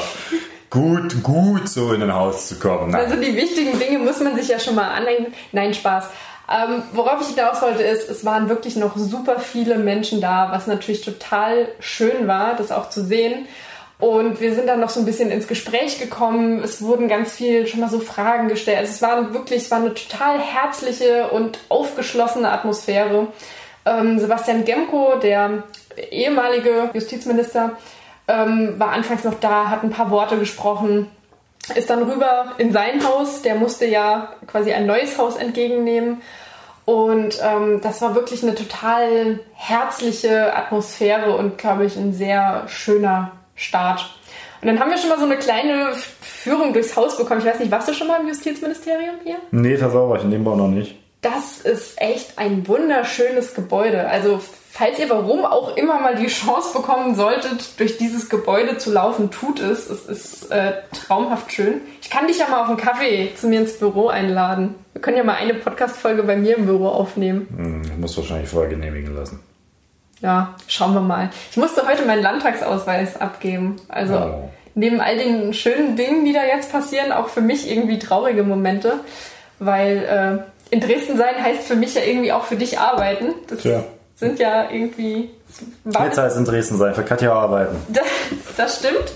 gut, 0.70 1.24
gut, 1.24 1.68
so 1.68 1.92
in 1.92 2.02
ein 2.02 2.14
Haus 2.14 2.48
zu 2.48 2.60
kommen. 2.60 2.92
Nein. 2.92 3.06
Also 3.06 3.16
die 3.16 3.34
wichtigen 3.34 3.76
Dinge 3.80 3.98
muss 3.98 4.20
man 4.20 4.36
sich 4.36 4.46
ja 4.46 4.60
schon 4.60 4.76
mal 4.76 4.88
anhängen. 4.88 5.34
Nein, 5.50 5.74
Spaß. 5.74 6.08
Ähm, 6.48 6.82
worauf 6.92 7.20
ich 7.20 7.34
hinaus 7.34 7.62
wollte, 7.62 7.82
ist, 7.82 8.08
es 8.08 8.24
waren 8.24 8.48
wirklich 8.48 8.76
noch 8.76 8.96
super 8.96 9.40
viele 9.40 9.76
Menschen 9.78 10.20
da, 10.20 10.48
was 10.52 10.66
natürlich 10.68 11.04
total 11.04 11.68
schön 11.80 12.28
war, 12.28 12.54
das 12.56 12.70
auch 12.70 12.90
zu 12.90 13.02
sehen. 13.04 13.46
Und 14.02 14.40
wir 14.40 14.52
sind 14.52 14.66
dann 14.66 14.80
noch 14.80 14.88
so 14.88 14.98
ein 14.98 15.06
bisschen 15.06 15.30
ins 15.30 15.46
Gespräch 15.46 16.00
gekommen. 16.00 16.60
Es 16.64 16.82
wurden 16.82 17.06
ganz 17.06 17.34
viel 17.34 17.68
schon 17.68 17.78
mal 17.78 17.88
so 17.88 18.00
Fragen 18.00 18.48
gestellt. 18.48 18.78
Also 18.78 18.90
es 18.90 19.00
war 19.00 19.32
wirklich, 19.32 19.62
es 19.62 19.70
war 19.70 19.78
eine 19.78 19.94
total 19.94 20.40
herzliche 20.40 21.28
und 21.28 21.60
aufgeschlossene 21.68 22.50
Atmosphäre. 22.50 23.28
Ähm, 23.86 24.18
Sebastian 24.18 24.64
Gemko, 24.64 25.20
der 25.22 25.62
ehemalige 26.10 26.90
Justizminister, 26.92 27.76
ähm, 28.26 28.74
war 28.76 28.88
anfangs 28.88 29.22
noch 29.22 29.38
da, 29.38 29.70
hat 29.70 29.84
ein 29.84 29.90
paar 29.90 30.10
Worte 30.10 30.36
gesprochen, 30.36 31.08
ist 31.76 31.88
dann 31.88 32.02
rüber 32.02 32.54
in 32.58 32.72
sein 32.72 33.06
Haus. 33.06 33.42
Der 33.42 33.54
musste 33.54 33.86
ja 33.86 34.32
quasi 34.48 34.72
ein 34.72 34.86
neues 34.86 35.16
Haus 35.16 35.36
entgegennehmen. 35.36 36.22
Und 36.86 37.40
ähm, 37.40 37.80
das 37.80 38.02
war 38.02 38.16
wirklich 38.16 38.42
eine 38.42 38.56
total 38.56 39.38
herzliche 39.54 40.56
Atmosphäre 40.56 41.36
und, 41.36 41.56
glaube 41.56 41.84
ich, 41.84 41.94
ein 41.94 42.12
sehr 42.12 42.64
schöner 42.66 43.30
Start. 43.54 44.14
Und 44.60 44.68
dann 44.68 44.78
haben 44.78 44.90
wir 44.90 44.98
schon 44.98 45.08
mal 45.08 45.18
so 45.18 45.24
eine 45.24 45.36
kleine 45.36 45.92
Führung 46.20 46.72
durchs 46.72 46.96
Haus 46.96 47.16
bekommen. 47.16 47.40
Ich 47.40 47.46
weiß 47.46 47.58
nicht, 47.58 47.72
warst 47.72 47.88
du 47.88 47.94
schon 47.94 48.06
mal 48.06 48.20
im 48.20 48.28
Justizministerium 48.28 49.16
hier? 49.24 49.38
Nee, 49.50 49.76
das 49.76 49.92
war 49.92 50.16
ich 50.16 50.22
in 50.22 50.30
dem 50.30 50.44
Bau 50.44 50.54
noch 50.54 50.68
nicht. 50.68 50.96
Das 51.20 51.60
ist 51.60 52.00
echt 52.00 52.38
ein 52.38 52.66
wunderschönes 52.66 53.54
Gebäude. 53.54 54.08
Also, 54.08 54.40
falls 54.70 54.98
ihr 54.98 55.08
warum 55.08 55.44
auch 55.44 55.76
immer 55.76 56.00
mal 56.00 56.16
die 56.16 56.26
Chance 56.26 56.72
bekommen 56.76 57.14
solltet, 57.14 57.78
durch 57.78 57.96
dieses 57.96 58.28
Gebäude 58.28 58.78
zu 58.78 58.92
laufen, 58.92 59.30
tut 59.30 59.60
es. 59.60 59.88
Es 59.88 60.06
ist 60.06 60.50
äh, 60.50 60.72
traumhaft 60.92 61.52
schön. 61.52 61.80
Ich 62.00 62.10
kann 62.10 62.26
dich 62.26 62.38
ja 62.38 62.48
mal 62.48 62.62
auf 62.62 62.68
einen 62.68 62.76
Kaffee 62.76 63.32
zu 63.36 63.48
mir 63.48 63.60
ins 63.60 63.78
Büro 63.78 64.08
einladen. 64.08 64.74
Wir 64.92 65.00
können 65.00 65.16
ja 65.16 65.24
mal 65.24 65.36
eine 65.36 65.54
Podcast-Folge 65.54 66.24
bei 66.24 66.36
mir 66.36 66.56
im 66.56 66.66
Büro 66.66 66.88
aufnehmen. 66.88 67.46
Hm, 67.56 67.82
ich 67.84 67.98
muss 67.98 68.16
wahrscheinlich 68.16 68.48
vorher 68.48 68.70
genehmigen 68.70 69.14
lassen. 69.14 69.40
Ja, 70.22 70.54
schauen 70.68 70.94
wir 70.94 71.00
mal. 71.00 71.30
Ich 71.50 71.56
musste 71.56 71.86
heute 71.86 72.04
meinen 72.04 72.22
Landtagsausweis 72.22 73.20
abgeben. 73.20 73.76
Also 73.88 74.14
oh. 74.14 74.50
neben 74.76 75.00
all 75.00 75.18
den 75.18 75.52
schönen 75.52 75.96
Dingen, 75.96 76.24
die 76.24 76.32
da 76.32 76.44
jetzt 76.44 76.70
passieren, 76.70 77.10
auch 77.10 77.28
für 77.28 77.40
mich 77.40 77.68
irgendwie 77.68 77.98
traurige 77.98 78.44
Momente, 78.44 79.00
weil 79.58 80.44
äh, 80.48 80.74
in 80.74 80.80
Dresden 80.80 81.16
sein 81.16 81.42
heißt 81.42 81.64
für 81.64 81.74
mich 81.74 81.94
ja 81.94 82.02
irgendwie 82.02 82.32
auch 82.32 82.44
für 82.44 82.54
dich 82.54 82.78
arbeiten. 82.78 83.34
Das 83.48 83.58
Tja. 83.58 83.84
sind 84.14 84.38
ja 84.38 84.70
irgendwie. 84.70 85.30
Jetzt 85.84 86.18
heißt 86.18 86.36
in 86.36 86.44
Dresden 86.44 86.78
sein, 86.78 86.94
für 86.94 87.02
Katja 87.02 87.32
arbeiten. 87.32 87.76
Das, 87.88 88.06
das 88.56 88.78
stimmt. 88.78 89.12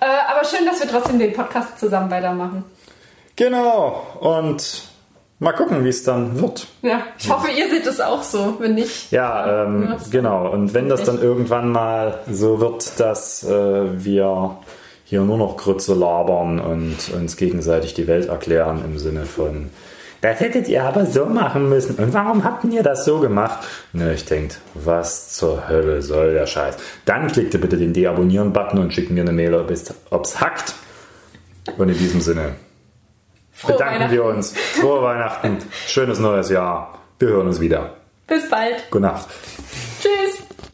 Äh, 0.00 0.06
aber 0.30 0.44
schön, 0.46 0.64
dass 0.64 0.80
wir 0.80 0.88
trotzdem 0.88 1.18
den 1.18 1.34
Podcast 1.34 1.78
zusammen 1.78 2.10
weitermachen. 2.10 2.64
Genau. 3.36 4.02
Und 4.18 4.91
Mal 5.42 5.54
gucken, 5.54 5.84
wie 5.84 5.88
es 5.88 6.04
dann 6.04 6.40
wird. 6.40 6.68
Ja, 6.82 7.02
ich 7.18 7.28
hoffe, 7.28 7.48
ihr 7.50 7.68
seht 7.68 7.84
es 7.84 8.00
auch 8.00 8.22
so, 8.22 8.58
wenn 8.60 8.76
nicht. 8.76 9.10
Ja, 9.10 9.64
ähm, 9.64 9.96
genau. 10.08 10.48
Und 10.48 10.72
wenn 10.72 10.88
das 10.88 11.02
dann 11.02 11.20
irgendwann 11.20 11.72
mal 11.72 12.20
so 12.30 12.60
wird, 12.60 13.00
dass 13.00 13.42
äh, 13.42 14.04
wir 14.04 14.58
hier 15.04 15.22
nur 15.22 15.38
noch 15.38 15.56
Grütze 15.56 15.94
labern 15.94 16.60
und 16.60 16.96
uns 17.12 17.36
gegenseitig 17.36 17.92
die 17.94 18.06
Welt 18.06 18.28
erklären 18.28 18.82
im 18.84 18.98
Sinne 18.98 19.24
von, 19.24 19.70
das 20.20 20.38
hättet 20.38 20.68
ihr 20.68 20.84
aber 20.84 21.06
so 21.06 21.26
machen 21.26 21.68
müssen. 21.68 21.96
Und 21.96 22.14
warum 22.14 22.44
habt 22.44 22.62
ihr 22.66 22.84
das 22.84 23.04
so 23.04 23.18
gemacht? 23.18 23.66
Ne, 23.92 24.14
ich 24.14 24.24
denke, 24.24 24.54
was 24.74 25.32
zur 25.32 25.68
Hölle 25.68 26.02
soll 26.02 26.34
der 26.34 26.46
Scheiß? 26.46 26.76
Dann 27.04 27.26
klickt 27.26 27.52
ihr 27.52 27.60
bitte 27.60 27.78
den 27.78 27.92
Deabonnieren-Button 27.92 28.78
und 28.78 28.94
schickt 28.94 29.10
mir 29.10 29.22
eine 29.22 29.32
Mail, 29.32 29.54
ob 29.54 29.70
es 29.70 30.40
hackt. 30.40 30.74
Und 31.78 31.88
in 31.88 31.98
diesem 31.98 32.20
Sinne 32.20 32.54
bedanken 33.66 34.10
wir 34.10 34.24
uns. 34.24 34.52
Frohe 34.52 35.02
Weihnachten, 35.02 35.58
schönes 35.86 36.18
neues 36.18 36.50
Jahr. 36.50 36.98
Wir 37.18 37.28
hören 37.28 37.46
uns 37.48 37.60
wieder. 37.60 37.94
Bis 38.26 38.48
bald. 38.48 38.90
Gute 38.90 39.02
Nacht. 39.02 39.28
Tschüss. 40.00 40.42